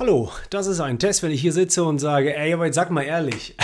Hallo, 0.00 0.32
das 0.48 0.66
ist 0.66 0.80
ein 0.80 0.98
Test, 0.98 1.22
wenn 1.22 1.30
ich 1.30 1.42
hier 1.42 1.52
sitze 1.52 1.84
und 1.84 1.98
sage, 1.98 2.34
ey, 2.34 2.54
aber 2.54 2.64
jetzt 2.64 2.76
sag 2.76 2.90
mal 2.90 3.02
ehrlich. 3.02 3.54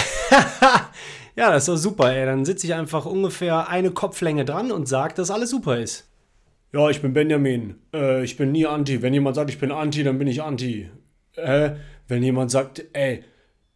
ja, 1.34 1.50
das 1.50 1.62
ist 1.62 1.68
doch 1.68 1.78
super, 1.78 2.14
ey. 2.14 2.26
Dann 2.26 2.44
sitze 2.44 2.66
ich 2.66 2.74
einfach 2.74 3.06
ungefähr 3.06 3.70
eine 3.70 3.90
Kopflänge 3.90 4.44
dran 4.44 4.70
und 4.70 4.86
sage, 4.86 5.14
dass 5.14 5.30
alles 5.30 5.48
super 5.48 5.78
ist. 5.78 6.06
Ja, 6.74 6.90
ich 6.90 7.00
bin 7.00 7.14
Benjamin. 7.14 7.76
Äh, 7.94 8.22
ich 8.22 8.36
bin 8.36 8.52
nie 8.52 8.66
Anti. 8.66 9.00
Wenn 9.00 9.14
jemand 9.14 9.36
sagt, 9.36 9.48
ich 9.48 9.58
bin 9.58 9.72
Anti, 9.72 10.04
dann 10.04 10.18
bin 10.18 10.28
ich 10.28 10.42
Anti. 10.42 10.90
Äh, 11.36 11.70
wenn 12.06 12.22
jemand 12.22 12.50
sagt, 12.50 12.84
ey, 12.92 13.24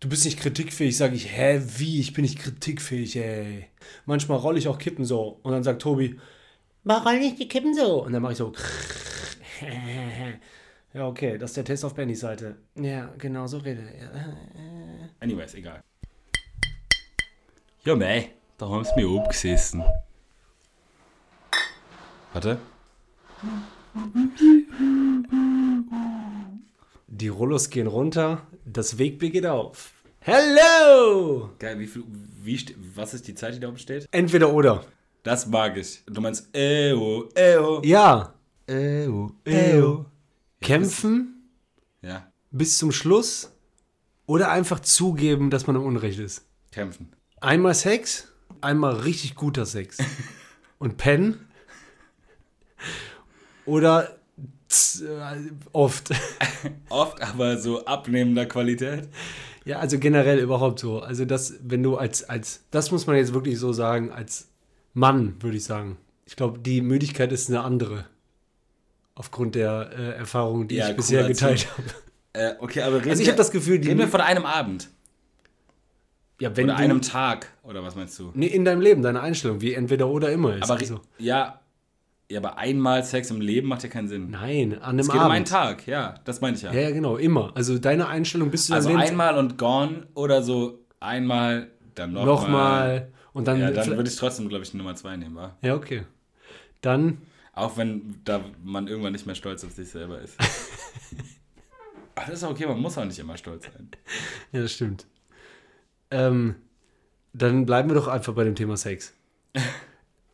du 0.01 0.11
bist 0.11 0.27
nicht 0.27 0.39
kritikfähig, 0.39 0.95
sage 0.95 1.17
ich, 1.17 1.35
hä, 1.35 1.63
wie? 1.79 1.99
Ich 1.99 2.13
bin 2.13 2.25
nicht 2.25 2.41
kritikfähig, 2.41 3.17
ey. 3.17 3.69
Manchmal 4.05 4.37
rolle 4.37 4.59
ich 4.59 4.69
auch 4.69 4.79
Kippen 4.79 5.07
so. 5.07 5.41
Und 5.43 5.53
dann 5.53 5.63
sagt 5.63 5.81
Tobi, 5.81 6.21
mach 6.85 7.07
roll 7.07 7.21
nicht 7.21 7.39
die 7.39 7.49
Kippen 7.49 7.75
so. 7.75 8.05
Und 8.05 8.13
dann 8.13 8.21
mache 8.21 8.33
ich 8.33 8.39
so. 8.39 8.53
Ja, 10.93 11.07
okay, 11.07 11.39
das 11.39 11.51
ist 11.51 11.57
der 11.57 11.65
Test 11.65 11.85
auf 11.85 11.95
Bennys 11.95 12.19
Seite. 12.19 12.57
Ja, 12.75 13.13
genau 13.17 13.47
so 13.47 13.59
rede. 13.59 13.83
Ja. 13.83 14.11
Anyways, 15.21 15.55
egal. 15.55 15.85
Ja, 17.85 17.95
mei, 17.95 18.33
da 18.59 18.69
haben 18.69 18.85
sie 18.85 18.95
mich 18.97 19.21
abgesessen. 19.21 19.85
Warte. 22.33 22.59
Die 27.07 27.29
Rollos 27.29 27.71
gehen 27.71 27.87
runter, 27.87 28.43
das 28.65 28.99
Wegbier 28.99 29.31
geht 29.31 29.47
auf. 29.47 29.93
Hello! 30.19 31.51
Geil, 31.61 31.79
wie 31.79 31.87
viel, 31.87 32.03
wie, 32.43 32.67
was 32.97 33.15
ist 33.15 33.29
die 33.29 33.35
Zeit, 33.35 33.55
die 33.55 33.61
da 33.61 33.69
oben 33.69 33.79
steht? 33.79 34.09
Entweder 34.11 34.53
oder. 34.53 34.85
Das 35.23 35.47
mag 35.47 35.77
ich. 35.77 36.03
Du 36.07 36.21
meinst, 36.21 36.55
eo, 36.55 37.29
eo. 37.35 37.81
Ja. 37.85 38.35
Eo, 38.67 39.33
Kämpfen 40.61 41.51
Ja, 42.03 42.31
bis 42.51 42.79
zum 42.79 42.93
Schluss 42.93 43.53
oder 44.27 44.51
einfach 44.51 44.81
zugeben, 44.81 45.51
dass 45.51 45.67
man 45.67 45.77
im 45.77 45.83
Unrecht 45.83 46.19
ist. 46.19 46.47
kämpfen. 46.71 47.13
Einmal 47.41 47.75
Sex, 47.75 48.29
einmal 48.61 48.95
richtig 48.97 49.35
guter 49.35 49.67
Sex. 49.67 49.99
Und 50.79 50.97
pennen. 50.97 51.49
Oder 53.67 54.19
äh, 55.03 55.51
oft. 55.73 56.11
Oft 56.89 57.21
aber 57.23 57.59
so 57.59 57.85
abnehmender 57.85 58.47
Qualität. 58.47 59.09
Ja, 59.65 59.79
also 59.79 59.99
generell 59.99 60.39
überhaupt 60.39 60.79
so. 60.79 61.01
Also 61.01 61.25
das, 61.25 61.55
wenn 61.63 61.83
du 61.83 61.97
als, 61.97 62.25
als, 62.29 62.65
das 62.71 62.91
muss 62.91 63.07
man 63.07 63.17
jetzt 63.17 63.35
wirklich 63.35 63.59
so 63.59 63.73
sagen, 63.73 64.11
als 64.11 64.49
Mann, 64.95 65.37
würde 65.41 65.57
ich 65.57 65.65
sagen. 65.65 65.99
Ich 66.25 66.37
glaube, 66.37 66.59
die 66.61 66.81
Müdigkeit 66.81 67.33
ist 67.33 67.49
eine 67.49 67.61
andere. 67.63 68.07
Aufgrund 69.15 69.55
der 69.55 69.91
äh, 69.97 70.11
Erfahrungen, 70.19 70.69
die 70.69 70.77
Ja, 70.77 70.91
ich 70.91 70.97
bisher 70.97 71.21
cooler 71.23 71.33
geteilt 71.35 71.69
habe. 71.77 71.89
Äh, 72.33 72.55
okay, 72.61 72.83
aber 72.83 72.97
reden 72.99 73.11
Also 73.11 73.23
ich 73.23 73.29
habe 73.29 73.39
das 73.39 73.51
Gefühl, 73.51 73.79
die 73.81 73.89
Reden 73.89 73.99
wir 74.01 74.09
von 74.09 74.21
einem 74.21 74.47
Abend. 74.47 74.89
ja, 76.41 76.57
wenn 76.57 76.67
Oder 76.67 76.75
du, 76.77 76.81
einem 76.83 77.03
Tag. 77.03 77.49
Oder 77.65 77.83
was 77.83 77.97
meinst 77.97 78.19
du? 78.19 78.31
nee, 78.35 78.47
in 78.47 78.65
deinem 78.65 78.81
Leben, 78.81 79.03
deine 79.03 79.21
Einstellung, 79.21 79.61
wie 79.61 79.75
entweder 79.75 80.09
oder 80.09 80.31
immer 80.33 80.57
ist. 80.57 80.63
Aber 80.71 80.79
also, 80.81 81.01
ja, 81.19 81.61
ja, 82.31 82.39
aber 82.39 82.57
einmal 82.59 83.03
Sex 83.05 83.31
im 83.31 83.41
Leben 83.41 83.67
macht 83.69 83.83
ja 83.83 83.89
keinen 83.89 84.07
Sinn. 84.09 84.31
nein, 84.31 84.75
an 84.75 84.91
einem 84.91 85.01
es 85.01 85.07
geht 85.09 85.17
Abend. 85.17 85.27
um 85.27 85.33
einen 85.33 85.45
Tag, 85.45 85.87
ja, 85.89 86.15
das 86.25 86.41
meine 86.41 86.57
ich 86.57 86.63
ja. 86.63 86.73
Ja, 86.73 86.81
ja, 86.83 86.91
genau, 86.93 87.17
immer. 87.17 87.51
Also 87.57 87.79
deine 87.79 88.07
Einstellung 88.07 88.51
bis 88.51 88.67
zu 88.67 88.73
deinem 88.73 88.87
also 88.87 88.97
einmal 88.97 89.37
und 89.37 89.59
gone 89.59 90.07
oder 90.15 90.43
so 90.43 90.79
einmal, 91.01 91.67
dann 91.97 92.13
nochmal. 92.13 92.27
nochmal 92.27 93.13
und 93.33 93.49
dann, 93.49 93.59
Ja, 93.61 93.71
dann 93.73 93.89
würde 93.97 94.09
ich 94.09 94.15
trotzdem, 94.17 94.49
glaube 94.49 94.63
ich, 94.65 94.73
Nummer 94.73 94.95
zwei 94.95 95.17
nehmen, 95.17 95.35
wa? 95.35 95.57
ja, 95.63 95.75
okay. 95.75 96.05
Dann 96.81 97.19
Auch 97.53 97.77
wenn 97.77 98.21
da 98.25 98.45
man 98.63 98.87
irgendwann 98.89 99.13
nicht 99.13 99.27
mehr 99.27 99.35
stolz 99.35 99.65
auf 99.65 99.73
sich 99.73 99.89
selber 99.89 100.21
ist. 100.21 100.37
Aber 102.15 102.27
das 102.27 102.43
ist 102.43 102.49
okay, 102.49 102.67
man 102.67 102.81
muss 102.81 102.99
auch 102.99 103.05
nicht 103.05 103.19
immer 103.19 103.37
stolz 103.37 103.65
sein. 103.65 103.91
Ja, 104.53 104.63
das 104.63 104.73
stimmt. 104.73 105.07
Ähm, 106.11 106.57
dann 107.33 107.67
bleiben 107.67 107.89
wir 107.89 107.95
doch 107.95 108.09
einfach 108.09 108.35
bei 108.35 108.45
dem 108.45 108.55
Thema 108.55 108.77
Sex. 108.77 109.15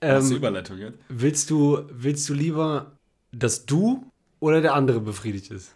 Ähm, 0.03 0.31
Überleitung 0.31 0.77
jetzt? 0.77 0.99
willst, 1.09 1.49
du, 1.49 1.89
willst 1.91 2.29
du 2.29 2.35
lieber, 2.35 2.93
dass 3.33 3.65
du 3.65 4.05
oder 4.41 4.61
der 4.61 4.75
andere 4.75 5.01
befriedigt 5.01 5.51
ist? 5.51 5.75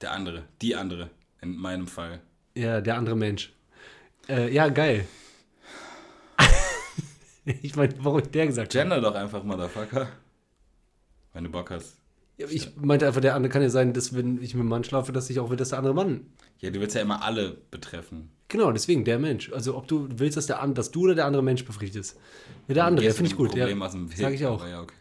Der 0.00 0.10
andere, 0.10 0.42
die 0.60 0.74
andere, 0.74 1.08
in 1.40 1.56
meinem 1.56 1.86
Fall. 1.86 2.20
Ja, 2.56 2.80
der 2.80 2.96
andere 2.96 3.16
Mensch. 3.16 3.52
Äh, 4.28 4.52
ja, 4.52 4.68
geil. 4.68 5.06
ich 7.44 7.76
meine, 7.76 7.94
warum 7.98 8.18
ich 8.18 8.28
der 8.28 8.48
gesagt. 8.48 8.72
Gender 8.72 9.00
doch 9.00 9.14
einfach, 9.14 9.44
Motherfucker. 9.44 10.08
Wenn 11.32 11.44
du 11.44 11.50
Bock 11.50 11.70
hast. 11.70 11.98
Ja, 12.38 12.46
Ich 12.48 12.76
meinte 12.76 13.06
einfach, 13.06 13.20
der 13.20 13.34
andere 13.34 13.52
kann 13.52 13.62
ja 13.62 13.68
sein, 13.68 13.92
dass 13.92 14.14
wenn 14.14 14.42
ich 14.42 14.54
mit 14.54 14.60
einem 14.60 14.68
Mann 14.68 14.84
schlafe, 14.84 15.12
dass 15.12 15.28
ich 15.30 15.38
auch 15.38 15.50
will, 15.50 15.56
dass 15.56 15.70
der 15.70 15.78
andere 15.78 15.94
Mann. 15.94 16.26
Ja, 16.58 16.70
du 16.70 16.80
willst 16.80 16.94
ja 16.94 17.02
immer 17.02 17.22
alle 17.22 17.58
betreffen. 17.70 18.30
Genau, 18.48 18.72
deswegen 18.72 19.04
der 19.04 19.18
Mensch. 19.18 19.52
Also 19.52 19.76
ob 19.76 19.86
du 19.88 20.08
willst, 20.16 20.36
dass, 20.36 20.46
der, 20.46 20.66
dass 20.68 20.90
du 20.90 21.02
oder 21.02 21.14
der 21.14 21.26
andere 21.26 21.42
Mensch 21.42 21.64
befriedigt 21.64 21.96
ist. 21.96 22.18
Ja, 22.68 22.74
der 22.74 22.84
andere, 22.84 23.10
finde 23.10 23.30
ich 23.30 23.36
gut. 23.36 23.54
Ja, 23.54 23.64
Problem 23.64 23.82
aus 23.82 23.92
dem 23.92 24.10
Weg, 24.10 24.18
sag 24.18 24.32
ich 24.34 24.46
auch. 24.46 24.66
Ja, 24.66 24.80
okay. 24.82 24.94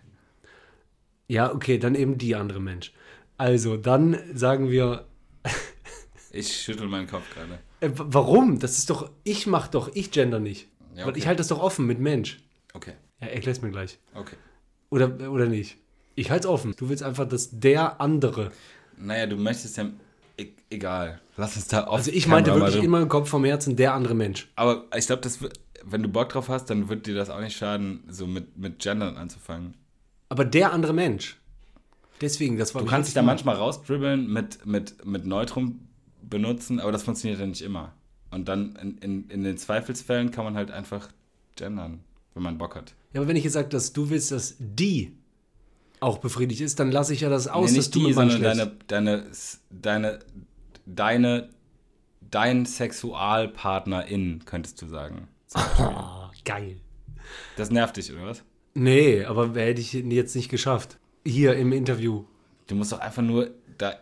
Ja, 1.28 1.53
okay, 1.53 1.78
dann 1.78 1.96
eben 1.96 2.18
die 2.18 2.36
andere 2.36 2.59
Mensch. 2.59 2.94
Also, 3.38 3.78
dann 3.78 4.18
sagen 4.34 4.70
wir, 4.70 5.06
Ich 6.31 6.56
schüttel 6.62 6.88
meinen 6.88 7.08
Kopf 7.08 7.24
gerade. 7.34 7.59
äh, 7.81 7.90
warum? 7.94 8.59
Das 8.59 8.78
ist 8.78 8.90
doch, 8.90 9.09
ich 9.24 9.47
mach 9.47 9.68
doch, 9.68 9.91
ich 9.96 10.12
gender 10.12 10.40
nicht. 10.40 10.68
Ja, 10.96 11.03
Weil 11.03 11.12
okay. 11.12 11.20
ich 11.20 11.28
halte 11.28 11.38
das 11.40 11.47
doch 11.47 11.59
offen 11.59 11.86
mit 11.88 12.00
Mensch. 12.00 12.40
Okay, 12.74 12.94
Ja, 13.20 13.28
erklär's 13.28 13.62
mir 13.62 13.72
gleich. 13.72 14.00
okay. 14.14 14.36
Oder, 14.90 15.31
oder 15.31 15.46
nicht? 15.46 15.78
Ich 16.16 16.30
halte 16.32 16.48
es 16.48 16.54
offen. 16.54 16.74
Du 16.78 16.90
willst 16.90 17.04
einfach, 17.04 17.28
dass 17.28 17.50
der 17.52 18.00
andere. 18.02 18.52
Naja, 18.98 19.26
du 19.28 19.36
möchtest 19.38 19.78
ja. 19.78 19.90
E 20.38 20.48
egal. 20.70 21.20
Lass 21.38 21.56
uns 21.56 21.68
da 21.68 21.86
auf. 21.86 21.96
Also 22.00 22.12
ich 22.12 22.28
meinte 22.28 22.52
Kamera 22.52 22.68
wirklich 22.68 22.84
in 22.84 22.90
meinem 22.92 23.10
Kopf 23.10 23.30
vom 23.30 23.44
Herzen 23.44 23.76
der 23.76 23.94
andere 23.94 24.16
Mensch. 24.16 24.50
Aber 24.56 24.86
ich 24.96 25.06
glaube, 25.08 25.22
das 25.22 25.42
wird- 25.42 25.60
wenn 25.84 26.04
du 26.04 26.10
Bock 26.10 26.30
drauf 26.30 26.48
hast, 26.50 26.70
dann 26.70 26.90
wird 26.90 27.08
dir 27.08 27.16
das 27.16 27.30
auch 27.30 27.40
nicht 27.42 27.58
schaden, 27.58 28.04
so 28.08 28.28
mit, 28.28 28.58
mit 28.58 28.80
Gendern 28.80 29.18
anzufangen. 29.18 29.74
Aber 30.30 30.46
der 30.46 30.72
andere 30.74 30.94
Mensch. 30.94 31.38
Deswegen, 32.22 32.58
das 32.58 32.76
war 32.76 32.84
Du 32.84 32.88
kannst 32.88 33.08
dich 33.08 33.16
da 33.16 33.24
manchmal 33.24 33.56
rausdribbeln 33.56 34.32
mit, 34.32 34.64
mit, 34.66 35.04
mit 35.06 35.26
Neutrum 35.26 35.80
benutzen, 36.22 36.80
aber 36.80 36.92
das 36.92 37.02
funktioniert 37.04 37.40
ja 37.40 37.48
nicht 37.48 37.64
immer. 37.64 37.94
Und 38.30 38.48
dann 38.48 38.76
in, 38.76 38.98
in, 39.00 39.30
in 39.30 39.44
den 39.44 39.58
Zweifelsfällen 39.58 40.30
kann 40.32 40.44
man 40.46 40.56
halt 40.56 40.70
einfach 40.72 41.10
gendern, 41.56 42.02
wenn 42.36 42.44
man 42.44 42.58
Bock 42.60 42.76
hat. 42.76 42.94
Ja, 43.14 43.22
aber 43.22 43.28
wenn 43.28 43.36
ich 43.36 43.44
jetzt 43.44 43.54
sage, 43.54 43.68
dass 43.70 43.92
du 43.92 44.10
willst, 44.12 44.32
dass 44.32 44.56
die 44.60 45.18
auch 46.02 46.18
befriedigt 46.18 46.62
ist, 46.62 46.80
dann 46.80 46.92
lasse 46.92 47.14
ich 47.14 47.22
ja 47.22 47.30
das 47.30 47.48
aus, 47.48 47.72
nee, 47.72 47.78
dass 47.78 47.92
du 47.92 48.08
die, 48.08 48.14
sondern 48.14 48.42
deine, 48.42 48.72
deine, 48.88 49.28
deine, 49.70 50.20
deine, 50.86 51.50
dein 52.30 52.66
Sexualpartnerin, 52.66 54.42
könntest 54.46 54.82
du 54.82 54.88
sagen. 54.88 55.28
Ah, 55.54 56.32
geil. 56.46 56.78
Das 57.56 57.70
nervt 57.70 57.98
dich, 57.98 58.12
oder 58.12 58.26
was? 58.26 58.44
Nee, 58.74 59.24
aber 59.26 59.54
hätte 59.54 59.80
ich 59.80 59.94
jetzt 59.94 60.36
nicht 60.36 60.50
geschafft. 60.50 60.98
Hier 61.26 61.56
im 61.56 61.72
Interview. 61.72 62.26
Du 62.68 62.76
musst 62.76 62.92
doch 62.92 63.00
einfach 63.00 63.22
nur 63.22 63.52
da 63.78 63.96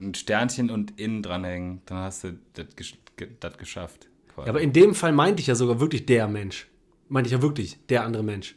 ein 0.00 0.14
Sternchen 0.14 0.70
und 0.70 0.98
innen 1.00 1.22
dranhängen, 1.22 1.80
dann 1.86 1.98
hast 1.98 2.24
du 2.24 2.38
das, 2.54 2.66
gesch 2.76 2.94
ge 3.16 3.28
das 3.40 3.56
geschafft. 3.56 4.08
Ja, 4.36 4.46
aber 4.46 4.60
in 4.60 4.72
dem 4.72 4.94
Fall 4.94 5.12
meinte 5.12 5.40
ich 5.40 5.46
ja 5.46 5.54
sogar 5.54 5.80
wirklich 5.80 6.04
der 6.06 6.28
Mensch. 6.28 6.68
Meinte 7.08 7.28
ich 7.28 7.32
ja 7.32 7.42
wirklich 7.42 7.78
der 7.88 8.04
andere 8.04 8.22
Mensch. 8.22 8.56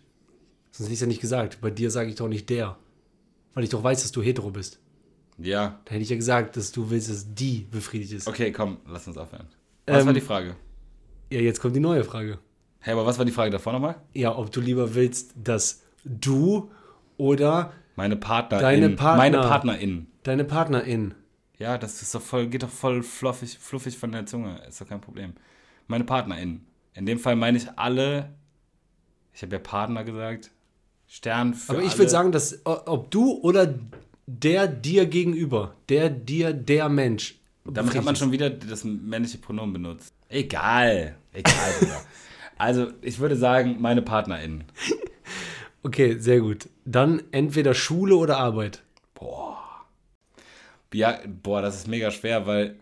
Sonst 0.78 0.88
hätte 0.88 0.94
ich 0.94 1.02
ja 1.02 1.08
nicht 1.08 1.22
gesagt. 1.22 1.62
Bei 1.62 1.70
dir 1.70 1.90
sage 1.92 2.10
ich 2.10 2.16
doch 2.16 2.28
nicht 2.28 2.50
der. 2.50 2.78
Weil 3.54 3.64
ich 3.64 3.70
doch 3.70 3.84
weiß, 3.84 4.02
dass 4.02 4.12
du 4.12 4.22
hetero 4.22 4.52
bist. 4.52 4.80
ja, 5.38 5.80
Da 5.86 5.92
hätte 5.92 6.04
ich 6.04 6.10
ja 6.10 6.16
gesagt, 6.18 6.58
dass 6.58 6.72
du 6.72 6.90
willst, 6.90 7.10
dass 7.10 7.34
die 7.34 7.66
befriedigt 7.72 8.12
ist. 8.12 8.28
okay, 8.28 8.52
komm, 8.52 8.78
lass 8.88 9.08
uns 9.08 9.18
aufhören. 9.18 9.48
Was 9.88 10.02
Ähm, 10.02 10.08
war 10.08 10.14
die 10.14 10.22
Frage? 10.22 10.56
Ja, 11.32 11.40
jetzt 11.40 11.60
kommt 11.62 11.76
die 11.76 11.80
neue 11.80 12.04
Frage. 12.04 12.40
Hey, 12.80 12.94
aber 12.94 13.06
was 13.06 13.18
war 13.18 13.26
die 13.26 13.32
Frage 13.32 13.52
davor 13.52 13.74
nochmal? 13.74 13.96
Ja, 14.14 14.38
ob 14.38 14.52
du 14.52 14.60
lieber 14.62 14.94
willst, 14.96 15.34
dass 15.42 15.82
du 16.04 16.70
oder 17.18 17.72
Meine 17.96 18.16
Partnerin. 18.18 18.62
Deine 18.64 18.90
Partner. 18.90 19.18
Meine 19.18 19.38
Partnerin. 19.40 20.08
deine 20.24 20.44
Partnerin. 20.44 21.14
Ja, 21.58 21.78
das 21.78 22.02
ist 22.02 22.14
doch 22.14 22.22
voll, 22.22 22.48
geht 22.48 22.64
doch 22.64 22.70
voll 22.70 23.02
fluffig, 23.02 23.58
fluffig 23.58 23.98
von 23.98 24.12
der 24.12 24.26
Zunge. 24.26 24.60
Ist 24.68 24.82
doch 24.82 24.88
kein 24.88 25.00
Problem. 25.00 25.34
Meine 25.88 26.04
Partnerin. 26.04 26.66
In 26.94 27.06
dem 27.06 27.18
Fall 27.20 27.38
meine 27.38 27.58
ich 27.58 27.70
alle. 27.78 28.36
Ich 29.34 29.42
habe 29.42 29.54
ja 29.54 29.60
Partner 29.60 30.04
gesagt. 30.04 30.52
Stern 31.16 31.54
für 31.54 31.74
Aber 31.74 31.84
ich 31.84 31.98
würde 31.98 32.12
sagen, 32.12 32.32
dass 32.32 32.60
ob 32.66 33.10
du 33.10 33.40
oder 33.40 33.74
der 34.26 34.68
dir 34.68 35.06
gegenüber, 35.06 35.76
der 35.88 36.10
dir 36.10 36.52
der 36.52 36.90
Mensch. 36.90 37.36
Damit 37.64 37.96
hat 37.96 38.04
man 38.04 38.16
schon 38.16 38.32
wieder 38.32 38.50
das 38.50 38.84
männliche 38.84 39.38
Pronomen 39.38 39.74
benutzt. 39.74 40.14
Egal. 40.30 41.16
Egal. 41.34 41.54
Also, 42.58 42.88
ich 43.02 43.20
würde 43.20 43.36
sagen, 43.36 43.82
meine 43.82 44.02
Partnerin. 44.02 44.64
ist. 44.88 44.96
Okay, 45.84 46.18
sehr 46.20 46.40
gut. 46.40 46.70
Dann 46.86 47.22
entweder 47.32 47.74
Schule 47.74 48.16
oder 48.16 48.38
Arbeit. 48.38 48.82
Ja, 50.94 51.20
boah, 51.44 51.62
das 51.62 51.76
ist 51.76 51.88
mega 51.90 52.10
schwer, 52.12 52.48
weil 52.48 52.76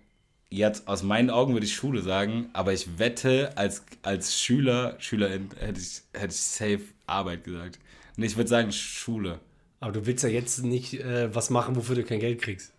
jetzt 0.51 0.87
aus 0.87 1.01
meinen 1.01 1.31
Augen 1.31 1.53
würde 1.53 1.65
ich 1.65 1.73
Schule 1.73 2.03
sagen, 2.03 2.51
aber 2.53 2.71
ich 2.71 2.99
wette, 2.99 3.57
als, 3.57 3.83
als 4.03 4.39
Schüler, 4.39 4.95
Schülerin, 4.99 5.49
hätte 5.59 5.79
ich, 5.81 6.03
hätte 6.13 6.33
ich 6.33 6.41
safe 6.41 6.83
Arbeit 7.07 7.43
gesagt. 7.43 7.79
Nee, 8.15 8.27
ich 8.27 8.37
würde 8.37 8.49
sagen 8.49 8.71
Schule. 8.71 9.39
Aber 9.79 9.91
du 9.91 10.05
willst 10.05 10.23
ja 10.23 10.29
jetzt 10.29 10.63
nicht 10.63 10.93
äh, 10.95 11.33
was 11.33 11.49
machen, 11.49 11.75
wofür 11.75 11.95
du 11.95 12.03
kein 12.03 12.19
Geld 12.19 12.41
kriegst. 12.41 12.73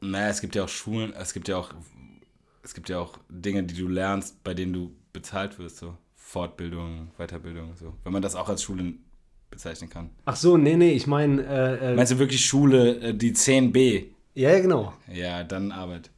Naja, 0.00 0.28
es 0.28 0.40
gibt 0.40 0.54
ja 0.54 0.64
auch 0.64 0.68
Schulen, 0.68 1.12
es 1.14 1.32
gibt 1.32 1.48
ja 1.48 1.56
auch, 1.56 1.70
es 2.62 2.74
gibt 2.74 2.88
ja 2.88 2.98
auch 2.98 3.18
Dinge, 3.28 3.62
die 3.62 3.74
du 3.74 3.88
lernst, 3.88 4.42
bei 4.44 4.52
denen 4.52 4.72
du 4.72 4.92
bezahlt 5.12 5.58
wirst, 5.58 5.78
so 5.78 5.96
Fortbildung, 6.14 7.10
Weiterbildung, 7.16 7.74
so. 7.76 7.94
Wenn 8.04 8.12
man 8.12 8.20
das 8.20 8.34
auch 8.34 8.48
als 8.48 8.62
Schule 8.62 8.94
bezeichnen 9.50 9.88
kann. 9.88 10.10
Ach 10.26 10.36
so, 10.36 10.56
nee, 10.58 10.76
nee, 10.76 10.92
ich 10.92 11.06
meine. 11.06 11.42
Äh, 11.46 11.92
äh, 11.92 11.94
Meinst 11.94 12.12
du 12.12 12.18
wirklich 12.18 12.44
Schule, 12.44 12.98
äh, 13.00 13.14
die 13.14 13.32
10b? 13.32 14.04
ja, 14.34 14.50
ja, 14.50 14.58
genau. 14.60 14.92
Ja, 15.10 15.44
dann 15.44 15.72
Arbeit. 15.72 16.10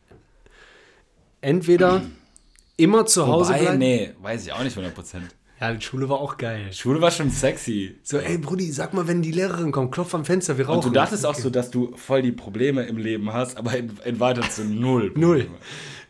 Entweder 1.40 2.02
immer 2.76 3.06
zu 3.06 3.26
Hause 3.26 3.50
Wobei, 3.50 3.60
bleiben. 3.62 3.78
nee, 3.78 4.10
weiß 4.20 4.46
ich 4.46 4.52
auch 4.52 4.62
nicht 4.64 4.76
100%. 4.76 5.20
Ja, 5.60 5.72
die 5.72 5.84
Schule 5.84 6.08
war 6.08 6.20
auch 6.20 6.36
geil. 6.36 6.72
Schule 6.72 7.00
war 7.00 7.10
schon 7.10 7.30
sexy. 7.30 7.96
So, 8.04 8.18
ey, 8.18 8.38
Brudi, 8.38 8.70
sag 8.70 8.94
mal, 8.94 9.08
wenn 9.08 9.22
die 9.22 9.32
Lehrerin 9.32 9.72
kommt, 9.72 9.90
klopf 9.90 10.14
am 10.14 10.24
Fenster, 10.24 10.56
wir 10.56 10.66
rauchen. 10.66 10.78
Und 10.78 10.84
du 10.86 10.90
dachtest 10.90 11.26
auch 11.26 11.34
so, 11.34 11.50
dass 11.50 11.70
du 11.70 11.96
voll 11.96 12.22
die 12.22 12.30
Probleme 12.30 12.84
im 12.84 12.96
Leben 12.96 13.32
hast, 13.32 13.56
aber 13.56 13.76
in, 13.76 13.90
in 14.04 14.20
weiter 14.20 14.48
zu 14.48 14.64
null. 14.64 15.12
Null. 15.16 15.48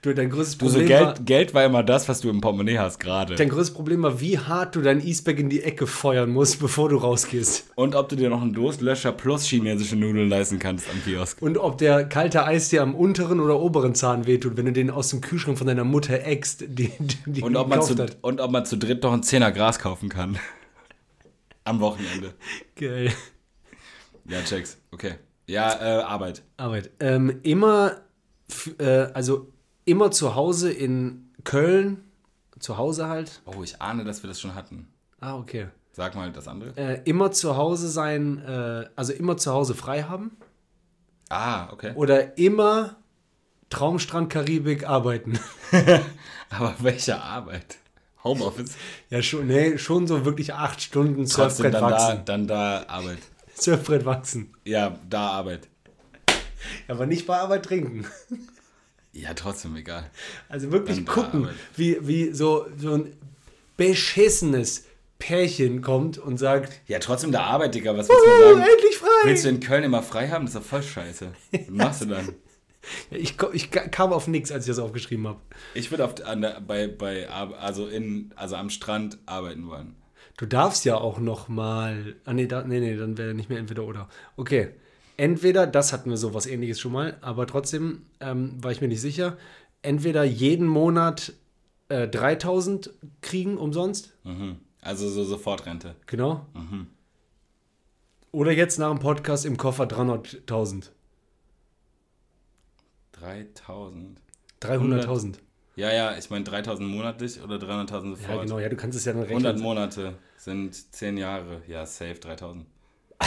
Du, 0.03 0.15
dein 0.15 0.31
größtes 0.31 0.59
Du 0.59 0.69
so 0.69 0.79
Problem 0.79 0.91
war, 1.01 1.15
Geld, 1.15 1.27
Geld 1.27 1.55
war 1.55 1.65
immer 1.65 1.83
das, 1.83 2.09
was 2.09 2.21
du 2.21 2.31
im 2.31 2.41
Portemonnaie 2.41 2.79
hast 2.79 3.01
gerade. 3.01 3.35
dein 3.35 3.49
größtes 3.49 3.75
Problem 3.75 4.03
war, 4.03 4.21
wie 4.21 4.39
hart 4.39 4.77
du 4.77 4.81
dein 4.81 5.05
E-Spec 5.05 5.39
in 5.41 5.51
die 5.51 5.63
Ecke 5.63 5.89
feuern 5.89 6.31
musst, 6.31 6.61
bevor 6.61 6.89
du 6.89 6.97
rausgehst. 6.99 7.71
Und 7.75 7.97
ob 7.97 8.09
du 8.09 8.15
dir 8.15 8.31
noch 8.31 8.41
einen 8.41 8.53
Durstlöscher 8.53 9.11
plus 9.11 9.45
chinesische 9.47 9.97
Nudeln 9.97 10.29
leisten 10.29 10.61
kannst 10.61 10.89
am 10.89 11.03
Kiosk. 11.03 11.43
Und 11.43 11.59
ob 11.59 11.79
der 11.79 12.05
kalte 12.05 12.45
Eis 12.45 12.69
dir 12.69 12.83
am 12.83 12.95
unteren 12.95 13.41
oder 13.41 13.59
oberen 13.59 13.97
Zahn 13.97 14.27
wehtut, 14.27 14.57
wenn 14.57 14.67
du 14.67 14.73
den 14.73 14.91
aus 14.91 15.09
dem 15.09 15.21
Kühlschrank 15.21 15.59
von 15.59 15.67
deiner 15.67 15.85
Mutter 15.85 16.25
eckst, 16.25 16.65
die, 16.69 16.93
die 17.27 17.43
Und 17.43 17.57
ob, 17.57 17.69
man 17.69 17.83
zu, 17.83 17.97
hat. 17.99 18.19
und 18.21 18.41
ob 18.41 18.53
man 18.53 18.65
zu 18.67 18.77
dritt 18.79 19.03
noch 19.03 19.13
einen 19.13 19.25
Zehner 19.25 19.51
Gras 19.51 19.81
kaufen 19.81 20.09
kann. 20.09 20.39
Am 21.65 21.81
Wochenende. 21.81 22.35
Geil. 22.77 23.13
Ja, 24.29 24.43
checks. 24.43 24.79
Okay. 24.93 25.15
Ja, 25.47 25.73
äh, 25.73 26.03
Arbeit. 26.03 26.43
Arbeit. 26.57 26.91
Ähm, 27.01 27.41
immer, 27.43 27.97
äh, 28.79 28.85
also 29.13 29.49
immer 29.89 30.11
zu 30.11 30.35
Hause 30.35 30.71
in 30.71 31.31
Köln, 31.45 32.05
zu 32.59 32.77
Hause 32.77 33.09
halt. 33.09 33.41
Oh, 33.47 33.63
ich 33.63 33.81
ahne, 33.81 34.05
dass 34.05 34.23
wir 34.23 34.29
das 34.29 34.41
schon 34.41 34.55
hatten. 34.55 34.89
Ah, 35.21 35.37
okay. 35.37 35.69
Sag 35.93 36.15
mal 36.15 36.31
das 36.31 36.47
andere. 36.47 36.77
Äh, 36.77 37.01
immer 37.05 37.33
zu 37.33 37.57
Hause 37.57 37.89
sein, 37.89 38.39
äh, 38.45 38.87
also 38.95 39.13
immer 39.13 39.37
zu 39.37 39.53
Hause 39.53 39.75
frei 39.75 40.03
haben. 40.03 40.37
Ah, 41.29 41.73
okay. 41.73 41.93
Oder 41.97 42.39
immer 42.39 42.97
Traumstrand 43.71 44.31
Karibik 44.31 44.89
arbeiten. 44.89 45.39
Aber 46.51 46.75
welche 46.81 47.21
Arbeit? 47.21 47.79
Homeoffice? 48.25 48.77
ja, 49.11 49.23
schon, 49.23 49.47
nee, 49.47 49.79
schon 49.79 50.07
so 50.07 50.25
wirklich 50.25 50.55
acht 50.55 50.83
Stunden 50.83 51.27
Surfbrett 51.27 51.75
dann 51.75 51.83
da, 51.83 51.91
wachsen. 51.91 52.25
dann 52.27 52.47
da 52.47 52.85
Arbeit. 52.89 53.19
Surfbrett 53.55 54.05
wachsen. 54.05 54.53
Ja, 54.65 54.99
da 55.09 55.31
Arbeit. 55.31 55.69
Aber 56.89 57.07
nicht 57.07 57.27
bei 57.27 57.39
Arbeit 57.39 57.65
trinken. 57.65 58.07
Ja, 59.21 59.35
trotzdem 59.35 59.75
egal. 59.77 60.11
Also 60.49 60.71
wirklich 60.73 60.97
Dann 60.97 61.05
da 61.07 61.13
gucken, 61.13 61.49
wie, 61.77 61.99
wie 62.03 62.33
so, 62.33 62.67
so 62.77 62.95
ein 62.95 63.13
beschissenes 63.77 64.85
Pärchen 65.19 65.83
kommt 65.83 66.19
und 66.19 66.39
sagt, 66.39 66.81
Ja, 66.87 66.99
trotzdem 66.99 67.33
da 67.33 67.45
Arbeit, 67.45 67.75
Digga. 67.75 67.97
Was 67.97 68.09
willst 68.09 68.23
du 68.25 68.29
mir 68.31 68.37
"Uh, 68.37 68.59
sagen? 68.59 68.71
endlich 68.73 68.97
frei! 68.97 69.07
Willst 69.25 69.45
du 69.45 69.49
in 69.49 69.61
Köln 69.61 69.85
immer 69.85 70.03
frei 70.03 70.29
haben? 70.29 70.45
Das 70.47 70.55
ist 70.55 70.61
doch 70.61 70.67
voll 70.69 70.83
scheiße. 70.83 71.33
Was 71.53 71.61
machst 71.69 72.01
du 72.03 72.07
dann? 72.07 72.35
Ich, 73.11 73.35
ich 73.53 73.71
ka- 73.71 73.89
kam 73.89 74.13
auf 74.13 74.29
nichts, 74.29 74.53
als 74.53 74.65
ich 74.65 74.69
das 74.71 74.79
aufgeschrieben 74.79 75.27
habe. 75.27 75.41
Ich 75.75 75.91
würde 75.91 76.05
auf 76.05 76.25
an 76.25 76.43
der, 76.43 76.61
bei, 76.61 76.87
bei 76.87 77.29
also 77.29 77.87
in 77.87 78.33
also 78.37 78.55
am 78.57 78.71
Strand 78.71 79.19
arbeiten 79.27 79.67
wollen. 79.69 79.95
Du 80.37 80.47
darfst 80.47 80.85
ja 80.85 80.97
auch 80.97 81.19
noch 81.19 81.49
mal. 81.49 82.15
Ah, 82.25 82.33
nee, 82.33 82.47
da, 82.47 82.63
nee, 82.63 82.79
nee, 82.79 82.97
dann 82.97 83.19
wäre 83.19 83.35
nicht 83.35 83.51
mehr 83.51 83.59
entweder 83.59 83.83
oder. 83.83 84.09
Okay. 84.37 84.69
Entweder, 85.19 85.67
das 85.67 85.93
hatten 85.93 86.11
wir 86.11 86.17
sowas 86.17 86.47
ähnliches 86.47 86.81
schon 86.81 86.93
mal, 86.93 87.19
aber 87.21 87.47
trotzdem 87.47 88.07
ähm, 88.21 88.63
war 88.63 88.71
ich 88.71 88.81
mir 88.81 88.89
nicht 88.89 89.01
sicher. 89.01 89.37
Entweder 89.83 90.23
jeden 90.25 90.67
Monat 90.67 91.33
äh, 91.89 92.07
3000 92.09 92.91
kriegen 93.21 93.59
umsonst. 93.59 94.17
Mhm. 94.25 94.61
Also 94.81 95.11
so 95.11 95.25
Sofortrente. 95.25 95.97
Genau. 96.07 96.47
Oder 98.31 98.53
jetzt 98.53 98.79
nach 98.79 98.91
dem 98.91 99.01
Podcast 99.01 99.45
im 99.45 99.57
Koffer 99.57 99.85
300.000. 99.85 100.91
3000. 103.13 104.21
300.000. 104.63 105.35
Ja, 105.75 105.93
ja, 105.93 106.17
ich 106.17 106.31
meine 106.31 106.45
3000 106.45 106.89
monatlich 106.89 107.43
oder 107.43 107.57
300.000 107.57 108.11
sofort. 108.11 108.21
Ja, 108.29 108.43
genau. 108.43 108.59
Ja, 108.61 108.69
du 108.69 108.77
kannst 108.77 108.97
es 108.97 109.05
ja 109.05 109.13
dann 109.13 109.25
100 109.25 109.53
rechnen. 109.53 109.63
Monate 109.63 110.15
sind 110.37 110.95
10 110.95 111.17
Jahre. 111.17 111.63
Ja, 111.67 111.85
safe 111.87 112.15
3000. 112.15 112.67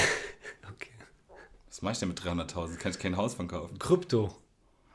Okay. 0.74 0.91
Was 1.72 1.82
mach 1.82 1.92
ich 1.94 2.00
denn 2.00 2.10
mit 2.10 2.20
300.000? 2.20 2.76
Kann 2.76 2.92
ich 2.92 3.00
kein 3.00 3.16
Haus 3.16 3.34
von 3.34 3.48
kaufen? 3.48 3.80
Krypto. 3.80 4.36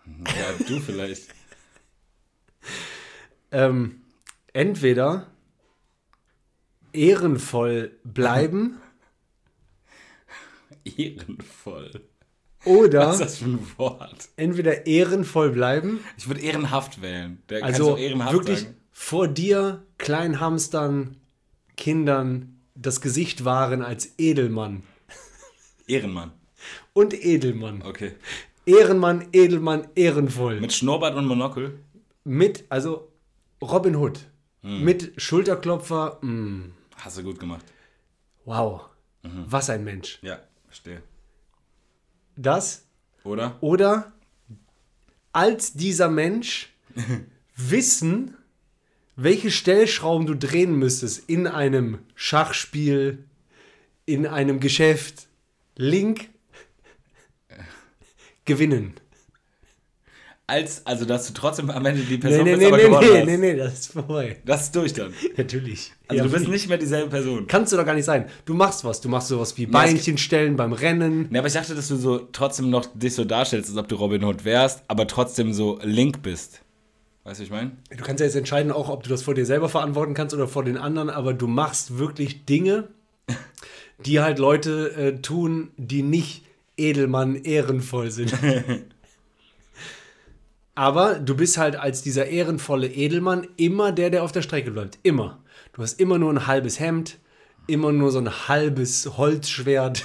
Ja, 0.06 0.64
du 0.69 0.78
vielleicht. 0.81 1.28
Ähm, 3.52 4.02
entweder 4.52 5.28
ehrenvoll 6.93 7.96
bleiben 8.02 8.78
Ehrenvoll. 10.84 12.02
oder 12.64 13.06
Was 13.06 13.14
ist 13.14 13.20
das 13.20 13.37
für 13.38 13.44
ein 13.44 13.67
Wort? 13.78 14.28
entweder 14.37 14.84
ehrenvoll 14.88 15.50
bleiben, 15.50 16.00
Ich 16.19 16.26
würde 16.26 16.40
ehrenhaft 16.40 17.00
wählen. 17.02 17.40
Der 17.50 17.64
also 17.64 17.96
ehrenhaft 17.96 18.32
wirklich 18.32 18.61
sagen. 18.62 18.75
vor 18.90 19.28
dir, 19.28 19.84
kleinen 19.99 20.40
Hamstern, 20.40 21.17
Kindern 21.76 22.61
das 22.75 23.00
Gesicht 23.00 23.44
wahren 23.44 23.81
als 23.82 24.19
Edelmann 24.19 24.82
Ehrenmann. 25.87 26.32
Und 26.92 27.12
Edelmann. 27.14 27.82
Okay. 27.82 28.12
Ehrenmann, 28.66 29.28
Edelmann, 29.32 29.88
ehrenvoll. 29.94 30.60
Mit 30.60 30.72
Schnurrbart 30.72 31.14
und 31.14 31.26
Monokel? 31.26 31.78
Mit, 32.24 32.64
also 32.68 33.08
Robin 33.62 33.94
Hood. 33.96 34.20
Hm. 34.62 34.82
Mit 34.84 35.12
Schulterklopfer. 35.20 36.18
mm, 36.22 36.72
Hast 36.96 37.18
du 37.18 37.22
gut 37.22 37.38
gemacht. 37.38 37.64
wow. 38.44 38.82
Mhm. 39.22 39.44
Was 39.48 39.70
ein 39.70 39.82
Mensch. 39.84 40.18
Ja, 40.22 40.38
verstehe. 40.66 41.02
Das 42.36 42.84
Oder? 43.24 43.56
oder 43.60 44.12
als 45.32 45.72
dieser 45.74 46.08
Mensch 46.08 46.72
wissen, 47.56 48.36
welche 49.16 49.50
Stellschrauben 49.50 50.26
du 50.26 50.34
drehen 50.36 50.74
müsstest 50.76 51.28
in 51.28 51.46
einem 51.46 51.98
Schachspiel, 52.14 53.24
in 54.06 54.26
einem 54.26 54.60
Geschäft. 54.60 55.26
Link 55.76 56.28
gewinnen. 58.46 58.94
Als, 60.48 60.87
also, 60.87 61.04
dass 61.04 61.26
du 61.26 61.32
trotzdem 61.34 61.70
am 61.70 61.84
Ende 61.84 62.02
die 62.02 62.12
Nee, 62.14 62.18
Person 62.18 62.44
nee, 62.44 62.50
bist, 62.54 62.61
nee, 62.61 62.66
aber 62.68 62.76
nee, 62.76 62.82
gewonnen 62.85 63.09
nee, 63.11 63.18
hast. 63.18 63.26
nee, 63.26 63.37
nee, 63.37 63.56
das 63.56 63.73
ist 63.80 63.92
vorbei. 63.92 64.37
Das 64.44 64.62
ist 64.62 64.76
durch 64.76 64.92
dann. 64.92 65.12
Natürlich. 65.37 65.92
Also, 66.06 66.23
Ja, 66.23 66.28
du 66.28 66.32
bist 66.32 66.49
nicht 66.49 66.68
mehr 66.68 66.78
dieselbe 66.78 67.11
Person. 67.11 67.49
Kannst 67.49 67.73
du 67.73 67.76
doch 67.76 67.85
gar 67.85 67.94
nicht 67.97 68.04
sein. 68.04 68.26
Du 68.44 68.54
machst 68.54 68.85
was. 68.85 69.00
Du 69.00 69.09
machst 69.09 69.26
sowas 69.26 69.56
wie 69.59 69.66
Beinchen 69.66 70.18
stellen 70.18 70.54
beim 70.54 70.73
Rennen. 70.73 71.26
Ne, 71.30 71.40
aber 71.40 71.49
ich 71.49 71.54
dachte, 71.54 71.75
dass 71.75 71.88
du 71.88 71.97
so 71.97 72.18
trotzdem 72.30 72.70
noch 72.70 72.87
dich 72.94 73.16
so 73.16 73.25
darstellst, 73.25 73.70
als 73.70 73.76
ob 73.76 73.88
du 73.88 73.97
Robin 73.97 74.23
Hood 74.23 74.44
wärst, 74.44 74.85
aber 74.87 75.09
trotzdem 75.09 75.52
so 75.52 75.80
Link 75.82 76.23
bist. 76.23 76.61
Weißt 77.25 77.40
du, 77.40 77.42
was 77.42 77.47
ich 77.47 77.50
meine? 77.50 77.73
Du 77.90 78.04
kannst 78.04 78.20
ja 78.20 78.26
jetzt 78.26 78.37
entscheiden, 78.37 78.70
auch 78.70 78.88
ob 78.88 79.02
du 79.02 79.09
das 79.11 79.25
vor 79.25 79.35
dir 79.35 79.47
selber 79.47 79.68
verantworten 79.68 80.14
kannst 80.14 80.32
oder 80.32 80.47
vor 80.47 80.62
den 80.62 80.76
anderen, 80.76 81.11
aber 81.11 81.35
du 81.35 81.49
machst 81.49 81.99
wirklich 81.99 82.44
Dinge, 82.44 82.87
die 84.06 84.20
halt 84.20 84.38
Leute 84.38 84.92
äh, 84.92 85.20
tun, 85.23 85.73
die 85.76 86.04
nicht 86.04 86.44
Edelmann 86.76 87.37
ehrenvoll 87.37 88.11
sind. 88.11 88.35
aber 90.75 91.14
du 91.18 91.35
bist 91.35 91.59
halt 91.59 91.76
als 91.76 92.02
dieser 92.02 92.26
ehrenvolle 92.26 92.88
Edelmann 92.88 93.47
immer 93.56 93.92
der, 93.92 94.11
der 94.11 94.23
auf 94.23 94.33
der 94.33 94.42
Strecke 94.42 94.71
bleibt. 94.71 94.99
Immer. 95.02 95.42
Du 95.73 95.83
hast 95.83 96.00
immer 96.00 96.18
nur 96.18 96.33
ein 96.33 96.47
halbes 96.47 96.80
Hemd, 96.80 97.18
immer 97.66 97.92
nur 97.92 98.11
so 98.12 98.18
ein 98.18 98.49
halbes 98.49 99.16
Holzschwert. 99.16 100.04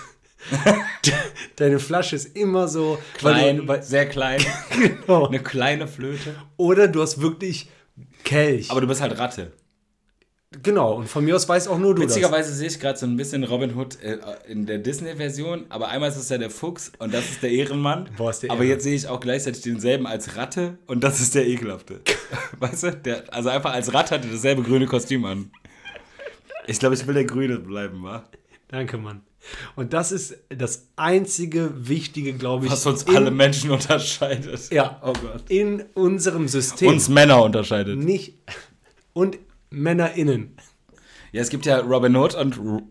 Deine 1.58 1.80
Flasche 1.80 2.16
ist 2.16 2.36
immer 2.36 2.68
so 2.68 2.98
Klein, 3.18 3.58
du, 3.58 3.68
weil, 3.68 3.84
sehr 3.84 4.08
klein. 4.08 4.42
genau. 4.70 5.28
Eine 5.28 5.40
kleine 5.40 5.88
Flöte. 5.88 6.36
Oder 6.58 6.88
du 6.88 7.02
hast 7.02 7.22
wirklich 7.22 7.70
Kelch. 8.24 8.72
Aber 8.72 8.82
du 8.82 8.88
bist 8.88 9.02
halt 9.02 9.18
Ratte. 9.18 9.52
Genau, 10.64 10.96
und 10.96 11.08
von 11.08 11.24
mir 11.24 11.36
aus 11.36 11.48
weiß 11.48 11.68
auch 11.68 11.78
nur 11.78 11.96
du 11.96 12.02
das. 12.02 12.12
Witzigerweise 12.12 12.54
sehe 12.54 12.68
ich 12.68 12.80
gerade 12.80 12.98
so 13.00 13.06
ein 13.06 13.16
bisschen 13.18 13.44
Robin 13.44 13.76
Hood 13.76 14.02
äh, 14.02 14.18
in 14.48 14.66
der 14.66 14.80
Disney-Version, 14.80 15.66
aber 15.70 15.88
einmal 15.90 16.10
ist 16.10 16.18
es 16.18 16.30
ja 16.30 16.38
der 16.38 16.50
Fuchs 16.50 16.92
und 17.00 17.14
das 17.14 17.30
ist 17.30 17.44
der 17.44 17.52
Ehrenmann. 17.52 18.10
Boah, 18.18 18.32
ist 18.32 18.44
der 18.44 18.52
aber 18.52 18.64
jetzt 18.64 18.84
sehe 18.84 18.96
ich 18.96 19.08
auch 19.08 19.20
gleichzeitig 19.20 19.62
denselben 19.62 20.06
als 20.08 20.36
Ratte 20.36 20.78
und 20.88 21.04
das 21.04 21.20
ist 21.22 21.36
der 21.36 21.48
Ekelhafte. 21.48 22.02
weißt 22.60 22.84
du? 22.84 22.92
Der, 22.94 23.34
also 23.34 23.50
einfach 23.50 23.74
als 23.74 23.94
Ratte 23.94 24.16
hat 24.16 24.26
er 24.26 24.32
dasselbe 24.32 24.64
grüne 24.64 24.86
Kostüm 24.88 25.26
an. 25.26 25.52
Ich 26.68 26.80
glaube, 26.80 26.96
ich 26.96 27.08
will 27.08 27.14
der 27.16 27.26
Grüne 27.26 27.58
bleiben, 27.58 28.04
wa? 28.04 28.24
Danke, 28.68 28.98
Mann. 28.98 29.22
Und 29.76 29.94
das 29.94 30.12
ist 30.12 30.38
das 30.50 30.88
einzige 30.96 31.72
Wichtige, 31.88 32.34
glaube 32.34 32.66
ich, 32.66 32.72
Was 32.72 32.86
uns 32.86 33.04
in, 33.04 33.16
alle 33.16 33.32
Menschen 33.32 33.72
unterscheidet. 33.72 34.70
ja, 34.72 35.02
Oh 35.04 35.14
Gott. 35.14 35.44
in 35.50 35.84
unserem 35.96 36.48
System. 36.48 36.90
Uns 36.90 37.10
Männer 37.10 37.42
unterscheidet. 37.44 37.98
nicht 37.98 38.36
und 39.14 39.40
MännerInnen. 39.72 40.56
Ja, 41.32 41.42
es 41.42 41.50
gibt 41.50 41.66
ja 41.66 41.80
Robin 41.80 42.16
Hood 42.16 42.36
und 42.36 42.58
R 42.58 42.82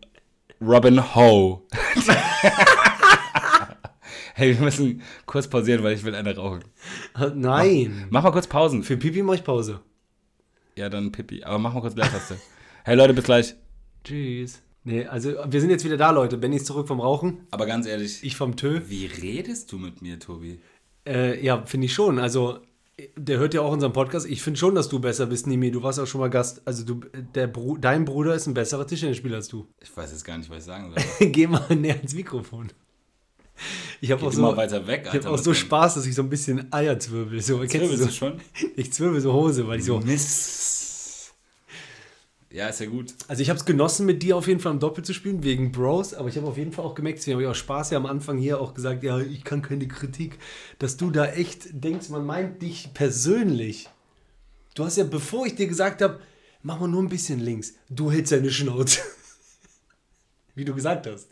Robin 0.61 1.15
Ho. 1.15 1.65
Hey, 4.33 4.55
wir 4.57 4.63
müssen 4.63 5.01
kurz 5.25 5.47
pausieren, 5.47 5.83
weil 5.83 5.93
ich 5.93 6.03
will 6.03 6.15
eine 6.15 6.35
rauchen. 6.35 6.63
Nein. 7.35 8.07
Mach 8.09 8.23
mal 8.23 8.31
kurz 8.31 8.47
Pausen. 8.47 8.81
Für 8.81 8.97
Pipi 8.97 9.21
mache 9.21 9.35
ich 9.35 9.43
Pause. 9.43 9.81
Ja, 10.75 10.89
dann 10.89 11.11
Pippi. 11.11 11.43
Aber 11.43 11.59
mach 11.59 11.73
mal 11.73 11.81
kurz 11.81 11.95
Leertaste. 11.95 12.37
hey 12.83 12.95
Leute, 12.95 13.13
bis 13.13 13.25
gleich. 13.25 13.55
Tschüss. 14.03 14.61
Nee, 14.83 15.05
also 15.05 15.35
wir 15.45 15.61
sind 15.61 15.69
jetzt 15.69 15.85
wieder 15.85 15.97
da, 15.97 16.09
Leute. 16.09 16.37
Benny 16.37 16.55
ist 16.55 16.65
zurück 16.65 16.87
vom 16.87 17.01
Rauchen, 17.01 17.45
Aber 17.51 17.67
ganz 17.67 17.85
ehrlich, 17.85 18.23
ich 18.23 18.35
vom 18.35 18.55
Tö. 18.55 18.81
wie 18.87 19.05
redest 19.05 19.71
du 19.71 19.77
mit 19.77 20.01
mir, 20.01 20.17
Tobi? 20.17 20.59
Äh, 21.05 21.43
ja, 21.45 21.63
finde 21.65 21.85
ich 21.85 21.93
schon. 21.93 22.17
Also, 22.17 22.61
der 23.15 23.39
hört 23.39 23.53
ja 23.53 23.61
auch 23.61 23.71
unseren 23.71 23.93
Podcast. 23.93 24.25
Ich 24.27 24.41
finde 24.41 24.59
schon, 24.59 24.75
dass 24.75 24.89
du 24.89 24.99
besser 24.99 25.25
bist, 25.25 25.47
Nimi. 25.47 25.71
Du 25.71 25.81
warst 25.83 25.99
auch 25.99 26.07
schon 26.07 26.21
mal 26.21 26.29
Gast. 26.29 26.61
Also, 26.65 26.83
du, 26.83 27.01
der 27.35 27.47
Bru 27.47 27.77
dein 27.77 28.05
Bruder 28.05 28.35
ist 28.35 28.47
ein 28.47 28.53
besserer 28.53 28.85
Tischtennisspieler 28.85 29.37
als 29.37 29.47
du. 29.47 29.67
Ich 29.81 29.95
weiß 29.95 30.11
jetzt 30.11 30.23
gar 30.23 30.37
nicht, 30.37 30.49
was 30.49 30.59
ich 30.59 30.63
sagen 30.65 30.93
soll. 31.19 31.27
Geh 31.29 31.47
mal 31.47 31.75
näher 31.75 32.01
ins 32.01 32.13
Mikrofon. 32.13 32.71
Ich 33.99 34.11
habe 34.11 34.25
auch 34.25 34.31
so, 34.31 34.57
weiter 34.57 34.87
weg, 34.87 35.07
ich 35.07 35.13
hab 35.13 35.25
auch 35.27 35.37
so 35.37 35.53
Spaß, 35.53 35.93
dass 35.95 36.05
ich 36.07 36.15
so 36.15 36.23
ein 36.23 36.29
bisschen 36.29 36.73
Eier 36.73 36.97
zwirbel. 36.97 37.39
So, 37.41 37.59
kennst 37.59 37.93
du 37.93 37.97
so? 37.97 38.09
schon? 38.09 38.41
Ich 38.75 38.91
zwirbel 38.91 39.21
so 39.21 39.33
Hose, 39.33 39.67
weil 39.67 39.79
ich 39.79 39.85
so. 39.85 39.99
Mist. 39.99 40.80
Ja, 42.51 42.67
ist 42.67 42.81
ja 42.81 42.87
gut. 42.87 43.13
Also 43.29 43.41
ich 43.41 43.49
habe 43.49 43.57
es 43.57 43.65
genossen, 43.65 44.05
mit 44.05 44.23
dir 44.23 44.35
auf 44.35 44.47
jeden 44.47 44.59
Fall 44.59 44.73
am 44.73 44.79
Doppel 44.79 45.05
zu 45.05 45.13
spielen, 45.13 45.43
wegen 45.43 45.71
Bros, 45.71 46.13
aber 46.13 46.27
ich 46.27 46.35
habe 46.35 46.47
auf 46.47 46.57
jeden 46.57 46.73
Fall 46.73 46.83
auch 46.83 46.95
gemerkt, 46.95 47.19
deswegen 47.19 47.35
habe 47.35 47.43
ich 47.43 47.49
auch 47.49 47.55
Spaß 47.55 47.91
ja 47.91 47.97
am 47.97 48.05
Anfang 48.05 48.37
hier 48.37 48.59
auch 48.59 48.73
gesagt, 48.73 49.03
ja, 49.03 49.19
ich 49.19 49.45
kann 49.45 49.61
keine 49.61 49.87
Kritik, 49.87 50.37
dass 50.77 50.97
du 50.97 51.11
da 51.11 51.27
echt 51.27 51.69
denkst, 51.71 52.09
man 52.09 52.25
meint 52.25 52.61
dich 52.61 52.93
persönlich. 52.93 53.89
Du 54.75 54.83
hast 54.83 54.97
ja, 54.97 55.05
bevor 55.05 55.45
ich 55.45 55.55
dir 55.55 55.67
gesagt 55.67 56.01
habe, 56.01 56.19
mach 56.61 56.79
mal 56.79 56.87
nur 56.87 57.01
ein 57.01 57.09
bisschen 57.09 57.39
links, 57.39 57.75
du 57.89 58.11
hältst 58.11 58.33
deine 58.33 58.51
Schnauze. 58.51 58.99
Wie 60.55 60.65
du 60.65 60.75
gesagt 60.75 61.07
hast. 61.07 61.29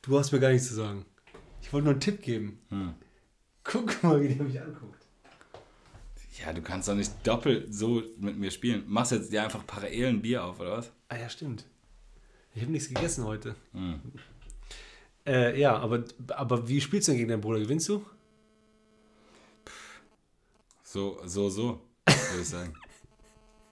Du 0.00 0.18
hast 0.18 0.32
mir 0.32 0.40
gar 0.40 0.50
nichts 0.50 0.68
zu 0.68 0.74
sagen. 0.74 1.04
Ich 1.60 1.72
wollte 1.72 1.84
nur 1.84 1.92
einen 1.92 2.00
Tipp 2.00 2.22
geben. 2.22 2.58
Hm. 2.70 2.94
Guck 3.64 4.02
mal, 4.02 4.20
wie 4.20 4.28
der 4.28 4.44
mich 4.44 4.60
anguckt. 4.60 5.03
Ja, 6.44 6.52
du 6.52 6.60
kannst 6.60 6.88
doch 6.88 6.94
nicht 6.94 7.10
doppelt 7.26 7.74
so 7.74 8.02
mit 8.18 8.36
mir 8.36 8.50
spielen. 8.50 8.84
Machst 8.86 9.12
jetzt 9.12 9.32
dir 9.32 9.42
einfach 9.42 9.66
parallel 9.66 10.08
ein 10.08 10.22
Bier 10.22 10.44
auf, 10.44 10.60
oder 10.60 10.72
was? 10.72 10.92
Ah 11.08 11.16
ja, 11.16 11.28
stimmt. 11.30 11.64
Ich 12.54 12.60
habe 12.60 12.70
nichts 12.70 12.88
gegessen 12.88 13.24
heute. 13.24 13.54
Hm. 13.72 14.00
Äh, 15.26 15.58
ja, 15.58 15.74
aber, 15.78 16.04
aber 16.28 16.68
wie 16.68 16.82
spielst 16.82 17.08
du 17.08 17.12
denn 17.12 17.18
gegen 17.18 17.30
deinen 17.30 17.40
Bruder? 17.40 17.60
Gewinnst 17.60 17.88
du? 17.88 18.04
So, 20.82 21.18
so, 21.24 21.48
so, 21.48 21.80
würde 22.06 22.42
ich 22.42 22.48
sagen. 22.48 22.74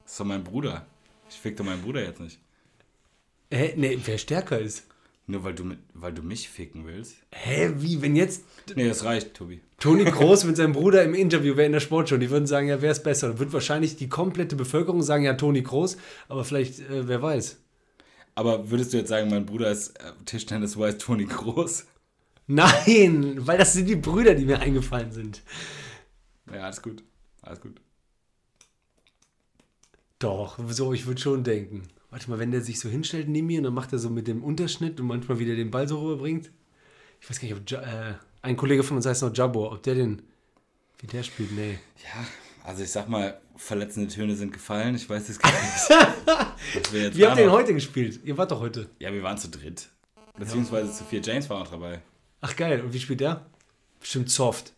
Das 0.04 0.12
ist 0.12 0.20
doch 0.20 0.24
mein 0.24 0.42
Bruder. 0.42 0.86
Ich 1.28 1.36
fick 1.36 1.56
doch 1.56 1.64
meinen 1.64 1.82
Bruder 1.82 2.02
jetzt 2.02 2.20
nicht. 2.20 2.40
Hä? 3.50 3.74
Nee, 3.76 3.98
wer 4.02 4.16
stärker 4.16 4.58
ist. 4.58 4.86
Nur 5.26 5.44
weil 5.44 5.54
du, 5.54 5.64
mit, 5.64 5.78
weil 5.94 6.12
du 6.12 6.22
mich 6.22 6.48
ficken 6.48 6.84
willst. 6.84 7.16
Hä, 7.30 7.72
wie, 7.76 8.02
wenn 8.02 8.16
jetzt 8.16 8.44
Nee, 8.74 8.88
das 8.88 9.04
reicht, 9.04 9.34
Tobi. 9.34 9.60
Toni 9.78 10.04
Groß 10.10 10.44
mit 10.44 10.56
seinem 10.56 10.72
Bruder 10.72 11.04
im 11.04 11.14
Interview 11.14 11.56
wäre 11.56 11.66
in 11.66 11.72
der 11.72 11.80
Sportshow, 11.80 12.16
die 12.16 12.30
würden 12.30 12.46
sagen, 12.46 12.68
ja, 12.68 12.82
wer 12.82 12.90
ist 12.90 13.04
besser? 13.04 13.28
Dann 13.28 13.38
wird 13.38 13.52
wahrscheinlich 13.52 13.96
die 13.96 14.08
komplette 14.08 14.56
Bevölkerung 14.56 15.02
sagen, 15.02 15.24
ja, 15.24 15.34
Toni 15.34 15.62
Groß, 15.62 15.96
aber 16.28 16.44
vielleicht, 16.44 16.80
äh, 16.80 17.06
wer 17.06 17.22
weiß. 17.22 17.58
Aber 18.34 18.70
würdest 18.70 18.92
du 18.92 18.96
jetzt 18.96 19.08
sagen, 19.08 19.30
mein 19.30 19.46
Bruder 19.46 19.70
ist 19.70 19.90
äh, 20.00 20.12
Tischtennis-wise 20.24 20.98
Toni 20.98 21.26
Groß? 21.26 21.86
Nein, 22.48 23.36
weil 23.46 23.58
das 23.58 23.74
sind 23.74 23.88
die 23.88 23.96
Brüder, 23.96 24.34
die 24.34 24.44
mir 24.44 24.58
eingefallen 24.58 25.12
sind. 25.12 25.42
Ja, 26.52 26.62
alles 26.62 26.82
gut. 26.82 27.04
Alles 27.42 27.60
gut. 27.60 27.80
Doch, 30.18 30.58
so, 30.68 30.92
ich 30.92 31.06
würde 31.06 31.20
schon 31.20 31.44
denken. 31.44 31.88
Warte 32.12 32.28
mal, 32.28 32.38
wenn 32.38 32.50
der 32.50 32.60
sich 32.60 32.78
so 32.78 32.90
hinstellt 32.90 33.28
neben 33.28 33.46
mir 33.46 33.58
und 33.58 33.64
dann 33.64 33.72
macht 33.72 33.92
er 33.94 33.98
so 33.98 34.10
mit 34.10 34.28
dem 34.28 34.44
Unterschnitt 34.44 35.00
und 35.00 35.06
manchmal 35.06 35.38
wieder 35.38 35.56
den 35.56 35.70
Ball 35.70 35.88
so 35.88 35.98
rüberbringt. 35.98 36.50
Ich 37.22 37.30
weiß 37.30 37.40
gar 37.40 37.48
nicht, 37.48 37.56
ob 37.56 37.70
ja, 37.70 37.80
äh, 38.10 38.14
ein 38.42 38.56
Kollege 38.56 38.82
von 38.82 38.98
uns 38.98 39.06
heißt 39.06 39.22
noch 39.22 39.34
Jabbo, 39.34 39.72
ob 39.72 39.82
der 39.82 39.94
den, 39.94 40.20
wie 40.98 41.06
der 41.06 41.22
spielt, 41.22 41.52
nee. 41.52 41.78
Ja, 42.04 42.26
also 42.64 42.82
ich 42.82 42.90
sag 42.90 43.08
mal, 43.08 43.40
verletzende 43.56 44.12
Töne 44.12 44.36
sind 44.36 44.52
gefallen. 44.52 44.94
Ich 44.94 45.08
weiß 45.08 45.26
es 45.30 45.38
gar 45.38 45.50
nicht. 45.50 46.92
wir 46.92 47.14
Wie 47.16 47.24
habt 47.26 47.36
ihr 47.38 47.44
denn 47.44 47.46
noch- 47.46 47.54
heute 47.54 47.72
gespielt? 47.72 48.20
Ihr 48.24 48.36
wart 48.36 48.50
doch 48.50 48.60
heute. 48.60 48.90
Ja, 48.98 49.10
wir 49.10 49.22
waren 49.22 49.38
zu 49.38 49.48
dritt. 49.48 49.88
Beziehungsweise 50.38 50.92
zu 50.92 51.04
vier. 51.04 51.22
James 51.22 51.48
war 51.48 51.62
auch 51.62 51.68
dabei. 51.68 52.02
Ach 52.42 52.54
geil, 52.56 52.82
und 52.82 52.92
wie 52.92 53.00
spielt 53.00 53.20
der? 53.20 53.46
Bestimmt 54.00 54.30
soft. 54.30 54.74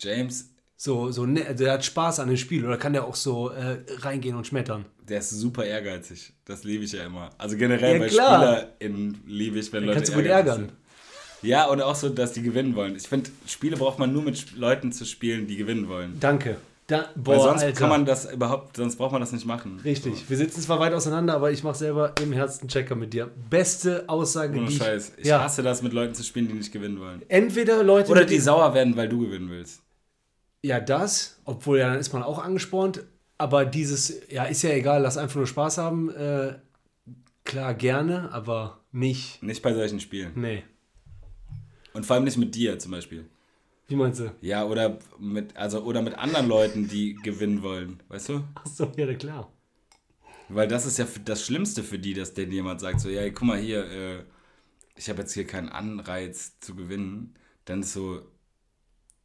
James, 0.00 0.50
So, 0.82 1.10
so, 1.12 1.26
ne, 1.26 1.54
der 1.54 1.72
hat 1.72 1.84
Spaß 1.84 2.20
an 2.20 2.28
dem 2.28 2.38
Spiel 2.38 2.64
oder 2.64 2.78
kann 2.78 2.94
der 2.94 3.04
auch 3.04 3.14
so 3.14 3.50
äh, 3.50 3.76
reingehen 3.98 4.34
und 4.34 4.46
schmettern? 4.46 4.86
der 5.06 5.18
ist 5.18 5.28
super 5.28 5.66
ehrgeizig. 5.66 6.32
Das 6.46 6.64
liebe 6.64 6.84
ich 6.84 6.92
ja 6.92 7.04
immer. 7.04 7.28
Also 7.36 7.58
generell 7.58 7.96
Ja, 7.96 7.98
bei. 7.98 8.08
SpielerInnen 8.08 9.20
liebe 9.26 9.58
ich, 9.58 9.70
wenn 9.74 9.82
Den 9.82 9.88
Leute 9.88 9.96
kannst 9.98 10.12
du 10.12 10.16
gut 10.16 10.24
ärgern. 10.24 10.56
sind. 10.56 10.72
Ja, 11.42 11.66
und 11.66 11.82
auch 11.82 11.94
so, 11.96 12.08
dass 12.08 12.32
die 12.32 12.40
gewinnen 12.40 12.76
wollen. 12.76 12.96
Ich 12.96 13.06
finde, 13.08 13.28
Spiele 13.46 13.76
braucht 13.76 13.98
man 13.98 14.10
nur 14.10 14.22
mit 14.22 14.56
Leuten 14.56 14.90
zu 14.90 15.04
spielen, 15.04 15.46
die 15.46 15.56
gewinnen 15.56 15.86
wollen. 15.88 16.16
Danke. 16.18 16.56
Da, 16.86 17.10
boah, 17.14 17.32
Weil 17.34 17.40
sonst 17.40 17.62
Alter. 17.62 17.78
kann 17.78 17.88
man 17.90 18.06
das 18.06 18.32
überhaupt, 18.32 18.78
sonst 18.78 18.96
braucht 18.96 19.12
man 19.12 19.20
das 19.20 19.32
nicht 19.32 19.44
machen. 19.44 19.80
Richtig. 19.84 20.30
Wir 20.30 20.36
sitzen 20.38 20.62
zwar 20.62 20.80
weit 20.80 20.94
auseinander, 20.94 21.34
aber 21.34 21.50
ich 21.52 21.62
mache 21.62 21.76
selber 21.76 22.14
im 22.22 22.32
Herzen 22.32 22.68
Checker 22.68 22.94
mit 22.94 23.12
dir. 23.12 23.30
Beste 23.50 24.04
Aussage, 24.08 24.56
Ohne 24.56 24.68
die 24.68 24.72
ich, 24.72 24.78
Scheiß. 24.78 25.12
Ich 25.18 25.26
ja. 25.26 25.42
hasse 25.42 25.62
das, 25.62 25.82
mit 25.82 25.92
Leuten 25.92 26.14
zu 26.14 26.22
spielen, 26.22 26.48
die 26.48 26.54
nicht 26.54 26.72
gewinnen 26.72 26.98
wollen. 27.00 27.20
Entweder 27.28 27.82
Leute, 27.82 28.10
Oder 28.10 28.24
die 28.24 28.38
sauer 28.38 28.72
werden, 28.72 28.96
weil 28.96 29.10
du 29.10 29.20
gewinnen 29.20 29.50
willst. 29.50 29.82
Ja, 30.62 30.80
das, 30.80 31.40
obwohl 31.44 31.78
ja, 31.78 31.88
dann 31.88 31.98
ist 31.98 32.12
man 32.12 32.22
auch 32.22 32.38
angespornt. 32.38 33.04
Aber 33.38 33.64
dieses, 33.64 34.30
ja, 34.30 34.44
ist 34.44 34.62
ja 34.62 34.70
egal, 34.70 35.02
lass 35.02 35.16
einfach 35.16 35.36
nur 35.36 35.46
Spaß 35.46 35.78
haben. 35.78 36.10
Äh, 36.10 36.58
klar, 37.44 37.72
gerne, 37.74 38.30
aber 38.32 38.84
nicht. 38.92 39.42
Nicht 39.42 39.62
bei 39.62 39.72
solchen 39.72 40.00
Spielen. 40.00 40.32
Nee. 40.34 40.62
Und 41.94 42.04
vor 42.04 42.16
allem 42.16 42.24
nicht 42.24 42.36
mit 42.36 42.54
dir 42.54 42.78
zum 42.78 42.92
Beispiel. 42.92 43.24
Wie 43.88 43.96
meinst 43.96 44.20
du? 44.20 44.32
Ja, 44.40 44.64
oder 44.64 44.98
mit, 45.18 45.56
also, 45.56 45.82
oder 45.82 46.02
mit 46.02 46.14
anderen 46.14 46.48
Leuten, 46.48 46.86
die 46.86 47.14
gewinnen 47.22 47.62
wollen. 47.62 48.02
Weißt 48.08 48.28
du? 48.28 48.44
Achso, 48.54 48.92
ja, 48.96 49.12
klar. 49.14 49.50
Weil 50.48 50.68
das 50.68 50.84
ist 50.84 50.98
ja 50.98 51.06
das 51.24 51.44
Schlimmste 51.44 51.82
für 51.82 51.98
die, 51.98 52.12
dass 52.12 52.34
denen 52.34 52.52
jemand 52.52 52.80
sagt, 52.80 53.00
so, 53.00 53.08
ja, 53.08 53.28
guck 53.30 53.42
mal 53.42 53.58
hier, 53.58 53.84
äh, 53.90 54.24
ich 54.96 55.08
habe 55.08 55.20
jetzt 55.20 55.32
hier 55.32 55.46
keinen 55.46 55.68
Anreiz 55.68 56.58
zu 56.60 56.74
gewinnen. 56.74 57.34
Dann 57.64 57.80
ist 57.80 57.92
so, 57.92 58.20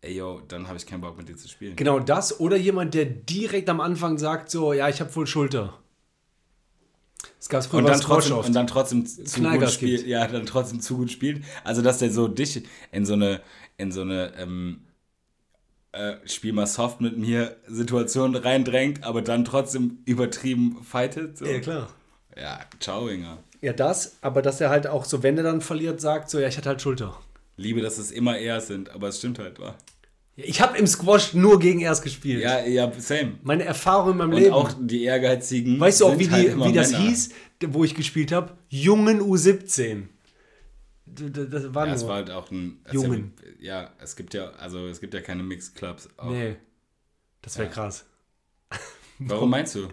ey, 0.02 0.16
yo, 0.18 0.42
dann 0.48 0.68
habe 0.68 0.78
ich 0.78 0.86
keinen 0.86 1.02
Bock 1.02 1.18
mit 1.18 1.30
dir 1.30 1.36
zu 1.36 1.48
spielen. 1.48 1.76
Genau 1.76 2.00
das 2.00 2.40
oder 2.40 2.58
jemand, 2.58 2.94
der 2.94 3.06
direkt 3.06 3.70
am 3.70 3.82
Anfang 3.82 4.18
sagt, 4.18 4.52
so, 4.52 4.74
ja, 4.74 4.90
ich 4.90 5.00
habe 5.02 5.16
wohl 5.16 5.28
Schulter. 5.28 5.80
Das 7.38 7.50
gab 7.50 7.62
es 7.62 7.68
früher 7.68 7.80
Und 7.80 7.90
dann, 7.90 8.02
trotzdem, 8.02 8.38
und 8.38 8.54
dann 8.54 8.68
trotzdem 8.68 9.06
zu 9.06 9.42
gut 9.42 9.70
spielt. 9.70 10.06
Ja, 10.08 10.28
dann 10.28 10.46
trotzdem 10.46 10.80
zu 10.80 10.98
gut 10.98 11.12
spielt. 11.12 11.44
Also, 11.64 11.82
dass 11.82 12.00
der 12.00 12.12
so 12.12 12.28
dich 12.28 12.64
in 12.92 13.06
so 13.06 13.14
eine, 13.14 13.42
in 13.78 13.92
so 13.92 14.02
eine, 14.02 14.34
ähm, 14.38 14.82
äh, 15.96 16.16
Spiel 16.28 16.54
mal 16.54 16.68
soft 16.68 17.02
mit 17.02 17.18
mir 17.18 17.56
Situation 17.68 18.36
reindrängt, 18.36 19.04
aber 19.04 19.22
dann 19.22 19.46
trotzdem 19.46 20.00
übertrieben 20.06 20.84
fightet. 20.84 21.38
So. 21.38 21.46
Ja, 21.46 21.60
klar. 21.60 21.90
Ja, 22.36 22.60
ciao, 22.80 23.08
Inga. 23.08 23.38
Ja, 23.62 23.74
das, 23.74 24.18
aber 24.22 24.42
dass 24.42 24.60
er 24.60 24.70
halt 24.70 24.88
auch 24.88 25.06
so, 25.06 25.24
wenn 25.24 25.38
er 25.38 25.44
dann 25.44 25.62
verliert, 25.62 26.02
sagt, 26.02 26.30
so, 26.30 26.40
ja, 26.40 26.48
ich 26.48 26.58
hatte 26.58 26.70
halt 26.70 26.82
Schulter. 26.82 27.18
Liebe, 27.58 27.82
dass 27.82 27.98
es 27.98 28.12
immer 28.12 28.38
er 28.38 28.62
sind, 28.62 28.90
aber 28.90 29.08
es 29.10 29.18
stimmt 29.20 29.40
halt, 29.40 29.60
wa? 29.60 29.76
Ich 30.38 30.60
habe 30.62 30.78
im 30.78 30.86
Squash 30.86 31.34
nur 31.34 31.60
gegen 31.60 31.80
erst 31.80 32.04
gespielt. 32.04 32.42
Ja, 32.44 32.66
ja, 32.66 32.92
same. 33.00 33.40
Meine 33.44 33.64
Erfahrung 33.64 34.12
in 34.12 34.18
meinem 34.18 34.34
Und 34.34 34.40
Leben. 34.40 34.54
auch 34.54 34.74
die 34.78 35.04
Ehrgeizigen. 35.04 35.80
weißt 35.80 36.02
du 36.02 36.08
auch, 36.08 36.20
wie, 36.20 36.26
die, 36.28 36.32
halt 36.32 36.58
wie 36.62 36.74
das 36.74 36.92
Männer. 36.92 37.04
hieß, 37.06 37.30
wo 37.68 37.86
ich 37.86 37.96
gespielt 37.96 38.34
habe? 38.34 38.58
Jungen 38.68 39.22
U17. 39.22 40.08
D- 41.06 41.30
d- 41.30 41.48
Das 41.48 41.74
war 41.74 41.88
Ja, 41.88 41.94
es 41.94 42.06
war 42.06 42.16
halt 42.16 42.32
auch 42.32 42.52
ein. 42.52 42.82
Jungen. 42.92 43.34
Ja, 43.60 43.84
ja, 43.84 43.94
es 44.02 44.18
gibt 44.18 44.34
ja, 44.34 44.50
also 44.52 44.88
es 44.88 45.00
gibt 45.00 45.14
ja 45.14 45.22
keine 45.22 45.44
Mixed 45.44 45.76
Clubs. 45.76 46.10
Auch. 46.18 46.30
nee, 46.32 46.58
das 47.42 47.58
wäre 47.58 47.68
Ja. 47.70 47.74
krass. 47.74 48.06
Warum 49.20 49.50
meinst 49.50 49.76
du, 49.76 49.88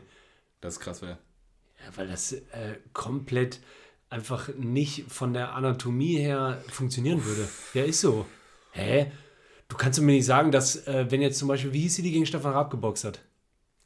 dass 0.60 0.74
es 0.74 0.80
krass 0.80 1.02
wäre? 1.02 1.18
Ja, 1.84 1.96
weil 1.96 2.08
das 2.08 2.32
äh, 2.32 2.78
komplett 2.92 3.60
einfach 4.12 4.50
nicht 4.56 5.10
von 5.10 5.32
der 5.32 5.54
Anatomie 5.54 6.18
her 6.18 6.62
funktionieren 6.68 7.24
würde. 7.24 7.48
Ja, 7.74 7.82
ist 7.84 8.00
so. 8.00 8.26
Hä? 8.72 9.10
Du 9.68 9.76
kannst 9.76 10.00
mir 10.00 10.12
nicht 10.12 10.26
sagen, 10.26 10.52
dass, 10.52 10.86
äh, 10.86 11.06
wenn 11.10 11.22
jetzt 11.22 11.38
zum 11.38 11.48
Beispiel, 11.48 11.72
wie 11.72 11.80
hieß 11.80 11.96
sie, 11.96 12.02
die 12.02 12.12
gegen 12.12 12.26
Stefan 12.26 12.52
Raab 12.52 12.70
geboxt 12.70 13.04
hat? 13.04 13.20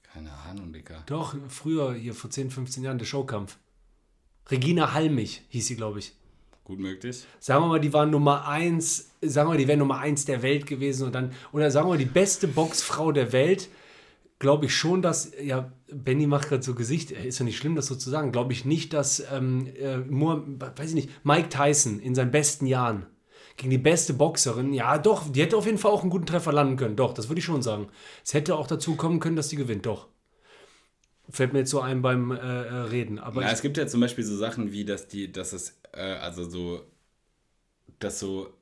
Keine 0.02 0.33
Ahnung, 0.33 0.73
Digga. 0.73 1.02
Doch, 1.06 1.37
früher, 1.49 1.95
hier 1.95 2.12
vor 2.12 2.30
10, 2.30 2.50
15 2.50 2.83
Jahren, 2.83 2.99
der 2.99 3.06
Showkampf. 3.06 3.56
Regina 4.50 4.92
Halmich 4.92 5.42
hieß 5.49 5.66
sie, 5.66 5.76
glaube 5.76 6.00
ich. 6.00 6.12
Gut 6.64 6.80
möglich. 6.80 7.25
Sagen 7.38 7.62
wir 7.62 7.68
mal, 7.68 7.80
die 7.80 7.92
war 7.92 8.06
Nummer 8.06 8.49
1, 8.49 9.12
sagen 9.23 9.50
wir, 9.50 9.56
die 9.56 9.68
wäre 9.68 9.78
Nummer 9.78 10.00
1 10.00 10.25
der 10.25 10.42
Welt 10.42 10.66
gewesen 10.66 11.06
und 11.06 11.14
dann, 11.14 11.33
oder 11.52 11.71
sagen 11.71 11.88
wir, 11.88 11.97
die 11.97 12.04
beste 12.04 12.49
Boxfrau 12.49 13.12
der 13.12 13.33
Welt, 13.33 13.68
glaube 14.38 14.66
ich 14.66 14.75
schon, 14.75 15.02
dass, 15.02 15.33
ja, 15.43 15.73
Benny 15.90 16.26
macht 16.26 16.49
gerade 16.49 16.62
so 16.62 16.75
Gesicht, 16.75 17.12
äh, 17.12 17.26
ist 17.26 17.38
ja 17.38 17.45
nicht 17.45 17.57
schlimm, 17.57 17.75
das 17.75 17.87
so 17.87 17.95
zu 17.95 18.11
sagen, 18.11 18.33
glaube 18.33 18.52
ich 18.52 18.64
nicht, 18.64 18.93
dass, 18.93 19.23
ähm, 19.33 19.66
äh, 19.78 19.99
Moore, 19.99 20.45
weiß 20.76 20.90
ich 20.90 20.95
nicht, 20.95 21.25
Mike 21.25 21.49
Tyson 21.49 22.00
in 22.00 22.14
seinen 22.14 22.31
besten 22.31 22.66
Jahren 22.66 23.07
gegen 23.57 23.71
die 23.71 23.78
beste 23.78 24.12
Boxerin, 24.12 24.75
ja 24.75 24.99
doch, 24.99 25.31
die 25.31 25.40
hätte 25.40 25.57
auf 25.57 25.64
jeden 25.64 25.78
Fall 25.78 25.90
auch 25.90 26.02
einen 26.02 26.11
guten 26.11 26.26
Treffer 26.26 26.52
landen 26.52 26.76
können, 26.76 26.97
doch, 26.97 27.14
das 27.14 27.28
würde 27.28 27.38
ich 27.38 27.45
schon 27.45 27.62
sagen. 27.62 27.88
Es 28.25 28.35
hätte 28.35 28.57
auch 28.57 28.66
dazu 28.66 28.97
kommen 28.97 29.21
können, 29.21 29.37
dass 29.37 29.49
die 29.49 29.57
gewinnt, 29.57 29.87
doch. 29.87 30.09
Fällt 31.31 31.52
mir 31.52 31.61
jetzt 31.61 31.71
so 31.71 31.81
ein 31.81 32.02
beim 32.02 32.31
äh, 32.31 32.37
äh, 32.37 32.75
Reden, 32.83 33.19
aber 33.19 33.43
Ja, 33.43 33.50
es 33.50 33.62
gibt 33.62 33.78
ja 33.78 33.87
zum 33.87 34.00
Beispiel 34.00 34.23
so 34.23 34.37
Sachen 34.37 34.71
wie, 34.71 34.85
dass 34.85 35.09
die, 35.09 35.33
dass 35.33 35.52
es, 35.52 35.81
äh, 35.93 36.02
also 36.02 36.49
so, 36.49 36.83
dass 37.99 38.21
so, 38.21 38.52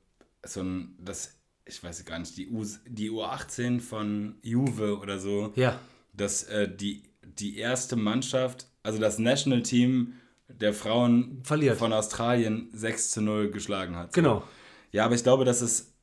so 0.43 0.61
ein, 0.61 0.95
dass 0.99 1.35
ich 1.65 1.83
weiß 1.83 2.05
gar 2.05 2.19
nicht, 2.19 2.37
die, 2.37 2.47
U, 2.49 2.63
die 2.87 3.09
U18 3.09 3.79
von 3.79 4.35
Juve 4.41 4.99
oder 4.99 5.19
so, 5.19 5.51
Ja. 5.55 5.79
dass 6.13 6.43
äh, 6.43 6.73
die, 6.73 7.03
die 7.23 7.57
erste 7.57 7.95
Mannschaft, 7.95 8.67
also 8.83 8.99
das 8.99 9.17
National 9.19 9.63
Team 9.63 10.13
der 10.47 10.73
Frauen 10.73 11.41
Verliert. 11.43 11.77
von 11.77 11.91
Australien 11.91 12.69
6 12.73 13.11
zu 13.11 13.21
0 13.21 13.49
geschlagen 13.51 13.95
hat. 13.95 14.13
So. 14.13 14.21
Genau. 14.21 14.43
Ja, 14.91 15.05
aber 15.05 15.15
ich 15.15 15.23
glaube, 15.23 15.43
dass 15.43 15.61
es, 15.61 15.93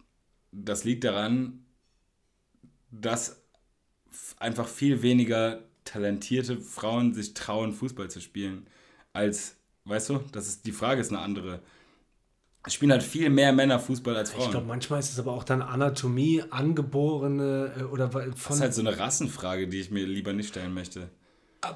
das 0.51 0.85
liegt 0.85 1.05
daran, 1.05 1.65
dass 2.91 3.41
einfach 4.39 4.69
viel 4.69 5.03
weniger 5.03 5.63
talentierte 5.85 6.61
Frauen 6.61 7.15
sich 7.15 7.35
trauen, 7.35 7.73
Fußball 7.73 8.11
zu 8.11 8.21
spielen, 8.21 8.67
als, 9.13 9.57
weißt 9.85 10.11
du, 10.11 10.19
das 10.33 10.49
ist, 10.49 10.67
die 10.67 10.73
Frage 10.73 11.01
ist 11.01 11.11
eine 11.11 11.21
andere. 11.21 11.63
Es 12.65 12.75
spielen 12.75 12.93
halt 12.93 13.03
viel 13.03 13.29
mehr 13.29 13.53
Männer 13.53 13.81
Fußball 13.81 14.17
als 14.17 14.31
Ich 14.31 14.37
glaube, 14.37 14.53
Frauen. 14.53 14.67
manchmal 14.69 15.01
ist 15.01 15.11
es 15.11 15.19
aber 15.19 15.33
auch 15.33 15.43
dann 15.45 15.63
Anatomie, 15.63 16.45
angeborene 16.51 17.73
äh, 17.79 17.83
oder 17.85 18.15
wa- 18.15 18.25
Das 18.27 18.39
von. 18.41 18.57
ist 18.57 18.63
halt 18.63 18.75
so 18.75 18.81
eine 18.83 18.99
Rassenfrage, 18.99 19.67
die 19.69 19.81
ich 19.81 19.91
mir 19.91 20.07
lieber 20.07 20.33
nicht 20.33 20.49
stellen 20.49 20.73
möchte. 20.75 21.09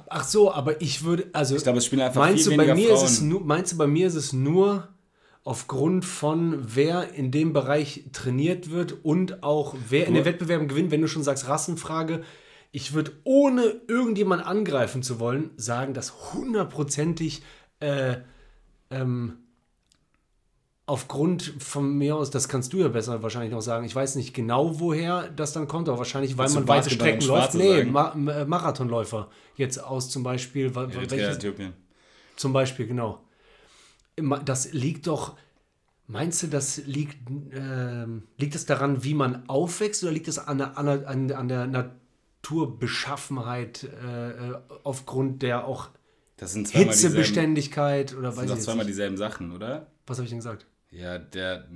Ach 0.09 0.25
so, 0.25 0.53
aber 0.53 0.81
ich 0.81 1.05
würde, 1.05 1.27
also 1.33 1.55
Ich 1.57 1.63
glaube, 1.63 1.79
es 1.79 1.87
spielen 1.87 2.03
einfach 2.03 2.21
meinst 2.21 2.45
viel 2.45 2.53
du, 2.53 2.57
bei 2.57 2.63
weniger 2.69 2.75
mir 2.75 2.89
Frauen. 2.97 3.05
ist 3.05 3.11
es 3.13 3.21
nur, 3.21 3.41
meinst 3.45 3.73
du, 3.73 3.77
bei 3.77 3.87
mir 3.87 4.07
ist 4.07 4.15
es 4.17 4.33
nur 4.33 4.89
aufgrund 5.45 6.05
von 6.05 6.59
wer 6.75 7.13
in 7.15 7.31
dem 7.31 7.53
Bereich 7.53 8.05
trainiert 8.13 8.71
wird 8.71 9.05
und 9.05 9.43
auch 9.45 9.77
wer 9.89 10.07
in 10.07 10.13
Nur- 10.15 10.23
den 10.23 10.27
Wettbewerben 10.27 10.67
gewinnt, 10.69 10.91
wenn 10.91 11.01
du 11.03 11.09
schon 11.09 11.23
sagst 11.23 11.49
Rassenfrage. 11.49 12.23
Ich 12.73 12.93
würde, 12.95 13.13
ohne 13.25 13.63
irgendjemand 13.89 14.45
angreifen 14.45 15.03
zu 15.05 15.19
wollen, 15.21 15.51
sagen, 15.57 15.95
dass 15.95 16.33
hundertprozentig 16.35 17.43
äh, 17.81 18.17
ähm, 18.91 19.39
aufgrund 20.87 21.53
von 21.59 21.99
mir 21.99 22.15
aus, 22.17 22.31
das 22.31 22.49
kannst 22.49 22.73
du 22.73 22.79
ja 22.79 22.89
besser 22.89 23.23
wahrscheinlich 23.23 23.51
noch 23.51 23.61
sagen, 23.61 23.85
ich 23.85 23.95
weiß 23.95 24.15
nicht 24.15 24.33
genau, 24.35 24.79
woher 24.79 25.29
das 25.31 25.53
dann 25.53 25.67
kommt, 25.67 25.89
aber 25.89 25.99
wahrscheinlich, 25.99 26.39
weil 26.39 26.49
man 26.51 26.69
weite 26.69 26.91
Strecken 26.91 27.27
läuft. 27.27 27.55
Nee? 27.55 27.83
Ma 27.85 28.15
Ma 28.15 28.45
Marathonläufer 28.45 29.29
jetzt 29.57 29.83
aus 29.83 30.09
zum 30.11 30.23
Beispiel, 30.23 30.67
Eritrea, 30.75 31.33
Äthiopien. 31.33 31.73
zum 32.37 32.53
Beispiel, 32.53 32.87
genau. 32.87 33.19
Das 34.45 34.73
liegt 34.73 35.09
doch, 35.09 35.37
meinst 36.07 36.45
du, 36.45 36.47
das 36.47 36.79
liegt, 36.87 37.17
ähm, 37.53 38.23
liegt 38.39 38.55
das 38.55 38.65
daran, 38.65 39.03
wie 39.03 39.15
man 39.15 39.49
aufwächst 39.49 40.05
oder 40.05 40.13
liegt 40.13 40.29
das 40.29 40.39
an 40.39 40.59
der, 40.59 40.79
an 40.79 41.27
der, 41.29 41.39
an 41.39 41.49
der 41.49 41.67
Naturbeschaffenheit 41.67 43.83
äh, 43.85 44.31
äh, 44.31 44.55
aufgrund 44.85 45.43
der 45.43 45.67
auch 45.67 45.89
Das 46.37 46.53
sind 46.53 46.69
zweimal 46.69 46.93
dieselben, 46.93 47.17
Hitzebeständigkeit 47.17 48.15
oder 48.15 48.29
das 48.29 48.37
weiß 48.37 48.49
sind 48.49 48.59
ich 48.59 48.65
zweimal 48.65 48.85
nicht. 48.85 48.93
dieselben 48.95 49.17
Sachen, 49.17 49.53
oder? 49.53 49.87
Was 50.07 50.19
habe 50.19 50.25
ich 50.25 50.31
denn 50.31 50.39
gesagt? 50.39 50.67
Ja, 50.97 51.19
der, 51.19 51.67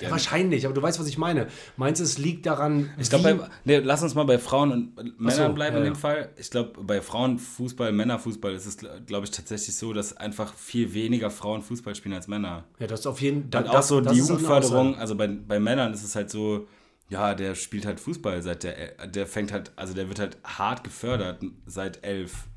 Ja, 0.00 0.10
wahrscheinlich, 0.10 0.66
aber 0.66 0.74
du 0.74 0.82
weißt, 0.82 1.00
was 1.00 1.06
ich 1.06 1.16
meine. 1.16 1.46
Meinst 1.78 2.00
du, 2.00 2.04
es 2.04 2.18
liegt 2.18 2.44
daran, 2.44 2.90
Ich 2.98 3.08
glaube, 3.08 3.48
nee, 3.64 3.78
lass 3.78 4.02
uns 4.02 4.14
mal 4.14 4.24
bei 4.24 4.38
Frauen 4.38 4.72
und 4.72 5.18
Männern 5.18 5.48
so, 5.48 5.54
bleiben 5.54 5.76
ja, 5.76 5.80
in 5.80 5.86
ja. 5.86 5.92
dem 5.92 5.96
Fall. 5.96 6.30
Ich 6.36 6.50
glaube, 6.50 6.82
bei 6.82 7.00
Frauenfußball, 7.00 7.92
Männerfußball 7.92 8.52
ist 8.54 8.66
es, 8.66 8.76
glaube 9.06 9.24
ich, 9.24 9.30
tatsächlich 9.30 9.74
so, 9.74 9.94
dass 9.94 10.14
einfach 10.14 10.52
viel 10.54 10.92
weniger 10.92 11.30
Frauen 11.30 11.62
Fußball 11.62 11.94
spielen 11.94 12.14
als 12.14 12.28
Männer. 12.28 12.64
ja, 12.78 12.86
das 12.86 13.00
ist 13.00 13.06
auf 13.06 13.20
jeden 13.22 13.50
Fall. 13.50 13.64
Und 13.64 13.70
auch 13.70 13.82
so 13.82 14.00
die 14.02 14.18
Jugendförderung, 14.18 14.96
also 14.96 15.14
bei, 15.14 15.28
bei 15.28 15.58
Männern 15.58 15.94
ist 15.94 16.04
es 16.04 16.14
halt 16.14 16.30
so, 16.30 16.68
ja, 17.08 17.34
der 17.34 17.54
spielt 17.54 17.86
halt 17.86 18.00
Fußball 18.00 18.42
seit 18.42 18.64
der, 18.64 19.06
der 19.06 19.26
fängt 19.26 19.52
halt, 19.52 19.72
also 19.76 19.94
der 19.94 20.08
wird 20.08 20.18
halt 20.18 20.36
hart 20.44 20.84
gefördert 20.84 21.42
seit 21.64 22.04
elf. 22.04 22.48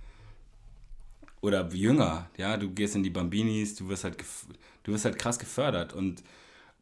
Oder 1.41 1.69
jünger, 1.71 2.29
ja, 2.36 2.57
du 2.57 2.69
gehst 2.69 2.95
in 2.95 3.03
die 3.03 3.09
Bambinis, 3.09 3.75
du 3.75 3.88
wirst 3.88 4.03
halt, 4.03 4.17
du 4.83 4.91
wirst 4.93 5.05
halt 5.05 5.19
krass 5.19 5.39
gefördert 5.39 5.93
und 5.93 6.24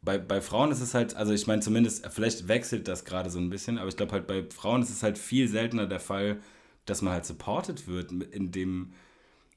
bei, 0.02 0.18
bei 0.18 0.40
Frauen 0.40 0.70
ist 0.70 0.80
es 0.80 0.94
halt, 0.94 1.16
also 1.16 1.32
ich 1.32 1.46
meine 1.46 1.60
zumindest, 1.60 2.06
vielleicht 2.08 2.48
wechselt 2.48 2.88
das 2.88 3.04
gerade 3.04 3.30
so 3.30 3.38
ein 3.38 3.50
bisschen, 3.50 3.78
aber 3.78 3.88
ich 3.88 3.96
glaube 3.96 4.12
halt 4.12 4.26
bei 4.26 4.44
Frauen 4.54 4.82
ist 4.82 4.90
es 4.90 5.02
halt 5.02 5.18
viel 5.18 5.48
seltener 5.48 5.86
der 5.86 6.00
Fall, 6.00 6.38
dass 6.86 7.02
man 7.02 7.12
halt 7.12 7.26
supported 7.26 7.88
wird 7.88 8.12
in 8.12 8.52
dem, 8.52 8.92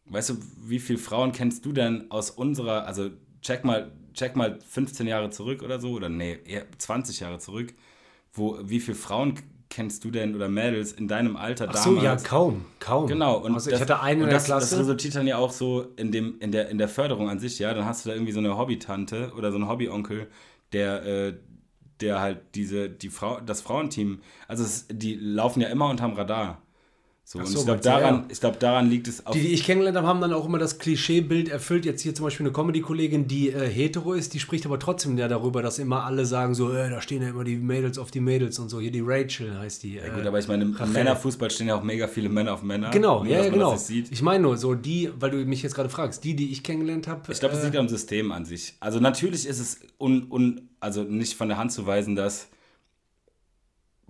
weißt 0.06 0.32
du, 0.32 0.38
wie 0.64 0.80
viele 0.80 1.00
Frauen 1.00 1.32
kennst 1.32 1.66
du 1.66 1.72
denn 1.74 2.10
aus 2.12 2.32
unserer, 2.32 2.86
also 2.86 3.12
check 3.42 3.64
mal, 3.64 3.92
check 4.14 4.36
mal 4.36 4.60
15 4.68 5.08
Jahre 5.08 5.30
zurück 5.30 5.62
oder 5.64 5.80
so, 5.80 5.92
oder 5.92 6.10
nee, 6.10 6.40
eher 6.46 6.66
20 6.78 7.20
Jahre 7.20 7.40
zurück, 7.40 7.74
wo, 8.34 8.60
wie 8.64 8.80
viele 8.80 8.98
Frauen 8.98 9.36
kennst 9.72 10.04
du 10.04 10.12
denn 10.12 10.36
oder 10.36 10.50
Mädels 10.50 10.92
in 10.92 11.08
deinem 11.08 11.36
Alter 11.36 11.68
Ach 11.70 11.76
so, 11.78 11.96
damals? 11.96 12.22
ja, 12.22 12.30
kaum, 12.30 12.66
kaum. 12.80 13.08
Genau, 13.08 13.38
und 13.38 13.54
also 13.56 13.72
das, 13.72 13.80
ich 13.80 13.82
hatte 13.82 14.02
einen 14.02 14.22
und 14.22 14.28
in 14.28 14.30
der 14.30 14.38
das, 14.38 14.46
Klasse. 14.46 14.76
Das 14.76 14.80
resultiert 14.82 15.16
dann 15.16 15.26
ja 15.26 15.38
auch 15.38 15.52
so 15.52 15.88
in, 15.96 16.12
dem, 16.12 16.36
in, 16.40 16.52
der, 16.52 16.70
in 16.70 16.78
der 16.78 16.90
Förderung 16.90 17.30
an 17.30 17.40
sich, 17.40 17.58
ja. 17.58 17.74
Dann 17.74 17.86
hast 17.86 18.06
du 18.06 18.10
da 18.10 18.16
irgendwie 18.16 18.34
so 18.34 18.40
eine 18.40 18.56
Hobbytante 18.58 19.32
oder 19.36 19.52
so 19.52 19.58
einen 19.58 19.68
Hobbyonkel, 19.68 20.28
der, 20.74 21.06
äh, 21.06 21.34
der 22.02 22.20
halt 22.20 22.42
diese, 22.54 22.90
die 22.90 23.10
Frau, 23.10 23.40
das 23.40 23.62
Frauenteam, 23.62 24.20
also 24.48 24.64
es, 24.64 24.88
die 24.92 25.16
laufen 25.16 25.62
ja 25.62 25.70
immer 25.70 25.90
unterm 25.90 26.14
Radar. 26.14 26.62
So, 27.32 27.40
Ach 27.40 27.46
und 27.46 27.50
so, 27.50 27.60
ich 27.60 27.66
glaube, 27.66 27.80
ja. 27.86 27.98
daran, 27.98 28.26
glaub, 28.28 28.60
daran 28.60 28.90
liegt 28.90 29.08
es 29.08 29.26
auf. 29.26 29.34
Die, 29.34 29.40
die 29.40 29.54
ich 29.54 29.64
kennengelernt 29.64 29.98
habe, 29.98 30.06
haben 30.06 30.20
dann 30.20 30.34
auch 30.34 30.46
immer 30.46 30.58
das 30.58 30.80
Klischeebild 30.80 31.48
erfüllt. 31.48 31.86
Jetzt 31.86 32.02
hier 32.02 32.14
zum 32.14 32.26
Beispiel 32.26 32.46
eine 32.46 32.52
Comedy-Kollegin, 32.52 33.30
die 33.30 33.52
äh, 33.52 33.70
hetero 33.70 34.12
ist, 34.12 34.34
die 34.34 34.42
spricht 34.42 34.66
aber 34.66 34.80
trotzdem 34.80 35.18
ja 35.18 35.30
darüber, 35.30 35.62
dass 35.62 35.80
immer 35.80 36.04
alle 36.04 36.26
sagen 36.26 36.56
so, 36.56 36.74
äh, 36.74 36.90
da 36.90 37.00
stehen 37.00 37.22
ja 37.22 37.30
immer 37.30 37.46
die 37.46 37.56
Mädels 37.56 37.98
auf 37.98 38.12
die 38.12 38.20
Mädels 38.20 38.60
und 38.60 38.68
so. 38.68 38.82
Hier 38.82 38.92
die 38.92 39.00
Rachel 39.02 39.58
heißt 39.58 39.84
die. 39.84 39.94
ja, 39.94 40.04
äh, 40.04 40.10
gut, 40.10 40.26
aber 40.28 40.40
ich 40.40 40.50
meine, 40.50 40.66
im. 40.66 40.76
Männerfußball 40.92 41.50
stehen 41.50 41.70
ja 41.70 41.76
auch 41.76 41.84
mega 41.84 42.10
viele 42.10 42.28
Männer 42.28 42.54
auf 42.54 42.64
Männer. 42.64 42.90
Genau, 42.90 43.24
nur, 43.24 43.32
ja, 43.32 43.46
ja, 43.46 43.50
genau. 43.50 43.80
Ich 43.88 44.22
meine 44.22 44.44
nur, 44.44 44.58
so 44.58 44.74
die, 44.74 45.10
weil 45.18 45.32
du 45.32 45.38
mich 45.46 45.64
jetzt 45.64 45.74
gerade 45.74 45.88
fragst, 45.88 46.26
die, 46.26 46.36
die 46.36 46.52
ich 46.52 46.64
kennengelernt 46.64 47.08
habe. 47.08 47.32
Ich 47.32 47.40
glaube, 47.40 47.56
es 47.56 47.62
äh, 47.62 47.68
liegt 47.68 47.78
am 47.78 47.88
System 47.88 48.34
an 48.34 48.44
sich. 48.44 48.76
Also 48.82 49.00
natürlich 49.00 49.48
ist 49.48 49.62
es 49.62 49.80
un, 50.02 50.30
un, 50.30 50.70
also 50.82 51.04
nicht 51.04 51.36
von 51.36 51.48
der 51.48 51.58
Hand 51.58 51.72
zu 51.72 51.86
weisen, 51.86 52.18
dass 52.18 52.50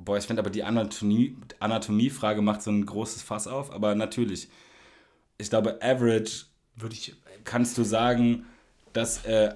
boah, 0.03 0.17
ich 0.17 0.25
finde 0.25 0.41
aber 0.41 0.49
die 0.49 0.63
Anatomie, 0.63 1.35
Anatomiefrage 1.59 2.41
macht 2.41 2.61
so 2.61 2.71
ein 2.71 2.85
großes 2.85 3.21
Fass 3.21 3.47
auf, 3.47 3.71
aber 3.71 3.95
natürlich. 3.95 4.49
Ich 5.37 5.49
glaube, 5.49 5.79
average 5.81 6.45
würde 6.75 6.95
ich. 6.95 7.15
kannst 7.43 7.77
du 7.77 7.83
sagen, 7.83 8.45
dass 8.93 9.25
äh, 9.25 9.55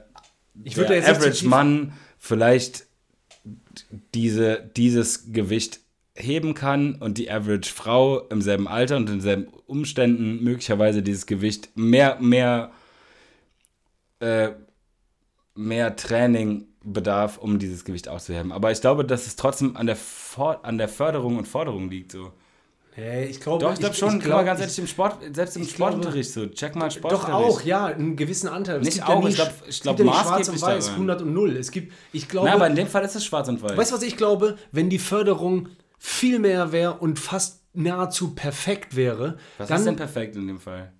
der 0.56 1.10
average 1.10 1.46
Mann 1.46 1.94
vielleicht 2.18 2.88
diese, 4.14 4.72
dieses 4.76 5.32
Gewicht 5.32 5.80
heben 6.16 6.54
kann 6.54 6.96
und 6.96 7.18
die 7.18 7.30
average 7.30 7.70
Frau 7.70 8.20
im 8.30 8.42
selben 8.42 8.68
Alter 8.68 8.98
und 8.98 9.10
in 9.10 9.22
selben 9.22 9.48
Umständen 9.68 10.44
möglicherweise 10.44 11.04
dieses 11.04 11.26
Gewicht 11.26 11.70
mehr, 11.76 12.18
mehr, 12.20 12.72
äh, 14.20 14.52
mehr 15.56 15.96
Training 15.96 16.68
bedarf, 16.86 17.38
um 17.38 17.60
dieses 17.60 17.84
Gewicht 17.84 18.08
auszuheben. 18.08 18.52
Aber 18.52 18.72
ich 18.72 18.80
glaube, 18.82 19.04
dass 19.06 19.28
es 19.28 19.36
trotzdem 19.36 19.76
an 19.76 19.86
der, 19.88 19.96
For 19.96 20.64
an 20.64 20.78
der 20.78 20.88
Förderung 20.88 21.38
und 21.38 21.48
Forderung 21.48 21.90
liegt. 21.90 22.12
So. 22.12 22.32
Hey, 22.94 23.26
ich 23.26 23.42
glaube, 23.42 23.66
Doch, 23.66 23.74
ich 23.74 23.80
glaube 23.80 23.94
schon, 23.96 24.20
ich 24.20 24.24
glaub, 24.24 24.46
ganz 24.46 24.60
ich- 24.60 24.64
ehrlich, 24.64 24.80
im 24.80 24.88
Sport, 24.88 25.18
selbst 25.34 25.58
im 25.58 25.64
ich 25.64 25.76
glaube- 25.76 25.92
Sportunterricht 25.94 26.32
so, 26.32 26.48
check 26.48 26.76
mal 26.76 26.88
Doch 26.88 26.96
Sportunterricht. 26.96 27.34
auch, 27.50 27.62
ja, 27.64 27.86
einen 27.88 28.16
gewissen 28.16 28.48
Anteil. 28.48 28.78
Es 28.80 28.86
Nicht 28.86 28.94
gibt 29.00 29.10
auch, 29.10 29.22
nie, 29.22 29.30
ich 29.30 29.36
glaub- 29.36 29.52
ich 29.68 29.82
glaub, 29.82 30.00
ja 30.00 30.06
schwarz 30.14 30.48
und 30.48 30.62
weiß, 30.62 30.86
daran. 30.86 31.00
100 31.00 31.22
und 31.24 31.34
0. 31.34 31.58
Es 31.58 31.72
gibt, 31.72 31.92
ich 32.14 32.30
glaube, 32.30 32.48
Na, 32.48 32.56
aber 32.56 32.68
in 32.68 32.76
dem 32.76 32.88
Fall 32.88 33.04
ist 33.04 33.16
es 33.16 33.26
schwarz 33.26 33.50
und 33.50 33.62
weiß. 33.62 33.76
weißt 33.76 33.92
du, 33.92 33.96
was 33.98 34.04
ich 34.04 34.16
glaube? 34.16 34.56
Wenn 34.72 34.90
die 34.90 35.00
Förderung 35.00 35.68
viel 36.00 36.40
mehr 36.40 36.72
wäre 36.72 36.94
und 36.94 37.20
fast 37.20 37.64
nahezu 37.76 38.36
perfekt 38.36 38.96
wäre, 38.96 39.38
Was 39.58 39.68
dann 39.68 39.80
ist 39.80 39.86
denn 39.86 39.96
perfekt 39.96 40.36
in 40.36 40.48
dem 40.48 40.60
Fall? 40.60 40.92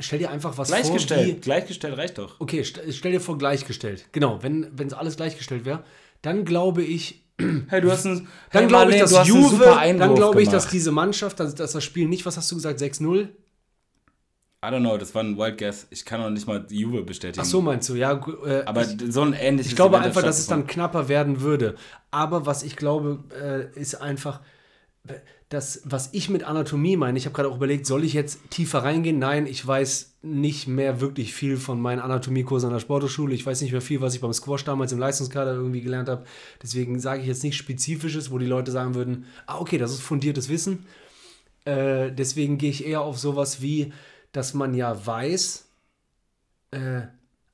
stell 0.00 0.18
dir 0.18 0.30
einfach 0.30 0.56
was 0.56 0.68
Gleichgestellt. 0.68 1.30
vor, 1.32 1.40
Gleichgestellt 1.40 1.96
reicht 1.96 2.18
doch. 2.18 2.40
okay, 2.40 2.62
st 2.64 2.80
stell 2.90 3.12
dir 3.12 3.20
vor 3.20 3.38
gleichgestellt. 3.38 4.06
Genau, 4.12 4.42
wenn 4.42 4.72
es 4.78 4.92
alles 4.94 5.16
gleichgestellt 5.16 5.64
wäre, 5.64 5.84
dann 6.22 6.44
glaube 6.44 6.82
ich, 6.82 7.22
Hey, 7.68 7.80
du 7.80 7.90
hast 7.90 8.06
einen, 8.06 8.28
dann 8.52 8.62
hey, 8.62 8.66
glaube 8.68 8.92
ich, 8.92 9.00
dass 9.00 9.26
Juve, 9.26 9.64
dann 9.98 10.14
glaube 10.14 10.40
ich, 10.42 10.48
dass 10.48 10.68
diese 10.68 10.92
Mannschaft, 10.92 11.40
dass, 11.40 11.54
dass 11.54 11.72
das 11.72 11.82
Spiel 11.84 12.06
nicht, 12.08 12.24
was 12.26 12.36
hast 12.36 12.50
du 12.50 12.54
gesagt, 12.56 12.80
6-0? 12.80 13.28
I 14.64 14.68
don't 14.68 14.80
know, 14.80 14.96
das 14.96 15.14
war 15.14 15.22
ein 15.22 15.36
Wild 15.36 15.58
Guess. 15.58 15.86
Ich 15.90 16.06
kann 16.06 16.22
auch 16.22 16.30
nicht 16.30 16.46
mal 16.46 16.64
Juve 16.70 17.02
bestätigen. 17.02 17.42
Ach 17.42 17.44
so 17.44 17.60
meinst 17.60 17.86
du, 17.90 17.96
ja. 17.96 18.12
Äh, 18.46 18.62
Aber 18.64 18.82
ich, 18.82 18.96
so 19.12 19.20
ein 19.20 19.34
ähnliches 19.34 19.72
Ich 19.72 19.76
glaube 19.76 19.96
Event 19.96 20.06
einfach, 20.06 20.22
dass 20.22 20.38
es 20.38 20.46
dann 20.46 20.66
knapper 20.66 21.08
werden 21.08 21.42
würde. 21.42 21.74
Aber 22.10 22.46
was 22.46 22.62
ich 22.62 22.74
glaube, 22.76 23.24
äh, 23.74 23.78
ist 23.78 23.96
einfach, 23.96 24.40
das, 25.48 25.82
was 25.84 26.10
ich 26.12 26.30
mit 26.30 26.42
Anatomie 26.42 26.96
meine, 26.96 27.18
ich 27.18 27.26
habe 27.26 27.34
gerade 27.34 27.48
auch 27.48 27.56
überlegt, 27.56 27.86
soll 27.86 28.04
ich 28.04 28.12
jetzt 28.12 28.50
tiefer 28.50 28.82
reingehen? 28.82 29.18
Nein, 29.18 29.46
ich 29.46 29.64
weiß 29.64 30.14
nicht 30.22 30.66
mehr 30.66 31.00
wirklich 31.00 31.34
viel 31.34 31.56
von 31.58 31.80
meinen 31.80 32.00
Anatomiekursen 32.00 32.68
an 32.68 32.72
der 32.72 32.80
Sporthochschule. 32.80 33.34
Ich 33.34 33.44
weiß 33.44 33.60
nicht 33.60 33.72
mehr 33.72 33.82
viel, 33.82 34.00
was 34.00 34.14
ich 34.14 34.20
beim 34.20 34.32
Squash 34.32 34.64
damals 34.64 34.92
im 34.92 34.98
Leistungskader 34.98 35.54
irgendwie 35.54 35.82
gelernt 35.82 36.08
habe. 36.08 36.24
Deswegen 36.62 36.98
sage 36.98 37.20
ich 37.20 37.28
jetzt 37.28 37.42
nichts 37.42 37.58
Spezifisches, 37.58 38.30
wo 38.30 38.38
die 38.38 38.46
Leute 38.46 38.72
sagen 38.72 38.94
würden, 38.94 39.26
ah, 39.46 39.58
okay, 39.58 39.78
das 39.78 39.92
ist 39.92 40.00
fundiertes 40.00 40.48
Wissen. 40.48 40.86
Äh, 41.66 42.10
deswegen 42.12 42.58
gehe 42.58 42.70
ich 42.70 42.86
eher 42.86 43.02
auf 43.02 43.18
sowas 43.18 43.60
wie, 43.60 43.92
dass 44.32 44.54
man 44.54 44.74
ja 44.74 45.06
weiß, 45.06 45.68
äh, 46.72 47.02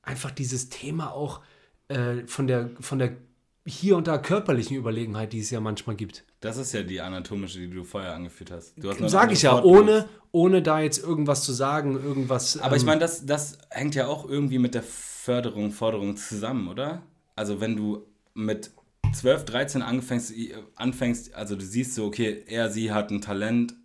einfach 0.01 0.31
dieses 0.31 0.69
Thema 0.69 1.13
auch 1.13 1.41
äh, 1.89 2.25
von, 2.25 2.47
der, 2.47 2.71
von 2.79 2.99
der 2.99 3.17
hier 3.65 3.97
und 3.97 4.07
da 4.07 4.17
körperlichen 4.17 4.75
Überlegenheit, 4.77 5.33
die 5.33 5.39
es 5.39 5.51
ja 5.51 5.59
manchmal 5.59 5.95
gibt. 5.95 6.23
Das 6.41 6.57
ist 6.57 6.73
ja 6.73 6.81
die 6.81 6.99
anatomische, 6.99 7.59
die 7.59 7.69
du 7.69 7.83
vorher 7.83 8.15
angeführt 8.15 8.51
hast. 8.51 8.73
Du 8.75 8.89
hast 8.89 9.15
eine 9.15 9.31
ich 9.31 9.43
ja, 9.43 9.63
ohne, 9.63 10.09
ohne 10.31 10.63
da 10.63 10.81
jetzt 10.81 11.01
irgendwas 11.01 11.43
zu 11.43 11.53
sagen, 11.53 11.93
irgendwas. 11.93 12.57
Aber 12.57 12.75
ich 12.75 12.81
ähm, 12.81 12.87
meine, 12.87 12.99
das, 12.99 13.25
das 13.27 13.59
hängt 13.69 13.93
ja 13.93 14.07
auch 14.07 14.27
irgendwie 14.27 14.57
mit 14.57 14.73
der 14.73 14.81
Förderung, 14.81 15.71
Forderung 15.71 16.17
zusammen, 16.17 16.67
oder? 16.67 17.03
Also 17.35 17.61
wenn 17.61 17.77
du 17.77 18.07
mit 18.33 18.71
12, 19.13 19.45
13 19.45 19.81
anfängst, 19.83 20.33
anfängst, 20.75 21.35
also 21.35 21.55
du 21.55 21.63
siehst 21.63 21.93
so, 21.93 22.05
okay, 22.05 22.43
er, 22.47 22.71
sie 22.71 22.91
hat 22.91 23.11
ein 23.11 23.21
Talent 23.21 23.75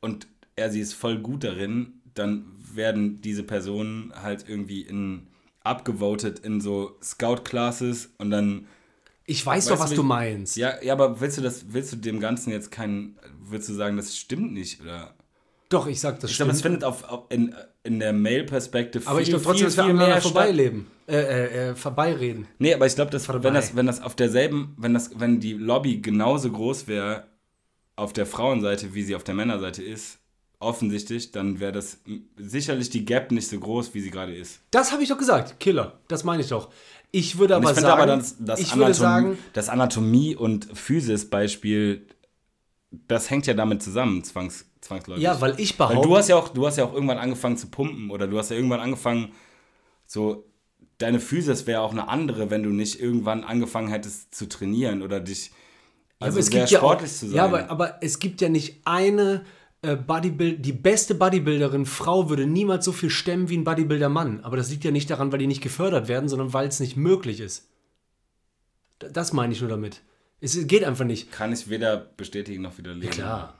und 0.00 0.28
er, 0.54 0.70
sie 0.70 0.80
ist 0.80 0.94
voll 0.94 1.18
gut 1.18 1.42
darin, 1.42 2.00
dann 2.14 2.46
werden 2.72 3.20
diese 3.22 3.42
Personen 3.42 4.12
halt 4.14 4.48
irgendwie 4.48 4.82
in 4.82 5.26
abgevotet 5.64 6.38
in 6.38 6.60
so 6.60 6.96
Scout-Classes 7.02 8.14
und 8.18 8.30
dann. 8.30 8.66
Ich 9.26 9.44
weiß 9.44 9.66
doch, 9.66 9.80
was 9.80 9.92
du 9.92 10.04
meinst. 10.04 10.56
Ja, 10.56 10.80
ja, 10.82 10.92
aber 10.92 11.20
willst 11.20 11.36
du 11.38 11.42
das, 11.42 11.66
willst 11.68 11.92
du 11.92 11.96
dem 11.96 12.20
Ganzen 12.20 12.52
jetzt 12.52 12.70
keinen, 12.70 13.18
willst 13.40 13.68
du 13.68 13.74
sagen, 13.74 13.96
das 13.96 14.16
stimmt 14.16 14.52
nicht, 14.52 14.80
oder? 14.80 15.14
Doch, 15.68 15.88
ich 15.88 16.00
sag 16.00 16.20
das 16.20 16.30
ich 16.30 16.36
stimmt. 16.36 16.52
Ich 16.54 16.62
glaube, 16.62 16.78
es 16.78 16.82
findet 16.82 16.84
auf, 16.84 17.10
auf, 17.10 17.24
in, 17.30 17.54
in 17.82 17.98
der 17.98 18.12
Male-Perspektive 18.12 19.06
Aber 19.08 19.20
ich 19.20 19.28
glaube 19.28 19.42
trotzdem, 19.42 19.66
dass 19.66 19.76
wir 19.76 19.84
aneinander 19.84 20.20
vorbeileben. 20.20 20.86
Äh, 21.08 21.16
äh, 21.16 21.70
äh, 21.70 21.74
vorbeireden. 21.74 22.46
Nee, 22.58 22.74
aber 22.74 22.86
ich 22.86 22.94
glaube, 22.94 23.10
dass 23.10 23.28
wenn 23.28 23.54
das, 23.54 23.74
wenn 23.74 23.86
das 23.86 24.00
auf 24.00 24.14
derselben, 24.14 24.74
wenn 24.76 24.94
das, 24.94 25.10
wenn 25.18 25.40
die 25.40 25.54
Lobby 25.54 26.00
genauso 26.00 26.50
groß 26.50 26.86
wäre 26.86 27.26
auf 27.96 28.12
der 28.12 28.26
Frauenseite, 28.26 28.94
wie 28.94 29.02
sie 29.02 29.16
auf 29.16 29.24
der 29.24 29.34
Männerseite 29.34 29.82
ist, 29.82 30.18
offensichtlich, 30.58 31.32
dann 31.32 31.60
wäre 31.60 31.72
das 31.72 31.98
sicherlich 32.36 32.90
die 32.90 33.04
Gap 33.04 33.30
nicht 33.30 33.48
so 33.48 33.58
groß, 33.58 33.94
wie 33.94 34.00
sie 34.00 34.10
gerade 34.10 34.34
ist. 34.34 34.60
Das 34.70 34.92
habe 34.92 35.02
ich 35.02 35.08
doch 35.08 35.18
gesagt, 35.18 35.60
Killer. 35.60 36.00
Das 36.08 36.24
meine 36.24 36.42
ich 36.42 36.48
doch. 36.48 36.70
Ich 37.16 37.38
würde 37.38 37.56
aber 37.56 37.70
ich 37.70 37.76
sagen, 37.78 37.86
aber 37.86 38.04
das, 38.04 38.36
das, 38.38 38.60
ich 38.60 38.72
Anatom 38.72 38.80
würde 38.80 38.94
sagen, 38.94 39.38
das 39.54 39.70
Anatomie- 39.70 40.36
und 40.36 40.68
Physis-Beispiel, 40.76 42.06
das 42.90 43.30
hängt 43.30 43.46
ja 43.46 43.54
damit 43.54 43.82
zusammen, 43.82 44.22
zwangs, 44.22 44.66
zwangsläufig. 44.82 45.24
Ja, 45.24 45.40
weil 45.40 45.58
ich 45.58 45.78
behaupte. 45.78 45.96
Weil 45.96 46.04
du 46.04 46.14
hast 46.14 46.28
ja 46.28 46.36
auch, 46.36 46.50
du 46.50 46.66
hast 46.66 46.76
ja 46.76 46.84
auch 46.84 46.92
irgendwann 46.92 47.16
angefangen 47.16 47.56
zu 47.56 47.68
pumpen 47.68 48.10
oder 48.10 48.26
du 48.26 48.36
hast 48.36 48.50
ja 48.50 48.56
irgendwann 48.56 48.80
angefangen, 48.80 49.32
so 50.04 50.44
deine 50.98 51.18
Physis 51.18 51.66
wäre 51.66 51.80
auch 51.80 51.92
eine 51.92 52.08
andere, 52.08 52.50
wenn 52.50 52.62
du 52.62 52.68
nicht 52.68 53.00
irgendwann 53.00 53.44
angefangen 53.44 53.88
hättest 53.88 54.34
zu 54.34 54.46
trainieren 54.46 55.00
oder 55.00 55.18
dich 55.18 55.52
also 56.18 56.38
ja, 56.38 56.44
sehr 56.44 56.66
sportlich 56.66 57.10
ja 57.12 57.16
auch, 57.16 57.18
zu 57.18 57.26
sein. 57.28 57.36
Ja, 57.36 57.44
aber, 57.46 57.70
aber 57.70 57.98
es 58.02 58.18
gibt 58.18 58.42
ja 58.42 58.50
nicht 58.50 58.82
eine 58.84 59.46
Bodybuild, 59.82 60.64
die 60.64 60.72
beste 60.72 61.14
Bodybuilderin 61.14 61.86
Frau 61.86 62.28
würde 62.28 62.46
niemals 62.46 62.84
so 62.84 62.92
viel 62.92 63.10
stemmen 63.10 63.48
wie 63.48 63.56
ein 63.56 63.64
Bodybuilder 63.64 64.08
Mann. 64.08 64.40
Aber 64.40 64.56
das 64.56 64.70
liegt 64.70 64.84
ja 64.84 64.90
nicht 64.90 65.10
daran, 65.10 65.30
weil 65.32 65.38
die 65.38 65.46
nicht 65.46 65.62
gefördert 65.62 66.08
werden, 66.08 66.28
sondern 66.28 66.52
weil 66.52 66.68
es 66.68 66.80
nicht 66.80 66.96
möglich 66.96 67.40
ist. 67.40 67.68
Das 68.98 69.32
meine 69.32 69.52
ich 69.52 69.60
nur 69.60 69.70
damit. 69.70 70.02
Es 70.40 70.66
geht 70.66 70.84
einfach 70.84 71.04
nicht. 71.04 71.30
Kann 71.30 71.52
ich 71.52 71.68
weder 71.68 71.96
bestätigen 71.96 72.62
noch 72.62 72.78
widerlegen. 72.78 73.18
Ja, 73.18 73.54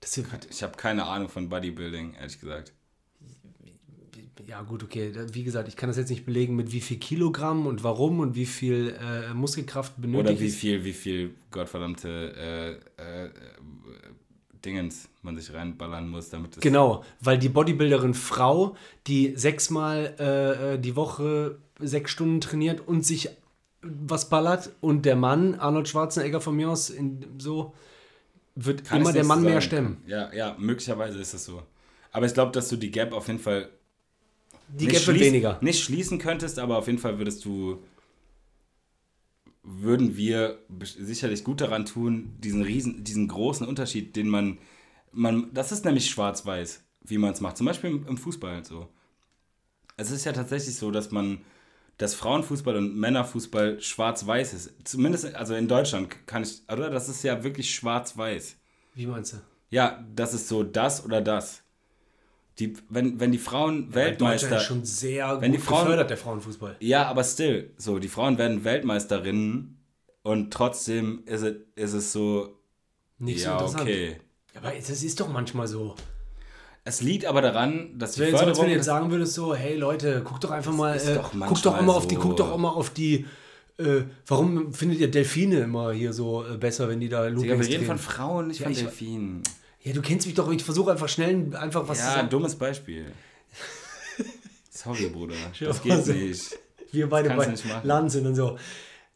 klar. 0.00 0.40
ich 0.50 0.62
habe 0.62 0.76
keine 0.76 1.06
Ahnung 1.06 1.28
von 1.28 1.48
Bodybuilding, 1.48 2.14
ehrlich 2.14 2.40
gesagt. 2.40 2.72
Ja, 4.46 4.62
gut, 4.62 4.82
okay. 4.82 5.12
Wie 5.32 5.42
gesagt, 5.42 5.68
ich 5.68 5.76
kann 5.76 5.90
das 5.90 5.96
jetzt 5.96 6.10
nicht 6.10 6.24
belegen, 6.24 6.56
mit 6.56 6.72
wie 6.72 6.80
viel 6.80 6.98
Kilogramm 6.98 7.66
und 7.66 7.82
warum 7.84 8.20
und 8.20 8.34
wie 8.34 8.46
viel 8.46 8.96
äh, 8.98 9.34
Muskelkraft 9.34 10.00
benötigt 10.00 10.30
Oder 10.30 10.40
wie 10.40 10.50
viel, 10.50 10.84
wie 10.84 10.92
viel 10.92 11.34
gottverdammte 11.50 12.80
äh, 12.96 13.24
äh, 13.24 13.30
Dingens 14.64 15.08
man 15.22 15.36
sich 15.36 15.52
reinballern 15.52 16.08
muss, 16.08 16.30
damit 16.30 16.56
es. 16.56 16.62
Genau, 16.62 17.04
weil 17.20 17.38
die 17.38 17.48
Bodybuilderin 17.48 18.14
Frau, 18.14 18.76
die 19.06 19.34
sechsmal 19.36 20.14
äh, 20.18 20.74
äh, 20.74 20.78
die 20.78 20.96
Woche 20.96 21.58
sechs 21.78 22.10
Stunden 22.10 22.40
trainiert 22.40 22.86
und 22.86 23.04
sich 23.04 23.30
was 23.82 24.28
ballert 24.28 24.70
und 24.80 25.04
der 25.04 25.16
Mann, 25.16 25.54
Arnold 25.54 25.88
Schwarzenegger 25.88 26.40
von 26.40 26.56
mir 26.56 26.70
aus, 26.70 26.90
in, 26.90 27.24
so 27.38 27.74
wird 28.54 28.84
Kann 28.84 29.00
immer 29.00 29.12
der 29.12 29.24
Mann 29.24 29.42
mehr 29.42 29.60
stemmen. 29.60 30.02
Ja, 30.06 30.32
ja, 30.34 30.56
möglicherweise 30.58 31.20
ist 31.20 31.34
das 31.34 31.44
so. 31.44 31.62
Aber 32.10 32.26
ich 32.26 32.34
glaube, 32.34 32.52
dass 32.52 32.68
du 32.68 32.76
die 32.76 32.90
Gap 32.90 33.12
auf 33.12 33.28
jeden 33.28 33.38
Fall. 33.38 33.68
Die 34.68 34.86
Gap 34.86 35.06
wird 35.06 35.20
weniger. 35.20 35.58
Nicht 35.60 35.82
schließen 35.82 36.18
könntest, 36.18 36.58
aber 36.58 36.78
auf 36.78 36.86
jeden 36.86 36.98
Fall 36.98 37.18
würdest 37.18 37.44
du 37.44 37.82
würden 39.70 40.16
wir 40.16 40.58
sicherlich 40.82 41.44
gut 41.44 41.60
daran 41.60 41.84
tun, 41.84 42.36
diesen 42.38 42.62
riesen, 42.62 43.04
diesen 43.04 43.28
großen 43.28 43.66
Unterschied, 43.66 44.16
den 44.16 44.28
man, 44.28 44.58
man, 45.12 45.52
das 45.52 45.72
ist 45.72 45.84
nämlich 45.84 46.10
schwarz-weiß, 46.10 46.84
wie 47.02 47.18
man 47.18 47.32
es 47.32 47.40
macht. 47.40 47.58
Zum 47.58 47.66
Beispiel 47.66 47.90
im, 47.90 48.06
im 48.06 48.16
Fußball 48.16 48.54
halt 48.54 48.66
so. 48.66 48.88
Es 49.96 50.10
ist 50.10 50.24
ja 50.24 50.32
tatsächlich 50.32 50.76
so, 50.76 50.90
dass 50.90 51.10
man, 51.10 51.42
dass 51.98 52.14
Frauenfußball 52.14 52.76
und 52.76 52.96
Männerfußball 52.96 53.80
schwarz-weiß 53.80 54.54
ist. 54.54 54.74
Zumindest, 54.84 55.34
also 55.34 55.54
in 55.54 55.68
Deutschland 55.68 56.26
kann 56.26 56.44
ich, 56.44 56.62
oder? 56.72 56.88
Das 56.88 57.08
ist 57.08 57.22
ja 57.22 57.44
wirklich 57.44 57.74
schwarz-weiß. 57.74 58.56
Wie 58.94 59.06
meinst 59.06 59.34
du? 59.34 59.36
Ja, 59.70 60.04
das 60.14 60.32
ist 60.32 60.48
so 60.48 60.62
das 60.62 61.04
oder 61.04 61.20
das. 61.20 61.62
Die, 62.58 62.74
wenn, 62.88 63.20
wenn 63.20 63.30
die 63.30 63.38
Frauen 63.38 63.88
ja, 63.90 63.94
Weltmeister. 63.94 64.56
Ist 64.56 64.64
schon 64.64 64.84
sehr 64.84 65.40
wenn 65.40 65.52
gut 65.52 65.60
die 65.60 65.64
Frauen, 65.64 65.82
gefördert, 65.82 66.10
der 66.10 66.16
Frauenfußball. 66.16 66.76
Ja, 66.80 67.06
aber 67.06 67.22
still. 67.22 67.72
So, 67.76 67.98
die 67.98 68.08
Frauen 68.08 68.36
werden 68.38 68.64
Weltmeisterinnen 68.64 69.78
und 70.22 70.52
trotzdem 70.52 71.22
ist 71.26 71.42
es, 71.42 71.54
ist 71.76 71.92
es 71.92 72.12
so. 72.12 72.58
Nicht 73.18 73.44
ja, 73.44 73.58
so 73.58 73.64
interessant. 73.64 73.82
okay. 73.82 74.16
Aber 74.54 74.72
das 74.72 74.90
ist 74.90 75.20
doch 75.20 75.28
manchmal 75.28 75.68
so. 75.68 75.94
Es 76.84 77.02
liegt 77.02 77.26
aber 77.26 77.42
daran, 77.42 77.98
dass 77.98 78.12
die 78.12 78.22
Förderung... 78.22 78.48
Als 78.48 78.58
wenn 78.58 78.66
du 78.66 78.72
jetzt 78.72 78.86
sagen 78.86 79.10
würdest 79.10 79.34
so, 79.34 79.54
hey 79.54 79.76
Leute, 79.76 80.22
guck 80.24 80.40
doch 80.40 80.50
einfach 80.50 80.72
mal, 80.72 80.96
äh, 80.96 81.14
doch 81.16 81.32
guck 81.32 81.62
doch 81.62 81.78
immer 81.78 81.92
so. 81.92 81.98
auf 81.98 82.06
die, 82.06 82.14
guck 82.16 82.36
doch 82.36 82.54
immer 82.54 82.74
auf 82.74 82.90
die, 82.90 83.26
äh, 83.76 84.02
warum 84.26 84.72
findet 84.72 84.98
ihr 84.98 85.10
Delfine 85.10 85.60
immer 85.60 85.92
hier 85.92 86.12
so 86.12 86.46
äh, 86.46 86.56
besser, 86.56 86.88
wenn 86.88 87.00
die 87.00 87.10
da 87.10 87.26
Loopings 87.26 87.68
Wir 87.68 87.74
reden 87.74 87.86
von 87.86 87.98
Frauen, 87.98 88.48
nicht 88.48 88.60
ja, 88.60 88.66
von 88.66 88.74
Delfinen. 88.74 89.42
Ja, 89.88 89.94
du 89.94 90.02
kennst 90.02 90.26
mich 90.26 90.34
doch, 90.34 90.52
ich 90.52 90.62
versuche 90.62 90.92
einfach 90.92 91.08
schnell 91.08 91.56
einfach 91.56 91.88
was 91.88 91.98
ja, 91.98 92.04
zu 92.04 92.10
sagen. 92.10 92.18
Ja, 92.18 92.22
ein 92.24 92.30
dummes 92.30 92.56
Beispiel. 92.56 93.06
Sorry, 94.70 95.08
Bruder. 95.08 95.34
Das 95.60 95.82
geht 95.82 95.92
also, 95.92 96.12
nicht. 96.12 96.58
Wir 96.92 97.08
beide 97.08 97.30
bei 97.30 97.54
Land 97.84 98.12
sind 98.12 98.26
und 98.26 98.34
so. 98.34 98.58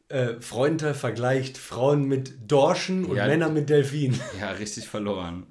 Äh, 0.09 0.41
Freunde 0.41 0.95
vergleicht 0.95 1.59
Frauen 1.59 2.05
mit 2.05 2.51
Dorschen 2.51 3.05
und 3.05 3.17
ja, 3.17 3.27
Männer 3.27 3.51
mit 3.51 3.69
Delfinen. 3.69 4.19
Ja, 4.41 4.53
richtig 4.53 4.89
verloren. 4.89 5.47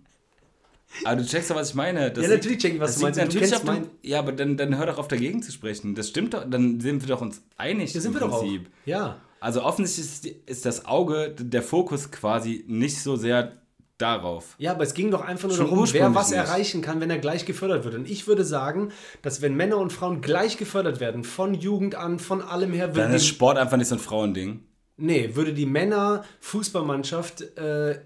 Aber 1.04 1.18
du 1.18 1.26
checkst 1.26 1.52
doch, 1.52 1.56
was 1.56 1.70
ich 1.70 1.76
meine. 1.76 2.12
Das 2.12 2.24
ja, 2.26 2.32
natürlich 2.32 2.58
check 2.58 2.74
ich, 2.74 2.80
was 2.80 2.96
du 2.96 3.04
meinst. 3.04 3.20
Natürlich 3.20 3.52
du 3.52 3.66
mein... 3.66 3.92
ja, 4.02 4.18
aber 4.18 4.32
dann, 4.32 4.58
dann 4.58 4.76
hör 4.76 4.88
doch 4.88 4.98
auf, 4.98 5.08
dagegen 5.08 5.44
zu 5.44 5.52
sprechen. 5.52 5.94
Das 5.94 6.10
stimmt 6.10 6.34
doch, 6.34 6.50
dann 6.50 6.80
sind 6.80 7.02
wir 7.02 7.10
doch 7.10 7.22
uns 7.22 7.44
einig. 7.58 7.94
Ja, 7.94 8.02
sind 8.02 8.16
wir 8.16 8.22
Prinzip. 8.22 8.64
doch 8.64 8.72
auch. 8.72 8.88
Ja. 8.88 9.22
Also 9.40 9.64
offensichtlich 9.64 10.36
ist, 10.36 10.50
ist 10.50 10.66
das 10.66 10.86
Auge, 10.86 11.36
der 11.38 11.62
Fokus 11.62 12.10
quasi 12.10 12.66
nicht 12.68 13.00
so 13.00 13.16
sehr 13.16 13.61
darauf. 14.02 14.56
Ja, 14.58 14.72
aber 14.72 14.84
es 14.84 14.94
ging 14.94 15.12
doch 15.12 15.22
einfach 15.22 15.48
nur 15.48 15.58
Schon 15.58 15.70
darum, 15.70 15.94
wer 15.94 16.16
was 16.16 16.30
nicht. 16.30 16.40
erreichen 16.40 16.82
kann, 16.82 17.00
wenn 17.02 17.10
er 17.10 17.20
gleich 17.20 17.46
gefördert 17.46 17.84
wird. 17.84 17.96
Und 17.96 18.10
ich 18.10 18.28
würde 18.28 18.44
sagen, 18.44 18.92
dass 19.22 19.42
wenn 19.42 19.56
Männer 19.56 19.78
und 19.78 19.94
Frauen 19.94 20.22
gleich 20.22 20.58
gefördert 20.58 21.00
werden, 21.00 21.24
von 21.24 21.54
Jugend 21.54 21.96
an, 21.96 22.20
von 22.20 22.42
allem 22.42 22.74
her, 22.74 22.88
dann 22.90 23.14
ist 23.14 23.28
Sport 23.28 23.58
einfach 23.58 23.78
nicht 23.78 23.88
so 23.88 23.96
ein 23.96 24.00
Frauending. 24.00 24.62
Nee, 24.98 25.36
würde 25.36 25.54
die 25.54 25.66
Männer-Fußballmannschaft 25.66 27.58
äh, 27.58 28.00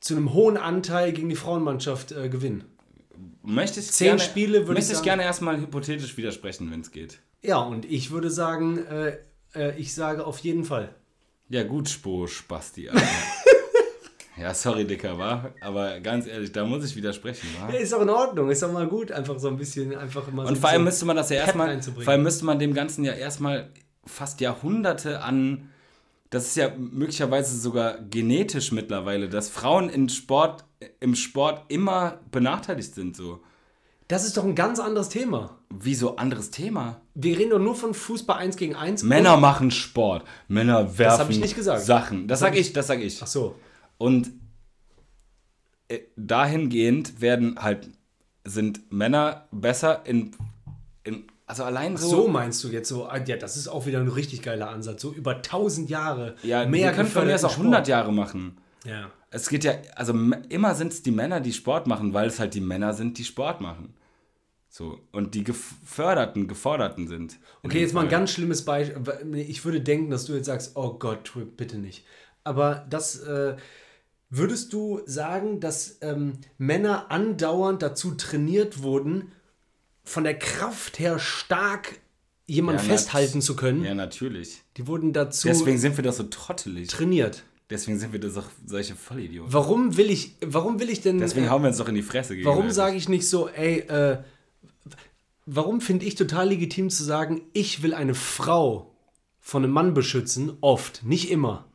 zu 0.00 0.16
einem 0.16 0.32
hohen 0.32 0.56
Anteil 0.56 1.12
gegen 1.12 1.28
die 1.28 1.36
Frauenmannschaft 1.36 2.12
äh, 2.12 2.28
gewinnen. 2.28 2.64
Möchte 3.42 3.80
ich 3.80 3.90
Zehn 3.90 4.06
gerne, 4.06 4.20
Spiele 4.20 4.60
würde 4.62 4.74
möchte 4.74 4.92
ich, 4.92 4.98
ich 4.98 5.04
gerne 5.04 5.22
erstmal 5.22 5.60
hypothetisch 5.60 6.16
widersprechen, 6.16 6.70
wenn 6.70 6.80
es 6.80 6.90
geht. 6.90 7.18
Ja, 7.42 7.58
und 7.58 7.84
ich 7.84 8.10
würde 8.10 8.30
sagen, 8.30 8.78
äh, 8.86 9.18
äh 9.54 9.76
ich 9.78 9.94
sage 9.94 10.26
auf 10.26 10.38
jeden 10.38 10.64
Fall. 10.64 10.94
Ja, 11.48 11.64
gut, 11.64 11.88
Spo, 11.88 12.26
Spasti. 12.26 12.88
Ja, 14.36 14.54
sorry, 14.54 14.86
Dicker, 14.86 15.18
war. 15.18 15.50
Aber 15.60 16.00
ganz 16.00 16.26
ehrlich, 16.26 16.52
da 16.52 16.64
muss 16.64 16.84
ich 16.84 16.96
widersprechen, 16.96 17.48
wa? 17.60 17.72
Ja, 17.72 17.78
ist 17.78 17.92
doch 17.92 18.00
in 18.00 18.08
Ordnung, 18.08 18.50
ist 18.50 18.62
doch 18.62 18.72
mal 18.72 18.86
gut, 18.86 19.12
einfach 19.12 19.38
so 19.38 19.48
ein 19.48 19.56
bisschen, 19.56 19.94
einfach 19.94 20.26
immer 20.28 20.44
so 20.44 20.48
Und 20.48 20.58
vor 20.58 20.70
allem 20.70 20.84
müsste 20.84 21.04
man 21.04 21.16
das 21.16 21.28
ja 21.30 21.36
erstmal, 21.36 21.80
vor 21.82 22.08
allem 22.08 22.22
müsste 22.22 22.44
man 22.46 22.58
dem 22.58 22.72
Ganzen 22.72 23.04
ja 23.04 23.12
erstmal 23.12 23.70
fast 24.06 24.40
Jahrhunderte 24.40 25.20
an, 25.22 25.68
das 26.30 26.46
ist 26.46 26.56
ja 26.56 26.70
möglicherweise 26.76 27.58
sogar 27.58 27.98
genetisch 27.98 28.72
mittlerweile, 28.72 29.28
dass 29.28 29.50
Frauen 29.50 29.90
in 29.90 30.08
Sport, 30.08 30.64
im 30.98 31.14
Sport 31.14 31.64
immer 31.68 32.20
benachteiligt 32.30 32.94
sind, 32.94 33.14
so. 33.14 33.40
Das 34.08 34.26
ist 34.26 34.36
doch 34.36 34.44
ein 34.44 34.54
ganz 34.54 34.78
anderes 34.78 35.08
Thema. 35.08 35.58
Wieso 35.70 36.16
anderes 36.16 36.50
Thema? 36.50 37.00
Wir 37.14 37.38
reden 37.38 37.50
doch 37.50 37.58
nur 37.58 37.74
von 37.74 37.94
Fußball 37.94 38.36
1 38.38 38.56
gegen 38.56 38.74
1. 38.74 39.04
Männer 39.04 39.36
machen 39.36 39.70
Sport. 39.70 40.24
Männer 40.48 40.98
werfen 40.98 41.18
das 41.18 41.28
ich 41.30 41.40
nicht 41.40 41.54
gesagt. 41.54 41.82
Sachen. 41.82 42.28
Das, 42.28 42.40
das 42.40 42.48
sag 42.48 42.54
ich, 42.54 42.66
ich, 42.68 42.72
das 42.72 42.86
sag 42.88 43.00
ich. 43.00 43.22
Ach 43.22 43.26
so. 43.26 43.56
Und 44.02 44.32
äh, 45.86 46.00
dahingehend 46.16 47.20
werden 47.20 47.56
halt, 47.62 47.88
sind 48.42 48.90
Männer 48.90 49.46
besser 49.52 50.04
in, 50.04 50.32
in 51.04 51.28
also 51.46 51.62
allein 51.62 51.96
so. 51.96 52.06
Ach 52.06 52.10
so 52.10 52.28
meinst 52.28 52.64
du 52.64 52.68
jetzt 52.68 52.88
so, 52.88 53.06
ah, 53.06 53.18
ja, 53.24 53.36
das 53.36 53.56
ist 53.56 53.68
auch 53.68 53.86
wieder 53.86 54.00
ein 54.00 54.08
richtig 54.08 54.42
geiler 54.42 54.70
Ansatz. 54.70 55.02
So 55.02 55.12
über 55.12 55.36
1000 55.36 55.88
Jahre. 55.88 56.34
Ja, 56.42 56.66
mehr 56.66 56.88
wir 56.88 56.96
können 56.96 57.08
von 57.08 57.26
mir 57.28 57.36
auch 57.36 57.56
100 57.56 57.86
Jahre 57.86 58.12
machen. 58.12 58.56
Ja. 58.84 59.08
Es 59.30 59.48
geht 59.48 59.62
ja, 59.62 59.74
also 59.94 60.12
immer 60.48 60.74
sind 60.74 60.92
es 60.92 61.04
die 61.04 61.12
Männer, 61.12 61.38
die 61.38 61.52
Sport 61.52 61.86
machen, 61.86 62.12
weil 62.12 62.26
es 62.26 62.40
halt 62.40 62.54
die 62.54 62.60
Männer 62.60 62.94
sind, 62.94 63.18
die 63.18 63.24
Sport 63.24 63.60
machen. 63.60 63.94
So, 64.68 64.98
und 65.12 65.36
die 65.36 65.44
geförderten, 65.44 66.48
geforderten 66.48 67.06
sind. 67.06 67.38
Okay, 67.62 67.78
jetzt 67.78 67.92
Fall. 67.92 68.02
mal 68.02 68.08
ein 68.08 68.10
ganz 68.10 68.32
schlimmes 68.32 68.64
Beispiel. 68.64 69.00
Ich 69.36 69.64
würde 69.64 69.80
denken, 69.80 70.10
dass 70.10 70.24
du 70.24 70.32
jetzt 70.32 70.46
sagst, 70.46 70.72
oh 70.74 70.94
Gott, 70.94 71.30
bitte 71.56 71.78
nicht. 71.78 72.04
Aber 72.42 72.84
das, 72.90 73.20
äh, 73.20 73.54
Würdest 74.34 74.72
du 74.72 75.02
sagen, 75.04 75.60
dass 75.60 75.98
ähm, 76.00 76.38
Männer 76.56 77.10
andauernd 77.10 77.82
dazu 77.82 78.12
trainiert 78.12 78.82
wurden, 78.82 79.30
von 80.04 80.24
der 80.24 80.38
Kraft 80.38 80.98
her 80.98 81.18
stark 81.18 82.00
jemanden 82.46 82.80
Ja, 82.80 82.88
festhalten 82.94 83.42
zu 83.42 83.54
können. 83.56 83.84
Ja, 83.84 83.94
natürlich. 83.94 84.62
Die 84.78 84.86
wurden 84.86 85.12
dazu 85.12 85.48
Deswegen 85.48 85.76
sind 85.76 85.98
wir 85.98 86.04
doch 86.04 86.14
so 86.14 86.22
trottelig. 86.22 86.88
trainiert. 86.88 87.44
Deswegen 87.68 87.98
sind 87.98 88.14
wir 88.14 88.20
doch 88.20 88.30
so, 88.30 88.42
solche 88.64 88.96
Vollidioten. 88.96 89.52
Warum 89.52 89.98
will 89.98 90.10
ich, 90.10 90.34
warum 90.40 90.80
will 90.80 90.88
ich 90.88 91.02
denn, 91.02 91.18
Deswegen 91.18 91.46
äh, 91.46 91.50
hauen 91.50 91.62
wir 91.62 91.68
uns 91.68 91.76
doch 91.76 91.88
in 91.88 91.94
die 91.94 92.02
Fresse 92.02 92.34
gegen. 92.34 92.46
warum 92.48 92.70
sage 92.70 92.96
ich 92.96 93.10
nicht 93.10 93.28
so, 93.28 93.48
ey, 93.48 93.80
äh, 93.80 94.18
warum 95.44 95.82
finde 95.82 96.06
ich 96.06 96.14
total 96.14 96.48
legitim 96.48 96.88
zu 96.88 97.04
sagen, 97.04 97.42
ich 97.52 97.82
will 97.82 97.92
eine 97.92 98.14
Frau 98.14 98.94
von 99.40 99.62
einem 99.62 99.72
Mann 99.74 99.92
beschützen? 99.92 100.56
Oft, 100.62 101.02
nicht 101.04 101.30
immer. 101.30 101.66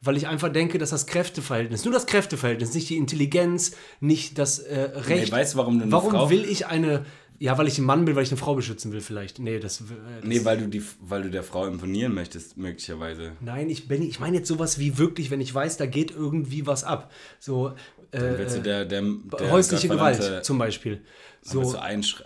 Weil 0.00 0.16
ich 0.16 0.28
einfach 0.28 0.50
denke, 0.52 0.78
dass 0.78 0.90
das 0.90 1.06
Kräfteverhältnis, 1.06 1.84
nur 1.84 1.92
das 1.92 2.06
Kräfteverhältnis, 2.06 2.72
nicht 2.74 2.88
die 2.88 2.96
Intelligenz, 2.96 3.72
nicht 4.00 4.38
das 4.38 4.60
äh, 4.60 4.78
Recht. 4.94 5.26
Nee, 5.26 5.32
weißt 5.32 5.54
du, 5.54 5.58
warum 5.58 5.78
du 5.78 5.84
eine 5.84 5.92
warum 5.92 6.12
Frau- 6.12 6.30
will 6.30 6.44
ich 6.44 6.66
eine, 6.66 7.04
ja, 7.40 7.58
weil 7.58 7.66
ich 7.66 7.78
ein 7.78 7.84
Mann 7.84 8.04
bin, 8.04 8.14
weil 8.14 8.22
ich 8.22 8.30
eine 8.30 8.36
Frau 8.38 8.54
beschützen 8.54 8.92
will 8.92 9.00
vielleicht. 9.00 9.40
Nee, 9.40 9.58
das, 9.58 9.80
äh, 9.80 9.84
das 10.20 10.24
Nee, 10.24 10.44
weil 10.44 10.58
du, 10.58 10.68
die, 10.68 10.82
weil 11.00 11.22
du 11.22 11.30
der 11.30 11.42
Frau 11.42 11.66
imponieren 11.66 12.14
möchtest, 12.14 12.56
möglicherweise. 12.56 13.32
Nein, 13.40 13.70
ich, 13.70 13.88
bin, 13.88 14.02
ich 14.02 14.20
meine 14.20 14.36
jetzt 14.36 14.48
sowas 14.48 14.78
wie 14.78 14.98
wirklich, 14.98 15.32
wenn 15.32 15.40
ich 15.40 15.52
weiß, 15.52 15.76
da 15.78 15.86
geht 15.86 16.12
irgendwie 16.12 16.66
was 16.66 16.84
ab. 16.84 17.10
So 17.40 17.72
äh, 18.12 18.20
Willst 18.36 18.56
du 18.56 18.62
der, 18.62 18.84
der, 18.84 19.02
der 19.02 19.50
häusliche 19.50 19.88
Gewalt 19.88 20.44
zum 20.44 20.58
Beispiel. 20.58 21.02
So. 21.40 21.62
So, 21.62 21.78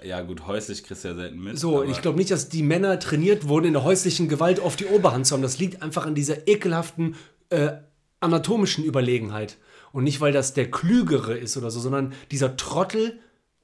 ja, 0.03 0.23
gut, 0.23 0.47
häuslich 0.47 0.85
kriegst 0.85 1.05
du 1.05 1.09
ja 1.09 1.15
selten 1.15 1.43
mit. 1.43 1.59
so 1.59 1.83
ich 1.85 2.01
glaube 2.01 2.17
nicht, 2.19 2.31
dass 2.31 2.49
die 2.49 2.63
Männer 2.63 2.99
trainiert 2.99 3.47
wurden, 3.47 3.67
in 3.67 3.73
der 3.75 3.85
häuslichen 3.85 4.29
Gewalt 4.29 4.59
auf 4.59 4.75
die 4.77 4.87
Oberhand 4.87 5.27
zu 5.27 5.35
haben. 5.35 5.43
Das 5.43 5.59
liegt 5.59 5.83
einfach 5.83 6.07
an 6.07 6.15
dieser 6.15 6.49
ekelhaften 6.49 7.17
äh, 7.53 7.79
anatomischen 8.21 8.85
Überlegenheit. 8.85 9.59
Und 9.93 10.05
nicht, 10.05 10.21
weil 10.21 10.33
das 10.33 10.55
der 10.55 10.71
Klügere 10.71 11.37
ist 11.37 11.57
oder 11.57 11.71
so, 11.71 11.79
sondern 11.79 12.15
dieser 12.31 12.57
Trottel, 12.57 13.19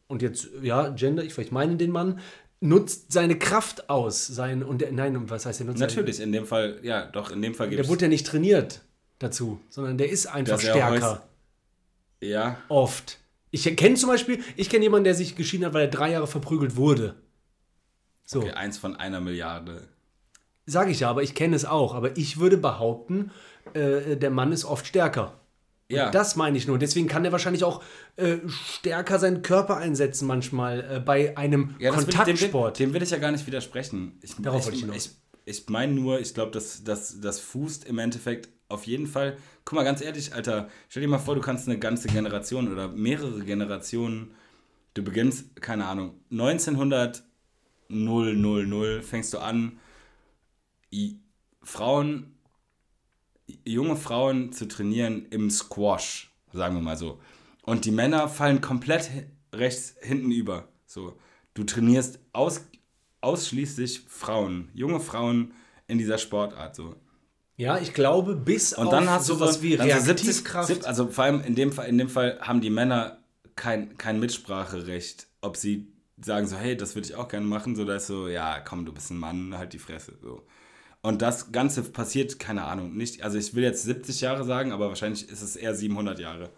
und 0.08 0.22
jetzt, 0.22 0.48
ja, 0.62 0.90
Gender, 0.90 1.24
ich 1.24 1.34
vielleicht 1.34 1.52
meine 1.52 1.76
den 1.76 1.90
Mann, 1.90 2.20
nutzt 2.60 3.12
seine 3.12 3.38
Kraft 3.38 3.88
aus. 3.88 4.26
Sein, 4.26 4.62
und 4.62 4.80
der, 4.80 4.92
nein, 4.92 5.30
was 5.30 5.46
heißt 5.46 5.60
der 5.60 5.66
nutzt? 5.66 5.80
Natürlich, 5.80 6.20
in 6.20 6.32
dem 6.32 6.46
Fall, 6.46 6.80
ja, 6.82 7.06
doch, 7.06 7.30
in 7.30 7.40
dem 7.40 7.54
Fall 7.54 7.68
gibt 7.68 7.78
Der 7.78 7.84
es. 7.84 7.90
wurde 7.90 8.02
ja 8.02 8.08
nicht 8.08 8.26
trainiert 8.26 8.82
dazu, 9.18 9.60
sondern 9.68 9.96
der 9.98 10.10
ist 10.10 10.26
einfach 10.26 10.62
er 10.62 10.70
stärker. 10.70 11.28
Ja, 12.20 12.58
Oft. 12.68 13.18
Ich 13.50 13.64
kenne 13.76 13.94
zum 13.94 14.10
Beispiel, 14.10 14.42
ich 14.56 14.68
kenne 14.68 14.82
jemanden, 14.84 15.04
der 15.04 15.14
sich 15.14 15.34
geschieden 15.34 15.64
hat, 15.64 15.72
weil 15.72 15.86
er 15.86 15.90
drei 15.90 16.10
Jahre 16.10 16.26
verprügelt 16.26 16.76
wurde. 16.76 17.14
So, 18.24 18.40
okay, 18.40 18.50
eins 18.50 18.76
von 18.76 18.94
einer 18.96 19.20
Milliarde. 19.20 19.88
Sage 20.68 20.90
ich 20.90 21.00
ja, 21.00 21.10
aber 21.10 21.22
ich 21.22 21.34
kenne 21.34 21.56
es 21.56 21.64
auch. 21.64 21.94
Aber 21.94 22.16
ich 22.16 22.38
würde 22.38 22.56
behaupten, 22.56 23.30
äh, 23.74 24.16
der 24.16 24.30
Mann 24.30 24.52
ist 24.52 24.64
oft 24.64 24.86
stärker. 24.86 25.40
Ja, 25.90 26.10
Das 26.10 26.36
meine 26.36 26.58
ich 26.58 26.66
nur. 26.66 26.78
Deswegen 26.78 27.08
kann 27.08 27.24
er 27.24 27.32
wahrscheinlich 27.32 27.64
auch 27.64 27.82
äh, 28.16 28.36
stärker 28.48 29.18
seinen 29.18 29.40
Körper 29.40 29.78
einsetzen 29.78 30.26
manchmal 30.26 30.80
äh, 30.96 31.00
bei 31.00 31.36
einem 31.36 31.76
ja 31.78 31.90
das 31.90 32.06
will, 32.06 32.12
dem, 32.12 32.18
Kontaktsport. 32.18 32.78
dem 32.78 32.92
will 32.92 33.02
ich 33.02 33.10
ja 33.10 33.16
gar 33.16 33.32
nicht 33.32 33.46
widersprechen. 33.46 34.18
Ich, 34.22 34.34
Darauf 34.36 34.64
wollte 34.64 34.76
ich 34.76 34.84
hinaus. 34.84 34.96
Ich, 34.96 35.60
ich 35.60 35.68
meine 35.70 35.94
nur, 35.94 36.20
ich 36.20 36.34
glaube, 36.34 36.50
dass 36.50 36.84
das, 36.84 37.40
fußt 37.40 37.86
im 37.86 37.98
Endeffekt 37.98 38.50
auf 38.68 38.86
jeden 38.86 39.06
Fall. 39.06 39.38
Guck 39.64 39.76
mal, 39.76 39.82
ganz 39.84 40.02
ehrlich, 40.02 40.34
Alter, 40.34 40.68
stell 40.90 41.00
dir 41.00 41.08
mal 41.08 41.18
vor, 41.18 41.34
du 41.34 41.40
kannst 41.40 41.66
eine 41.66 41.78
ganze 41.78 42.08
Generation 42.08 42.70
oder 42.70 42.88
mehrere 42.88 43.40
Generationen, 43.40 44.34
du 44.92 45.02
beginnst, 45.02 45.56
keine 45.62 45.86
Ahnung, 45.86 46.20
1900 46.30 47.22
000 47.88 49.02
fängst 49.02 49.32
du 49.32 49.38
an, 49.38 49.78
Frauen, 51.62 52.34
junge 53.64 53.96
Frauen 53.96 54.52
zu 54.52 54.66
trainieren 54.66 55.26
im 55.30 55.50
Squash, 55.50 56.32
sagen 56.52 56.74
wir 56.74 56.82
mal 56.82 56.96
so. 56.96 57.20
Und 57.62 57.84
die 57.84 57.90
Männer 57.90 58.28
fallen 58.28 58.60
komplett 58.60 59.10
rechts 59.52 59.94
hinten 60.00 60.30
über. 60.30 60.68
So, 60.86 61.18
du 61.54 61.64
trainierst 61.64 62.18
aus, 62.32 62.62
ausschließlich 63.20 64.00
Frauen, 64.08 64.70
junge 64.72 65.00
Frauen 65.00 65.52
in 65.86 65.98
dieser 65.98 66.18
Sportart. 66.18 66.74
So. 66.76 66.96
Ja, 67.56 67.78
ich 67.78 67.92
glaube, 67.92 68.36
bis 68.36 68.72
Und 68.72 68.86
auf 68.86 68.92
dann 68.92 69.10
hast 69.10 69.28
du 69.28 69.34
sowas 69.34 69.56
so, 69.56 69.62
wie 69.62 69.76
dann 69.76 69.88
so 69.90 69.96
70, 69.96 70.08
Reaktivkraft. 70.26 70.68
70, 70.68 70.88
also 70.88 71.08
vor 71.08 71.24
allem 71.24 71.40
in 71.42 71.54
dem 71.54 71.72
Fall, 71.72 71.88
in 71.88 71.98
dem 71.98 72.08
Fall 72.08 72.38
haben 72.40 72.60
die 72.60 72.70
Männer 72.70 73.18
kein, 73.56 73.98
kein 73.98 74.20
Mitspracherecht, 74.20 75.26
ob 75.40 75.56
sie 75.56 75.92
sagen 76.20 76.46
so, 76.46 76.56
hey, 76.56 76.76
das 76.76 76.94
würde 76.94 77.08
ich 77.08 77.14
auch 77.14 77.28
gerne 77.28 77.46
machen, 77.46 77.76
so 77.76 77.84
ist 77.90 78.06
so, 78.06 78.28
ja, 78.28 78.60
komm, 78.60 78.84
du 78.84 78.92
bist 78.92 79.10
ein 79.10 79.18
Mann, 79.18 79.56
halt 79.56 79.72
die 79.72 79.78
Fresse. 79.78 80.16
So. 80.22 80.42
Und 81.02 81.22
das 81.22 81.52
Ganze 81.52 81.82
passiert, 81.82 82.38
keine 82.38 82.64
Ahnung, 82.64 82.96
nicht, 82.96 83.22
also 83.22 83.38
ich 83.38 83.54
will 83.54 83.62
jetzt 83.62 83.84
70 83.84 84.20
Jahre 84.20 84.44
sagen, 84.44 84.72
aber 84.72 84.88
wahrscheinlich 84.88 85.28
ist 85.28 85.42
es 85.42 85.54
eher 85.56 85.74
700 85.74 86.18
Jahre. 86.18 86.50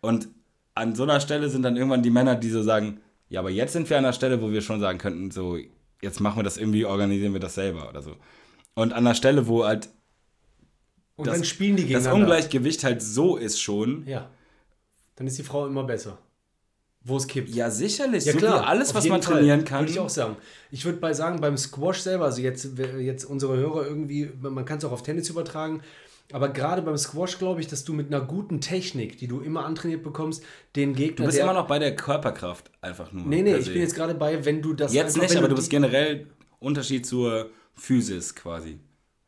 Und 0.00 0.28
an 0.74 0.94
so 0.94 1.02
einer 1.02 1.20
Stelle 1.20 1.48
sind 1.50 1.62
dann 1.62 1.76
irgendwann 1.76 2.02
die 2.02 2.10
Männer, 2.10 2.36
die 2.36 2.50
so 2.50 2.62
sagen, 2.62 3.00
ja, 3.28 3.40
aber 3.40 3.50
jetzt 3.50 3.72
sind 3.74 3.88
wir 3.90 3.98
an 3.98 4.04
einer 4.04 4.12
Stelle, 4.12 4.40
wo 4.40 4.50
wir 4.50 4.62
schon 4.62 4.80
sagen 4.80 4.98
könnten, 4.98 5.30
so, 5.30 5.58
jetzt 6.00 6.20
machen 6.20 6.38
wir 6.38 6.42
das 6.42 6.56
irgendwie, 6.56 6.84
organisieren 6.86 7.32
wir 7.32 7.40
das 7.40 7.54
selber 7.54 7.88
oder 7.88 8.02
so. 8.02 8.16
Und 8.74 8.92
an 8.92 9.06
einer 9.06 9.14
Stelle, 9.14 9.46
wo 9.46 9.64
halt 9.64 9.88
und 11.16 11.26
das- 11.26 11.36
dann 11.36 11.44
spielen 11.44 11.76
die 11.76 11.82
das 11.82 11.88
gegeneinander. 12.04 12.14
Ungleichgewicht 12.26 12.84
halt 12.84 13.02
so 13.02 13.36
ist 13.36 13.60
schon. 13.60 14.06
Ja. 14.06 14.30
Dann 15.16 15.26
ist 15.26 15.38
die 15.38 15.42
Frau 15.42 15.66
immer 15.66 15.84
besser. 15.84 16.18
Wo 17.08 17.16
es 17.16 17.26
kippt. 17.28 17.50
Ja, 17.50 17.70
sicherlich. 17.70 18.24
Ja, 18.24 18.32
so 18.32 18.38
klar. 18.38 18.66
alles, 18.66 18.92
was 18.92 19.06
man 19.06 19.22
Fall. 19.22 19.34
trainieren 19.36 19.64
kann. 19.64 19.82
Würde 19.82 19.92
ich 19.92 19.98
auch 20.00 20.08
sagen. 20.08 20.36
Ich 20.72 20.84
würde 20.84 20.98
bei 20.98 21.12
sagen, 21.12 21.40
beim 21.40 21.56
Squash 21.56 22.00
selber, 22.00 22.24
also 22.24 22.42
jetzt, 22.42 22.68
jetzt 22.98 23.24
unsere 23.24 23.56
Hörer 23.56 23.86
irgendwie, 23.86 24.28
man 24.40 24.64
kann 24.64 24.78
es 24.78 24.84
auch 24.84 24.90
auf 24.90 25.04
Tennis 25.04 25.30
übertragen, 25.30 25.82
aber 26.32 26.48
gerade 26.48 26.82
beim 26.82 26.96
Squash 26.96 27.38
glaube 27.38 27.60
ich, 27.60 27.68
dass 27.68 27.84
du 27.84 27.92
mit 27.92 28.12
einer 28.12 28.24
guten 28.24 28.60
Technik, 28.60 29.18
die 29.18 29.28
du 29.28 29.40
immer 29.40 29.64
antrainiert 29.64 30.02
bekommst, 30.02 30.42
den 30.74 30.94
Gegner. 30.94 31.16
Du 31.18 31.24
bist 31.26 31.38
immer 31.38 31.52
noch 31.52 31.68
bei 31.68 31.78
der 31.78 31.94
Körperkraft 31.94 32.72
einfach 32.80 33.12
nur. 33.12 33.24
Nee, 33.24 33.42
nee, 33.42 33.54
ich 33.54 33.66
se. 33.66 33.72
bin 33.72 33.82
jetzt 33.82 33.94
gerade 33.94 34.14
bei, 34.14 34.44
wenn 34.44 34.60
du 34.60 34.72
das. 34.72 34.92
Jetzt 34.92 35.14
einfach, 35.14 35.28
nicht, 35.28 35.36
aber 35.38 35.48
du 35.48 35.54
bist 35.54 35.68
die- 35.68 35.76
generell 35.76 36.26
Unterschied 36.58 37.06
zur 37.06 37.50
Physis 37.74 38.34
quasi. 38.34 38.80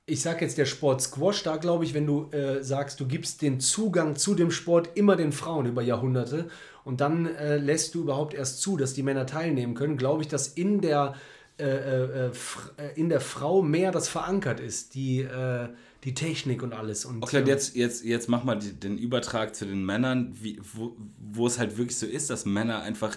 Ich 0.09 0.23
sag 0.23 0.41
jetzt 0.41 0.59
der 0.59 0.65
Sport 0.65 1.03
Squash, 1.03 1.43
da 1.43 1.57
glaube 1.57 1.85
ich, 1.85 1.95
wenn 1.95 2.07
du 2.07 2.31
äh, 2.33 2.63
sagst, 2.65 2.99
du 3.01 3.07
gibst 3.07 3.43
den 3.43 3.61
Zugang 3.61 4.17
zu 4.17 4.35
dem 4.35 4.51
Sport 4.51 4.91
immer 4.97 5.17
den 5.17 5.33
Frauen 5.33 5.67
über 5.67 5.83
Jahrhunderte 5.83 6.49
und 6.85 7.01
dann 7.01 7.27
äh, 7.27 7.59
lässt 7.59 7.95
du 7.95 8.01
überhaupt 8.01 8.35
erst 8.35 8.61
zu, 8.63 8.77
dass 8.77 8.95
die 8.95 9.03
Männer 9.03 9.27
teilnehmen 9.27 9.75
können, 9.75 9.97
glaube 9.97 10.23
ich, 10.23 10.29
dass 10.29 10.49
in 10.49 10.81
der, 10.81 11.15
äh, 11.59 11.65
äh, 11.65 12.31
Fr- 12.31 12.79
äh, 12.79 12.99
in 12.99 13.09
der 13.09 13.21
Frau 13.21 13.63
mehr 13.63 13.93
das 13.93 14.09
verankert 14.09 14.61
ist, 14.61 14.95
die, 14.95 15.21
äh, 15.21 15.69
die 16.05 16.15
Technik 16.15 16.63
und 16.63 16.73
alles. 16.73 17.05
Und, 17.05 17.23
Okay, 17.23 17.39
und 17.39 17.49
äh, 17.49 17.51
jetzt, 17.51 17.77
jetzt, 17.77 18.05
jetzt 18.05 18.29
mach 18.29 18.45
mal 18.45 18.57
die, 18.57 18.73
den 18.73 18.97
Übertrag 18.99 19.55
zu 19.55 19.67
den 19.67 19.85
Männern, 19.85 20.33
wie, 20.41 20.61
wo, 20.73 20.97
wo 21.19 21.47
es 21.47 21.59
halt 21.59 21.77
wirklich 21.77 21.99
so 21.99 22.07
ist, 22.07 22.31
dass 22.31 22.47
Männer 22.47 22.83
einfach 22.83 23.17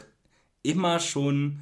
immer 0.63 0.99
schon 0.99 1.59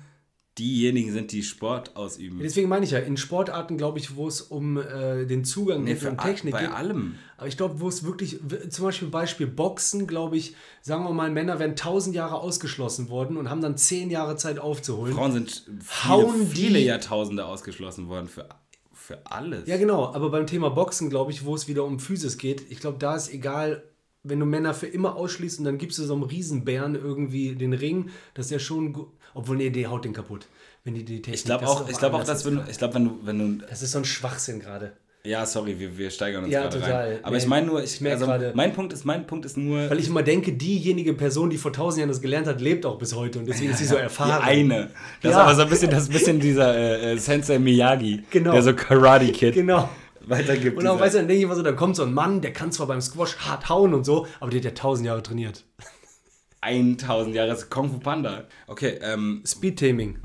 diejenigen 0.57 1.13
sind, 1.13 1.31
die 1.31 1.43
Sport 1.43 1.95
ausüben. 1.95 2.39
Deswegen 2.41 2.67
meine 2.67 2.83
ich 2.83 2.91
ja, 2.91 2.99
in 2.99 3.15
Sportarten, 3.15 3.77
glaube 3.77 3.97
ich, 3.99 4.15
wo 4.17 4.27
es 4.27 4.41
um 4.41 4.77
äh, 4.77 5.25
den 5.25 5.45
Zugang 5.45 5.83
Nee, 5.85 5.93
geht 5.93 6.05
a- 6.05 6.15
Technik 6.15 6.51
bei 6.53 6.61
geht. 6.63 6.71
allem. 6.71 7.15
Aber 7.37 7.47
ich 7.47 7.55
glaube, 7.55 7.79
wo 7.79 7.87
es 7.87 8.03
wirklich, 8.03 8.39
zum 8.69 8.85
Beispiel 8.85 9.07
Beispiel 9.07 9.47
Boxen, 9.47 10.05
glaube 10.07 10.35
ich, 10.37 10.55
sagen 10.81 11.05
wir 11.05 11.13
mal, 11.13 11.31
Männer 11.31 11.59
werden 11.59 11.77
tausend 11.77 12.13
Jahre 12.15 12.35
ausgeschlossen 12.35 13.09
worden 13.09 13.37
und 13.37 13.49
haben 13.49 13.61
dann 13.61 13.77
zehn 13.77 14.09
Jahre 14.09 14.35
Zeit 14.35 14.59
aufzuholen. 14.59 15.13
Frauen 15.13 15.31
sind 15.31 15.65
viele, 15.81 16.09
Hauen 16.13 16.47
viele 16.47 16.79
Jahrtausende 16.79 17.45
ausgeschlossen 17.45 18.09
worden 18.09 18.27
für, 18.27 18.49
für 18.91 19.25
alles. 19.27 19.65
Ja, 19.67 19.77
genau, 19.77 20.07
aber 20.13 20.29
beim 20.29 20.45
Thema 20.47 20.69
Boxen, 20.69 21.09
glaube 21.09 21.31
ich, 21.31 21.45
wo 21.45 21.55
es 21.55 21.69
wieder 21.69 21.85
um 21.85 21.99
Physis 21.99 22.37
geht, 22.37 22.65
ich 22.69 22.79
glaube, 22.81 22.97
da 22.97 23.15
ist 23.15 23.31
egal, 23.33 23.83
wenn 24.23 24.41
du 24.41 24.45
Männer 24.45 24.73
für 24.73 24.87
immer 24.87 25.15
ausschließt 25.15 25.59
und 25.59 25.65
dann 25.65 25.77
gibst 25.77 25.97
du 25.99 26.03
so 26.03 26.13
einem 26.13 26.23
Riesenbären 26.23 26.95
irgendwie 26.95 27.55
den 27.55 27.71
Ring, 27.71 28.09
dass 28.33 28.49
der 28.49 28.59
schon, 28.59 28.91
gu- 28.91 29.07
obwohl, 29.33 29.57
nee, 29.57 29.69
die 29.69 29.87
haut 29.87 30.05
den 30.05 30.13
kaputt. 30.13 30.47
Wenn 30.83 30.93
die 30.95 31.03
die 31.03 31.21
Technik, 31.21 31.35
Ich 31.39 31.45
glaube 31.45 31.65
ist 31.65 31.69
auch, 31.71 31.89
ich 31.89 31.97
glaube 31.97 32.15
auch, 32.17 32.23
dass 32.23 32.45
wenn, 32.45 32.55
du- 32.55 32.63
ich 32.69 32.77
glaube, 32.77 32.93
wenn 32.95 33.05
du, 33.05 33.19
wenn 33.23 33.59
du, 33.59 33.65
Das 33.67 33.81
ist 33.81 33.91
so 33.91 33.97
ein 33.99 34.05
Schwachsinn 34.05 34.59
gerade. 34.61 34.93
ja, 35.25 35.45
sorry, 35.45 35.77
wir, 35.77 35.97
wir 35.97 36.09
steigern 36.09 36.45
uns 36.45 36.53
Ja, 36.53 36.61
gerade 36.61 36.79
total. 36.79 36.91
rein. 37.09 37.19
Aber 37.23 37.31
Nee, 37.35 37.37
ich 37.43 37.47
meine 37.47 37.67
nur, 37.67 37.83
ich, 37.83 37.95
ich 37.95 38.01
merk 38.01 38.13
also 38.13 38.25
gerade- 38.27 38.53
mein 38.55 38.71
Punkt 38.73 38.93
ist, 38.93 39.03
mein 39.05 39.27
Punkt 39.27 39.45
ist 39.45 39.57
nur, 39.57 39.89
Weil 39.89 39.99
ich 39.99 40.07
immer 40.07 40.23
denke, 40.23 40.53
diejenige 40.53 41.13
Person, 41.13 41.49
die 41.49 41.57
vor 41.57 41.73
tausend 41.73 41.99
Jahren 41.99 42.07
das 42.09 42.21
gelernt 42.21 42.47
hat, 42.47 42.61
lebt 42.61 42.85
auch 42.85 42.97
bis 42.97 43.13
heute 43.13 43.39
und 43.39 43.45
deswegen 43.47 43.71
ist 43.71 43.79
sie 43.79 43.85
so 43.85 43.95
erfahren. 43.95 44.41
die 44.41 44.47
eine. 44.47 44.89
Das 45.21 45.31
ist 45.31 45.37
Ja. 45.37 45.43
aber 45.43 45.55
so 45.55 45.63
ein 45.63 45.69
bisschen, 45.69 45.91
das 45.91 46.03
ist 46.03 46.09
ein 46.09 46.13
bisschen 46.13 46.39
dieser 46.39 46.73
äh, 46.75 47.11
äh, 47.13 47.17
Sensei 47.17 47.59
Miyagi, 47.59 48.23
Genau. 48.31 48.53
der 48.53 48.63
so 48.63 48.73
Karate 48.73 49.29
Kid 49.33 49.55
Genau. 49.55 49.89
weitergibt. 50.25 50.77
Und 50.77 50.87
auch, 50.87 50.97
weißt 50.99 51.15
du, 51.15 51.17
dann 51.19 51.27
denke 51.27 51.39
ich 51.39 51.43
immer 51.43 51.55
so, 51.55 51.63
da 51.63 51.73
kommt 51.73 51.97
so 51.97 52.03
ein 52.03 52.13
Mann, 52.13 52.39
der 52.39 52.53
kann 52.53 52.71
zwar 52.71 52.87
beim 52.87 53.01
Squash 53.01 53.35
hart 53.39 53.67
hauen 53.67 53.93
und 53.93 54.05
so, 54.05 54.25
aber 54.39 54.49
der 54.51 54.59
hat 54.59 54.65
ja 54.65 54.71
tausend 54.71 55.05
Jahre 55.05 55.21
trainiert. 55.21 55.65
1000 56.61 57.35
Jahre 57.35 57.53
ist 57.53 57.69
Kung 57.69 57.89
Fu 57.89 57.99
Panda. 57.99 58.45
Okay, 58.67 58.99
ähm, 59.01 59.43
Speedtaming. 59.45 60.19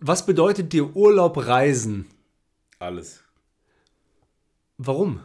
Was 0.00 0.26
bedeutet 0.26 0.72
dir 0.72 0.94
Urlaub 0.96 1.36
reisen? 1.46 2.06
alles. 2.80 3.24
Warum? 4.76 5.20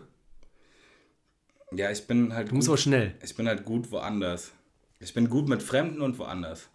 Ja, 1.71 1.91
ich 1.91 2.07
bin 2.07 2.33
halt 2.33 2.49
Du 2.49 2.55
musst 2.55 2.67
aber 2.67 2.75
gut, 2.77 2.81
schnell. 2.83 3.15
ich 3.23 3.35
bin 3.35 3.47
halt 3.47 3.65
gut 3.65 3.91
woanders. 3.91 4.51
Ich 4.99 5.13
bin 5.13 5.29
gut 5.29 5.47
mit 5.47 5.61
Fremden 5.61 6.01
und 6.01 6.17
woanders. 6.17 6.69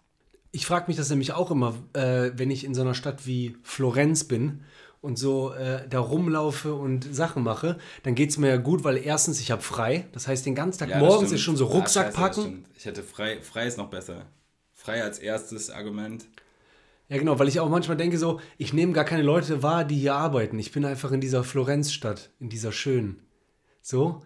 Ich 0.51 0.65
frage 0.65 0.85
mich 0.87 0.95
das 0.95 1.09
nämlich 1.09 1.33
auch 1.33 1.51
immer, 1.51 1.75
äh, 1.93 2.31
wenn 2.35 2.49
ich 2.49 2.63
in 2.63 2.73
so 2.73 2.81
einer 2.81 2.93
Stadt 2.93 3.25
wie 3.27 3.57
Florenz 3.63 4.23
bin 4.23 4.63
und 5.01 5.17
so 5.17 5.53
äh, 5.53 5.87
da 5.87 5.99
rumlaufe 5.99 6.73
und 6.73 7.13
Sachen 7.15 7.43
mache, 7.43 7.77
dann 8.03 8.15
geht 8.15 8.31
es 8.31 8.37
mir 8.37 8.49
ja 8.49 8.57
gut, 8.57 8.83
weil 8.83 8.97
erstens, 8.97 9.39
ich 9.39 9.51
habe 9.51 9.61
frei. 9.61 10.07
Das 10.11 10.27
heißt, 10.27 10.45
den 10.45 10.55
ganzen 10.55 10.79
Tag 10.79 10.89
Ja, 10.89 10.99
morgens 10.99 11.27
stimmt. 11.29 11.33
ist 11.33 11.41
schon 11.41 11.55
so 11.57 11.67
Ah, 11.67 11.71
Rucksack 11.73 12.07
scheiße, 12.13 12.19
das 12.27 12.35
packen. 12.37 12.65
Ich 12.77 12.85
hätte 12.85 13.03
frei, 13.03 13.39
frei 13.41 13.67
ist 13.67 13.77
noch 13.77 13.89
besser. 13.89 14.25
Frei 14.73 15.03
als 15.03 15.19
erstes 15.19 15.69
Argument. 15.69 16.25
Ja, 17.09 17.17
genau, 17.17 17.39
weil 17.39 17.47
ich 17.47 17.59
auch 17.59 17.69
manchmal 17.69 17.97
denke 17.97 18.17
so, 18.17 18.39
ich 18.57 18.71
nehme 18.73 18.93
gar 18.93 19.03
keine 19.03 19.23
Leute 19.23 19.63
wahr, 19.63 19.83
die 19.83 19.97
hier 19.97 20.15
arbeiten. 20.15 20.59
Ich 20.59 20.71
bin 20.71 20.85
einfach 20.85 21.11
in 21.11 21.21
dieser 21.21 21.43
Florenzstadt, 21.43 22.29
in 22.39 22.49
dieser 22.49 22.71
schönen. 22.71 23.21
So. 23.81 24.21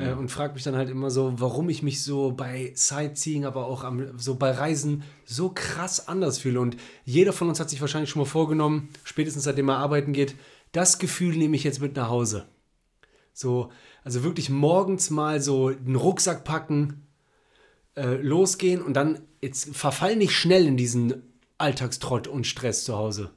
Äh, 0.00 0.12
und 0.12 0.30
frage 0.30 0.54
mich 0.54 0.62
dann 0.62 0.76
halt 0.76 0.88
immer 0.88 1.10
so, 1.10 1.34
warum 1.36 1.68
ich 1.68 1.82
mich 1.82 2.02
so 2.02 2.32
bei 2.32 2.72
Sightseeing, 2.74 3.44
aber 3.44 3.66
auch 3.66 3.84
am, 3.84 4.18
so 4.18 4.34
bei 4.36 4.50
Reisen 4.50 5.02
so 5.24 5.50
krass 5.50 6.08
anders 6.08 6.38
fühle. 6.38 6.60
Und 6.60 6.76
jeder 7.04 7.32
von 7.32 7.48
uns 7.48 7.60
hat 7.60 7.70
sich 7.70 7.80
wahrscheinlich 7.80 8.10
schon 8.10 8.20
mal 8.20 8.26
vorgenommen, 8.26 8.88
spätestens 9.04 9.44
seitdem 9.44 9.68
er 9.68 9.78
arbeiten 9.78 10.12
geht, 10.12 10.36
das 10.72 10.98
Gefühl 10.98 11.36
nehme 11.36 11.56
ich 11.56 11.64
jetzt 11.64 11.80
mit 11.80 11.96
nach 11.96 12.08
Hause. 12.08 12.46
So, 13.32 13.70
also 14.02 14.22
wirklich 14.22 14.50
morgens 14.50 15.10
mal 15.10 15.40
so 15.40 15.68
einen 15.68 15.96
Rucksack 15.96 16.44
packen, 16.44 17.06
äh, 17.96 18.16
losgehen 18.16 18.82
und 18.82 18.94
dann 18.94 19.20
jetzt 19.40 19.74
verfall 19.76 20.16
nicht 20.16 20.32
schnell 20.32 20.66
in 20.66 20.76
diesen 20.76 21.22
Alltagstrott 21.58 22.26
und 22.26 22.46
Stress 22.46 22.84
zu 22.84 22.96
Hause. 22.96 23.30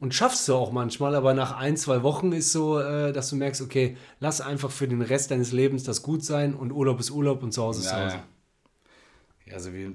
Und 0.00 0.14
schaffst 0.14 0.48
du 0.48 0.54
auch 0.54 0.72
manchmal, 0.72 1.14
aber 1.14 1.34
nach 1.34 1.56
ein, 1.56 1.76
zwei 1.76 2.02
Wochen 2.02 2.32
ist 2.32 2.52
so, 2.52 2.78
äh, 2.78 3.12
dass 3.12 3.30
du 3.30 3.36
merkst, 3.36 3.60
okay, 3.60 3.96
lass 4.18 4.40
einfach 4.40 4.70
für 4.70 4.88
den 4.88 5.02
Rest 5.02 5.30
deines 5.30 5.52
Lebens 5.52 5.82
das 5.84 6.02
gut 6.02 6.24
sein 6.24 6.54
und 6.54 6.72
Urlaub 6.72 6.98
ist 7.00 7.10
Urlaub 7.10 7.42
und 7.42 7.52
zu 7.52 7.62
Hause 7.62 7.80
ist 7.80 7.88
zu 7.88 7.94
Ja, 7.94 8.04
Hause. 8.04 8.16
ja. 8.16 8.22
ja 9.46 9.54
also 9.54 9.72
wie, 9.72 9.94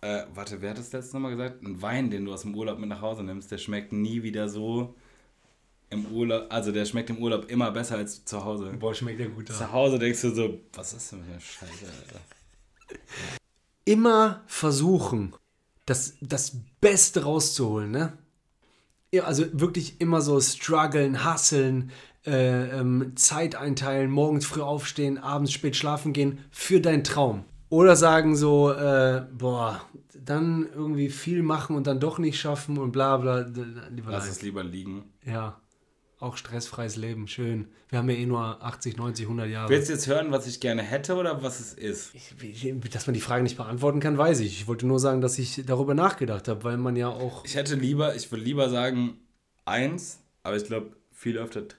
äh, 0.00 0.24
warte, 0.34 0.60
wer 0.60 0.70
hat 0.70 0.78
das 0.78 0.92
letzte 0.92 1.18
Mal 1.18 1.30
gesagt? 1.30 1.62
Ein 1.62 1.80
Wein, 1.82 2.10
den 2.10 2.24
du 2.24 2.32
aus 2.32 2.42
dem 2.42 2.54
Urlaub 2.54 2.78
mit 2.78 2.88
nach 2.88 3.00
Hause 3.00 3.22
nimmst, 3.22 3.50
der 3.50 3.58
schmeckt 3.58 3.92
nie 3.92 4.22
wieder 4.22 4.48
so 4.48 4.94
im 5.90 6.06
Urlaub, 6.06 6.46
also 6.52 6.72
der 6.72 6.84
schmeckt 6.84 7.10
im 7.10 7.18
Urlaub 7.18 7.48
immer 7.50 7.70
besser 7.70 7.96
als 7.96 8.24
zu 8.24 8.44
Hause. 8.44 8.72
Boah, 8.78 8.92
schmeckt 8.94 9.20
der 9.20 9.28
gut. 9.28 9.48
Zu 9.48 9.70
Hause 9.72 9.98
denkst 9.98 10.20
du 10.22 10.30
so, 10.34 10.60
was 10.72 10.92
ist 10.92 11.12
denn 11.12 11.22
für 11.22 11.30
eine 11.32 11.40
Scheiße, 11.40 11.86
Alter? 11.86 12.20
immer 13.84 14.42
versuchen, 14.46 15.32
das, 15.86 16.14
das 16.20 16.56
Beste 16.80 17.22
rauszuholen, 17.22 17.90
ne? 17.90 18.18
Ja, 19.12 19.24
also 19.24 19.44
wirklich 19.52 20.00
immer 20.00 20.20
so 20.20 20.40
strugglen, 20.40 21.24
hustlen, 21.24 21.90
äh, 22.26 22.80
ähm, 22.80 23.12
Zeit 23.16 23.54
einteilen, 23.54 24.10
morgens 24.10 24.46
früh 24.46 24.60
aufstehen, 24.60 25.18
abends 25.18 25.52
spät 25.52 25.76
schlafen 25.76 26.12
gehen 26.12 26.38
für 26.50 26.80
deinen 26.80 27.04
Traum. 27.04 27.44
Oder 27.68 27.96
sagen 27.96 28.36
so, 28.36 28.72
äh, 28.72 29.24
boah, 29.32 29.80
dann 30.14 30.68
irgendwie 30.74 31.08
viel 31.08 31.42
machen 31.42 31.76
und 31.76 31.86
dann 31.86 32.00
doch 32.00 32.18
nicht 32.18 32.40
schaffen 32.40 32.78
und 32.78 32.92
bla 32.92 33.16
bla. 33.16 33.40
Lass 33.40 34.24
nein. 34.24 34.30
es 34.30 34.42
lieber 34.42 34.64
liegen. 34.64 35.04
Ja, 35.24 35.60
auch 36.18 36.36
stressfreies 36.36 36.96
Leben, 36.96 37.28
schön. 37.28 37.68
Wir 37.90 37.98
haben 37.98 38.08
ja 38.08 38.16
eh 38.16 38.24
nur 38.26 38.62
80, 38.64 38.96
90, 38.96 39.26
100 39.26 39.48
Jahre. 39.48 39.68
Willst 39.68 39.88
du 39.88 39.92
jetzt 39.92 40.06
hören, 40.06 40.30
was 40.32 40.46
ich 40.46 40.60
gerne 40.60 40.82
hätte 40.82 41.14
oder 41.14 41.42
was 41.42 41.60
es 41.60 41.74
ist? 41.74 42.14
Ich- 42.14 42.74
Dass 42.90 43.06
man 43.06 43.14
die 43.14 43.20
Frage 43.20 43.42
nicht 43.42 43.56
beantworten 43.56 44.00
kann, 44.00 44.16
weiß 44.16 44.40
ich. 44.40 44.60
Ich 44.60 44.66
wollte 44.66 44.86
nur 44.86 44.98
sagen, 44.98 45.20
dass 45.20 45.38
ich 45.38 45.62
darüber 45.66 45.94
nachgedacht 45.94 46.48
habe, 46.48 46.64
weil 46.64 46.78
man 46.78 46.96
ja 46.96 47.08
auch. 47.08 47.44
Ich 47.44 47.54
hätte 47.54 47.74
lieber, 47.74 48.14
ich 48.16 48.30
würde 48.32 48.44
lieber 48.44 48.70
sagen 48.70 49.18
eins, 49.66 50.18
aber 50.42 50.56
ich 50.56 50.64
glaube, 50.64 50.96
viel 51.12 51.36
öfter 51.36 51.60
tr- 51.60 51.74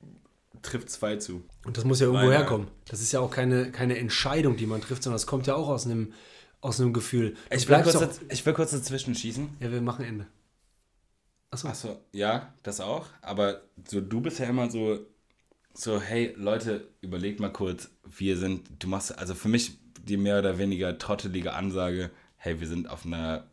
trifft 0.62 0.90
zwei 0.90 1.16
zu. 1.16 1.42
Und 1.64 1.76
das 1.76 1.84
muss 1.84 2.00
ja 2.00 2.06
irgendwo 2.06 2.26
Weil, 2.28 2.36
herkommen. 2.38 2.68
Das 2.88 3.00
ist 3.00 3.12
ja 3.12 3.20
auch 3.20 3.30
keine, 3.30 3.70
keine 3.70 3.98
Entscheidung, 3.98 4.56
die 4.56 4.66
man 4.66 4.80
trifft, 4.80 5.02
sondern 5.02 5.16
das 5.16 5.26
kommt 5.26 5.46
ja 5.46 5.54
auch 5.54 5.68
aus 5.68 5.84
einem, 5.86 6.12
aus 6.60 6.80
einem 6.80 6.92
Gefühl. 6.92 7.34
Ich 7.50 7.68
will, 7.68 7.82
kurz, 7.82 8.20
ich 8.30 8.46
will 8.46 8.52
kurz 8.54 8.70
dazwischen 8.70 9.14
schießen. 9.14 9.48
Ja, 9.60 9.70
wir 9.72 9.82
machen 9.82 10.04
Ende. 10.04 10.26
Achso. 11.52 11.68
Achso, 11.68 12.00
ja, 12.12 12.52
das 12.62 12.80
auch. 12.80 13.06
Aber 13.20 13.60
so, 13.86 14.00
du 14.00 14.20
bist 14.22 14.38
ja 14.38 14.46
immer 14.46 14.70
so, 14.70 14.98
so, 15.74 16.00
hey 16.00 16.34
Leute, 16.36 16.88
überlegt 17.02 17.40
mal 17.40 17.52
kurz, 17.52 17.90
wir 18.04 18.36
sind, 18.38 18.68
du 18.78 18.88
machst, 18.88 19.16
also 19.18 19.34
für 19.34 19.48
mich 19.48 19.78
die 20.02 20.16
mehr 20.16 20.38
oder 20.38 20.58
weniger 20.58 20.96
trottelige 20.98 21.52
Ansage, 21.52 22.10
hey, 22.36 22.58
wir 22.58 22.66
sind 22.66 22.88
auf 22.88 23.04
einer, 23.04 23.44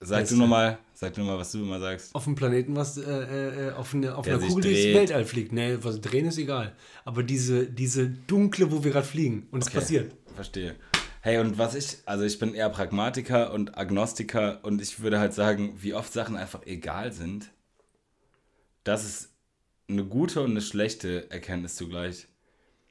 sag 0.00 0.20
Beste. 0.20 0.34
du 0.34 0.40
nochmal, 0.42 0.78
sag 0.92 1.14
du 1.14 1.20
nochmal, 1.22 1.38
was 1.38 1.50
du 1.50 1.60
immer 1.60 1.80
sagst. 1.80 2.14
Auf 2.14 2.24
dem 2.24 2.34
Planeten, 2.34 2.76
was 2.76 2.98
äh, 2.98 3.68
äh, 3.68 3.72
auf, 3.72 3.94
eine, 3.94 4.14
auf 4.14 4.26
einer 4.26 4.38
Kugel, 4.38 4.64
die 4.64 4.68
ins 4.70 4.82
dreht. 4.82 4.94
Weltall 4.94 5.24
fliegt. 5.24 5.52
Nee, 5.52 5.78
was 5.80 6.00
drehen 6.02 6.26
ist 6.26 6.36
egal. 6.38 6.76
Aber 7.06 7.22
diese, 7.22 7.66
diese 7.66 8.08
dunkle, 8.08 8.70
wo 8.70 8.84
wir 8.84 8.90
gerade 8.92 9.06
fliegen 9.06 9.48
und 9.50 9.62
es 9.62 9.68
Okay, 9.68 9.78
passiert. 9.78 10.12
Verstehe. 10.34 10.76
Hey, 11.28 11.36
und 11.36 11.58
was 11.58 11.74
ich, 11.74 11.98
also 12.06 12.24
ich 12.24 12.38
bin 12.38 12.54
eher 12.54 12.70
Pragmatiker 12.70 13.52
und 13.52 13.76
Agnostiker 13.76 14.60
und 14.64 14.80
ich 14.80 15.00
würde 15.00 15.20
halt 15.20 15.34
sagen, 15.34 15.74
wie 15.76 15.92
oft 15.92 16.10
Sachen 16.10 16.36
einfach 16.38 16.64
egal 16.64 17.12
sind, 17.12 17.50
das 18.82 19.04
ist 19.04 19.28
eine 19.90 20.06
gute 20.06 20.40
und 20.40 20.52
eine 20.52 20.62
schlechte 20.62 21.30
Erkenntnis 21.30 21.76
zugleich. 21.76 22.28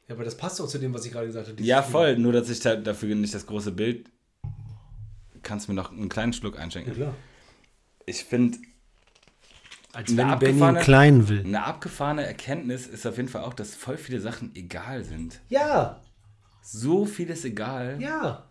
Ja, 0.07 0.13
aber 0.13 0.23
das 0.23 0.37
passt 0.37 0.61
auch 0.61 0.67
zu 0.67 0.77
dem, 0.77 0.93
was 0.93 1.03
ich 1.03 1.11
gerade 1.11 1.25
gesagt 1.25 1.47
habe. 1.47 1.63
Ja, 1.63 1.81
voll, 1.81 2.15
nur 2.19 2.31
dass 2.31 2.47
ich 2.51 2.59
da, 2.59 2.75
dafür 2.75 3.15
nicht 3.15 3.33
das 3.33 3.47
große 3.47 3.71
Bild. 3.71 4.11
Kannst 5.41 5.67
du 5.67 5.71
mir 5.71 5.75
noch 5.81 5.91
einen 5.91 6.07
kleinen 6.07 6.33
Schluck 6.33 6.57
Ja, 6.57 6.61
einschenken? 6.61 6.93
klar. 6.93 7.15
Ich 8.05 8.23
finde, 8.23 8.59
Als 9.93 10.15
wenn 10.15 10.37
Benny 10.37 10.61
abgefahrene- 10.61 10.83
klein 10.83 11.27
will. 11.27 11.39
eine 11.43 11.63
abgefahrene 11.63 12.23
Erkenntnis 12.23 12.85
ist 12.85 13.07
auf 13.07 13.17
jeden 13.17 13.29
Fall 13.29 13.41
auch, 13.41 13.55
dass 13.55 13.73
voll 13.73 13.97
viele 13.97 14.21
Sachen 14.21 14.55
egal 14.55 15.03
sind. 15.03 15.41
Ja, 15.49 16.03
So 16.69 17.05
viel 17.05 17.29
ist 17.29 17.45
egal. 17.45 17.97
ja. 18.01 18.43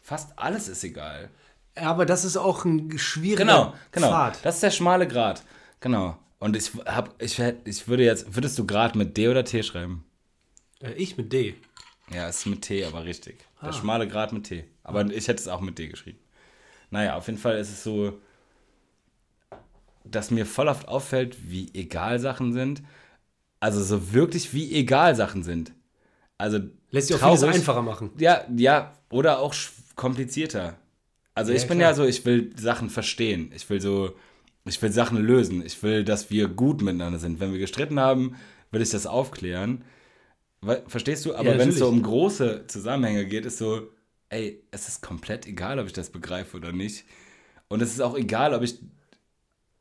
Fast 0.00 0.32
alles 0.38 0.68
ist 0.68 0.82
egal. 0.84 1.28
Aber 1.74 2.06
das 2.06 2.24
ist 2.24 2.38
auch 2.38 2.64
ein 2.64 2.98
schwieriger 2.98 3.44
Genau, 3.44 3.74
genau. 3.92 4.08
Pfad. 4.08 4.42
Das 4.42 4.54
ist 4.54 4.62
der 4.62 4.70
schmale 4.70 5.06
Grat. 5.06 5.42
Genau. 5.80 6.16
Und 6.38 6.56
ich 6.56 6.72
hab, 6.86 7.20
ich, 7.20 7.38
ich 7.38 7.88
würde 7.88 8.04
jetzt, 8.04 8.34
würdest 8.34 8.58
du 8.58 8.66
Grad 8.66 8.96
mit 8.96 9.18
D 9.18 9.28
oder 9.28 9.44
T 9.44 9.62
schreiben? 9.62 10.06
Äh, 10.80 10.92
ich 10.92 11.18
mit 11.18 11.30
D. 11.34 11.56
Ja, 12.10 12.26
es 12.28 12.38
ist 12.38 12.46
mit 12.46 12.62
T, 12.62 12.86
aber 12.86 13.04
richtig. 13.04 13.44
Der 13.60 13.68
Ah. 13.68 13.72
schmale 13.74 14.08
Grad 14.08 14.32
mit 14.32 14.44
T. 14.44 14.64
Aber 14.82 15.04
ich 15.04 15.28
hätte 15.28 15.42
es 15.42 15.48
auch 15.48 15.60
mit 15.60 15.78
D 15.78 15.88
geschrieben. 15.88 16.18
Naja, 16.90 17.16
auf 17.16 17.26
jeden 17.26 17.38
Fall 17.38 17.58
ist 17.58 17.68
es 17.68 17.84
so, 17.84 18.18
dass 20.04 20.30
mir 20.30 20.46
voll 20.46 20.68
oft 20.68 20.88
auffällt, 20.88 21.50
wie 21.50 21.70
egal 21.74 22.18
Sachen 22.18 22.54
sind. 22.54 22.82
Also 23.60 23.82
so 23.84 24.14
wirklich, 24.14 24.54
wie 24.54 24.72
egal 24.74 25.14
Sachen 25.14 25.42
sind. 25.42 25.72
Also 26.38 26.60
Lässt 26.90 27.08
sich 27.08 27.22
auch 27.22 27.36
vieles 27.36 27.42
einfacher 27.42 27.82
machen. 27.82 28.10
Ja, 28.18 28.46
ja, 28.56 28.94
oder 29.10 29.40
auch 29.40 29.54
komplizierter. 29.96 30.78
Also 31.34 31.52
Ja, 31.52 31.58
ich 31.58 31.68
bin 31.68 31.78
klar. 31.78 31.90
ja 31.90 31.94
so, 31.96 32.04
ich 32.04 32.24
will 32.24 32.52
Sachen 32.56 32.88
verstehen. 32.90 33.50
Ich 33.54 33.68
will 33.68 33.80
so, 33.80 34.14
ich 34.64 34.80
will 34.80 34.92
Sachen 34.92 35.18
lösen. 35.18 35.64
Ich 35.64 35.82
will, 35.82 36.04
dass 36.04 36.30
wir 36.30 36.48
gut 36.48 36.80
miteinander 36.80 37.18
sind. 37.18 37.40
Wenn 37.40 37.52
wir 37.52 37.58
gestritten 37.58 38.00
haben, 38.00 38.36
will 38.70 38.80
ich 38.80 38.90
das 38.90 39.06
aufklären. 39.06 39.84
Verstehst 40.86 41.24
du? 41.26 41.34
Aber 41.34 41.50
Ja, 41.52 41.58
wenn 41.58 41.68
es 41.68 41.78
so 41.78 41.88
um 41.88 42.02
große 42.02 42.66
Zusammenhänge 42.66 43.26
geht, 43.26 43.46
ist 43.46 43.58
so, 43.58 43.88
ey, 44.28 44.62
es 44.70 44.88
ist 44.88 45.02
komplett 45.02 45.46
egal, 45.46 45.78
ob 45.78 45.86
ich 45.86 45.92
das 45.92 46.10
begreife 46.10 46.56
oder 46.56 46.72
nicht. 46.72 47.04
Und 47.68 47.82
es 47.82 47.90
ist 47.92 48.00
auch 48.00 48.16
egal, 48.16 48.54
ob 48.54 48.62
ich, 48.62 48.78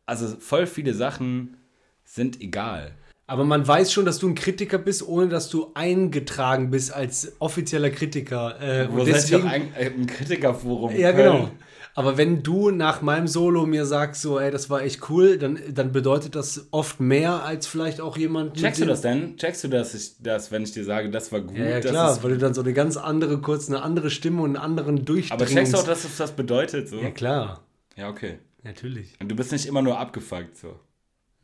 also 0.06 0.36
voll 0.39 0.67
viele 0.67 0.93
Sachen 0.93 1.58
sind 2.04 2.41
egal. 2.41 2.91
Aber 3.29 3.43
man 3.43 3.67
weiß 3.67 3.91
schon, 3.91 4.05
dass 4.05 4.19
du 4.19 4.29
ein 4.29 4.35
Kritiker 4.35 4.77
bist, 4.77 5.05
ohne 5.05 5.27
dass 5.27 5.49
du 5.49 5.71
eingetragen 5.73 6.71
bist 6.71 6.93
als 6.93 7.33
offizieller 7.39 7.89
Kritiker. 7.89 8.59
Äh, 8.61 8.87
Wo 8.89 8.99
ihr 8.99 9.01
auch 9.01 9.05
deswegen, 9.05 9.47
ein, 9.47 9.73
äh, 9.75 9.87
ein 9.87 10.07
Kritikerforum? 10.07 10.95
ja, 10.95 11.11
Köln? 11.11 11.33
genau. 11.33 11.51
Aber 11.93 12.15
wenn 12.15 12.43
du 12.43 12.69
nach 12.69 13.01
meinem 13.01 13.27
Solo 13.27 13.65
mir 13.65 13.85
sagst, 13.85 14.21
so, 14.21 14.39
ey, 14.39 14.51
das 14.51 14.69
war 14.69 14.83
echt 14.83 15.09
cool, 15.09 15.37
dann, 15.39 15.59
dann 15.73 15.91
bedeutet 15.91 16.35
das 16.35 16.67
oft 16.69 16.99
mehr 16.99 17.43
als 17.43 17.67
vielleicht 17.67 17.99
auch 17.99 18.17
jemand. 18.17 18.55
Checkst 18.55 18.81
du 18.81 18.85
das 18.85 19.01
denn? 19.01 19.35
Checkst 19.35 19.63
du 19.63 19.67
das, 19.67 19.95
ich, 19.95 20.11
das, 20.21 20.51
wenn 20.51 20.61
ich 20.61 20.71
dir 20.71 20.85
sage, 20.85 21.09
das 21.09 21.31
war 21.31 21.41
gut? 21.41 21.57
Ja, 21.57 21.65
ja 21.65 21.79
klar, 21.81 22.23
weil 22.23 22.31
du 22.33 22.37
dann 22.37 22.53
so 22.53 22.61
eine 22.61 22.71
ganz 22.73 22.97
andere, 22.97 23.41
kurz 23.41 23.67
eine 23.67 23.81
andere 23.81 24.11
Stimme 24.11 24.43
und 24.43 24.55
einen 24.55 24.63
anderen 24.63 25.05
Durchdringungs... 25.05 25.31
aber 25.31 25.45
checkst 25.47 25.73
du 25.73 25.77
auch, 25.79 25.83
dass 25.83 26.17
das 26.17 26.31
bedeutet? 26.33 26.87
So? 26.87 27.01
Ja, 27.01 27.09
klar. 27.09 27.63
Ja, 27.95 28.09
okay. 28.09 28.37
Natürlich. 28.63 29.15
Und 29.19 29.29
du 29.29 29.35
bist 29.35 29.51
nicht 29.51 29.65
immer 29.65 29.81
nur 29.81 29.97
abgefuckt. 29.97 30.55
So. 30.55 30.79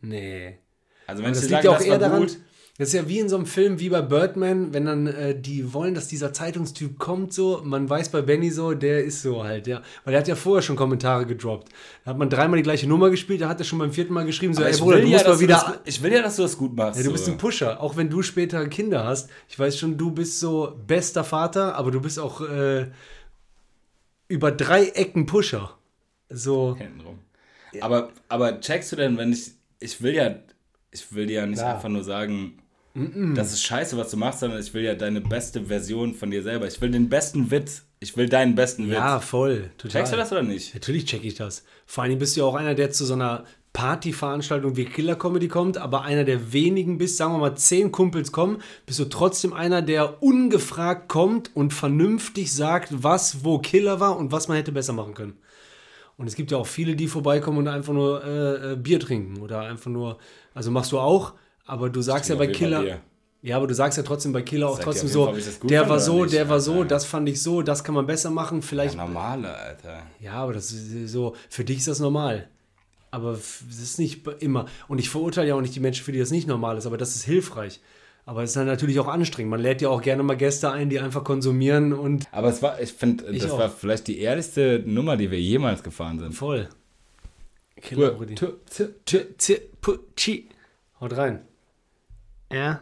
Nee. 0.01 0.59
Also 1.07 1.23
wenn 1.23 1.33
das 1.33 1.49
liegt 1.49 1.63
ja 1.63 1.71
auch 1.71 1.81
eher 1.81 1.97
daran, 1.97 2.21
gut, 2.21 2.37
das 2.79 2.87
ist 2.87 2.93
ja 2.95 3.07
wie 3.07 3.19
in 3.19 3.29
so 3.29 3.35
einem 3.35 3.45
Film 3.45 3.79
wie 3.79 3.89
bei 3.89 4.01
Birdman, 4.01 4.73
wenn 4.73 4.85
dann 4.85 5.05
äh, 5.05 5.39
die 5.39 5.73
wollen, 5.73 5.93
dass 5.93 6.07
dieser 6.07 6.33
Zeitungstyp 6.33 6.97
kommt, 6.97 7.31
so, 7.31 7.61
man 7.63 7.87
weiß 7.87 8.09
bei 8.09 8.23
Benny 8.23 8.49
so, 8.49 8.73
der 8.73 9.03
ist 9.03 9.21
so 9.21 9.43
halt, 9.43 9.67
ja. 9.67 9.83
Weil 10.03 10.15
er 10.15 10.21
hat 10.21 10.27
ja 10.27 10.35
vorher 10.35 10.63
schon 10.63 10.75
Kommentare 10.75 11.27
gedroppt. 11.27 11.69
Da 12.03 12.11
hat 12.11 12.17
man 12.17 12.31
dreimal 12.31 12.57
die 12.57 12.63
gleiche 12.63 12.87
Nummer 12.87 13.11
gespielt, 13.11 13.41
da 13.41 13.47
hat 13.47 13.59
er 13.59 13.63
schon 13.63 13.77
beim 13.77 13.91
vierten 13.91 14.11
Mal 14.13 14.25
geschrieben, 14.25 14.55
so, 14.55 14.63
ey 14.63 14.71
ich, 14.71 14.79
Bruder, 14.79 14.97
will 14.97 15.03
du 15.03 15.09
ja, 15.09 15.17
musst 15.17 15.27
dass 15.27 15.33
mal 15.33 15.35
du 15.35 15.41
wieder. 15.41 15.79
das, 15.83 15.93
ich 15.93 16.01
will 16.01 16.13
ja, 16.13 16.21
dass 16.23 16.35
du 16.35 16.41
das 16.41 16.57
gut 16.57 16.75
machst. 16.75 16.99
ja, 16.99 17.05
du 17.05 17.11
bist 17.11 17.27
ein 17.29 17.37
Pusher, 17.37 17.79
auch 17.79 17.95
wenn 17.95 18.09
du 18.09 18.23
später 18.23 18.67
Kinder 18.67 19.03
hast. 19.03 19.29
Ich 19.49 19.59
weiß 19.59 19.77
schon, 19.77 19.99
du 19.99 20.09
bist 20.09 20.39
so 20.39 20.75
bester 20.87 21.23
Vater, 21.23 21.75
aber 21.75 21.91
du 21.91 22.01
bist 22.01 22.17
auch 22.17 22.41
äh, 22.41 22.87
über 24.27 24.51
drei 24.51 24.85
Ecken 24.85 25.27
Pusher. 25.27 25.77
So, 26.29 26.75
Hintenrum. 26.75 27.19
Aber, 27.81 28.09
aber 28.29 28.59
checkst 28.61 28.91
du 28.91 28.95
denn, 28.95 29.15
wenn 29.17 29.31
ich, 29.31 29.51
ich 29.79 30.01
will 30.01 30.15
ja, 30.15 30.35
ich 30.93 31.13
will 31.13 31.27
dir 31.27 31.41
ja 31.41 31.45
nicht 31.45 31.59
Klar. 31.59 31.75
einfach 31.75 31.89
nur 31.89 32.03
sagen, 32.03 32.59
das 32.95 33.53
ist 33.53 33.63
scheiße, 33.63 33.97
was 33.97 34.11
du 34.11 34.17
machst, 34.17 34.41
sondern 34.41 34.59
ich 34.59 34.71
will 34.75 34.83
ja 34.83 34.93
deine 34.93 35.19
beste 35.19 35.65
Version 35.65 36.13
von 36.13 36.29
dir 36.29 36.43
selber. 36.43 36.67
Ich 36.67 36.79
will 36.79 36.91
den 36.91 37.09
besten 37.09 37.49
Witz. 37.49 37.85
Ich 37.99 38.15
will 38.17 38.29
deinen 38.29 38.53
besten 38.53 38.87
ja, 38.87 39.17
Witz. 39.17 39.25
voll. 39.25 39.71
Total. 39.79 40.01
Checkst 40.01 40.13
du 40.13 40.17
das 40.17 40.31
oder 40.31 40.43
nicht? 40.43 40.75
Natürlich 40.75 41.05
check 41.05 41.23
ich 41.23 41.33
das. 41.33 41.63
Vor 41.87 42.03
allem 42.03 42.19
bist 42.19 42.35
du 42.35 42.41
ja 42.41 42.45
auch 42.45 42.53
einer, 42.53 42.75
der 42.75 42.91
zu 42.91 43.05
so 43.05 43.15
einer 43.15 43.45
Partyveranstaltung 43.73 44.77
wie 44.77 44.85
Killer 44.85 45.15
Comedy 45.15 45.47
kommt, 45.47 45.79
aber 45.79 46.03
einer 46.03 46.23
der 46.23 46.53
wenigen 46.53 46.99
bist, 46.99 47.17
sagen 47.17 47.33
wir 47.33 47.39
mal, 47.39 47.55
zehn 47.55 47.91
Kumpels 47.91 48.31
kommen, 48.31 48.61
bist 48.85 48.99
du 48.99 49.05
trotzdem 49.05 49.53
einer, 49.53 49.81
der 49.81 50.21
ungefragt 50.21 51.09
kommt 51.09 51.49
und 51.55 51.73
vernünftig 51.73 52.53
sagt, 52.53 52.89
was 52.91 53.43
wo 53.43 53.57
Killer 53.57 53.99
war 53.99 54.17
und 54.17 54.31
was 54.31 54.47
man 54.47 54.57
hätte 54.57 54.71
besser 54.71 54.93
machen 54.93 55.15
können. 55.15 55.37
Und 56.17 56.27
es 56.27 56.35
gibt 56.35 56.51
ja 56.51 56.57
auch 56.57 56.67
viele, 56.67 56.95
die 56.95 57.07
vorbeikommen 57.07 57.57
und 57.59 57.67
einfach 57.67 57.93
nur 57.93 58.23
äh, 58.23 58.73
äh, 58.73 58.75
Bier 58.75 58.99
trinken 58.99 59.41
oder 59.41 59.61
einfach 59.61 59.89
nur, 59.89 60.17
also 60.53 60.71
machst 60.71 60.91
du 60.91 60.99
auch, 60.99 61.33
aber 61.65 61.89
du 61.89 62.01
sagst 62.01 62.29
ja 62.29 62.35
bei 62.35 62.47
Killer, 62.47 62.99
ja, 63.41 63.57
aber 63.57 63.67
du 63.67 63.73
sagst 63.73 63.97
ja 63.97 64.03
trotzdem 64.03 64.31
bei 64.31 64.41
Killer 64.41 64.69
auch 64.69 64.79
trotzdem 64.79 65.09
so, 65.09 65.33
der 65.63 65.89
war 65.89 65.99
so, 65.99 66.25
der 66.25 66.47
war 66.47 66.61
so, 66.61 66.85
das 66.85 67.03
fand 67.03 67.27
ich 67.27 67.41
so, 67.41 67.61
das 67.61 67.83
kann 67.83 67.93
man 67.93 68.05
besser 68.05 68.29
machen, 68.29 68.61
vielleicht. 68.61 68.95
Ja, 68.95 69.05
normale, 69.05 69.53
Alter. 69.53 70.03
Ja, 70.21 70.35
aber 70.35 70.53
das 70.53 70.71
ist 70.71 71.11
so, 71.11 71.35
für 71.49 71.65
dich 71.65 71.79
ist 71.79 71.89
das 71.89 71.99
normal. 71.99 72.47
Aber 73.11 73.33
es 73.33 73.61
ist 73.61 73.99
nicht 73.99 74.25
immer. 74.39 74.65
Und 74.87 74.97
ich 74.97 75.09
verurteile 75.09 75.49
ja 75.49 75.55
auch 75.55 75.61
nicht 75.61 75.75
die 75.75 75.81
Menschen, 75.81 76.05
für 76.05 76.11
die 76.11 76.19
das 76.19 76.31
nicht 76.31 76.47
normal 76.47 76.77
ist, 76.77 76.85
aber 76.85 76.97
das 76.97 77.15
ist 77.15 77.25
hilfreich. 77.25 77.81
Aber 78.25 78.43
es 78.43 78.51
ist 78.51 78.55
dann 78.55 78.67
natürlich 78.67 78.99
auch 78.99 79.07
anstrengend. 79.07 79.51
Man 79.51 79.59
lädt 79.59 79.81
ja 79.81 79.89
auch 79.89 80.01
gerne 80.01 80.23
mal 80.23 80.37
Gäste 80.37 80.71
ein, 80.71 80.89
die 80.89 80.99
einfach 80.99 81.23
konsumieren 81.23 81.91
und. 81.91 82.27
Aber 82.31 82.47
es 82.47 82.61
war, 82.61 82.79
ich 82.79 82.93
finde, 82.93 83.25
das 83.31 83.51
auch. 83.51 83.59
war 83.59 83.69
vielleicht 83.69 84.07
die 84.07 84.19
ehrlichste 84.19 84.81
Nummer, 84.85 85.17
die 85.17 85.29
wir 85.29 85.41
jemals 85.41 85.83
gefahren 85.83 86.19
sind. 86.19 86.33
Voll. 86.33 86.69
Killer. 87.81 88.17
Haut 91.01 91.17
rein. 91.17 91.41
Ja. 92.51 92.81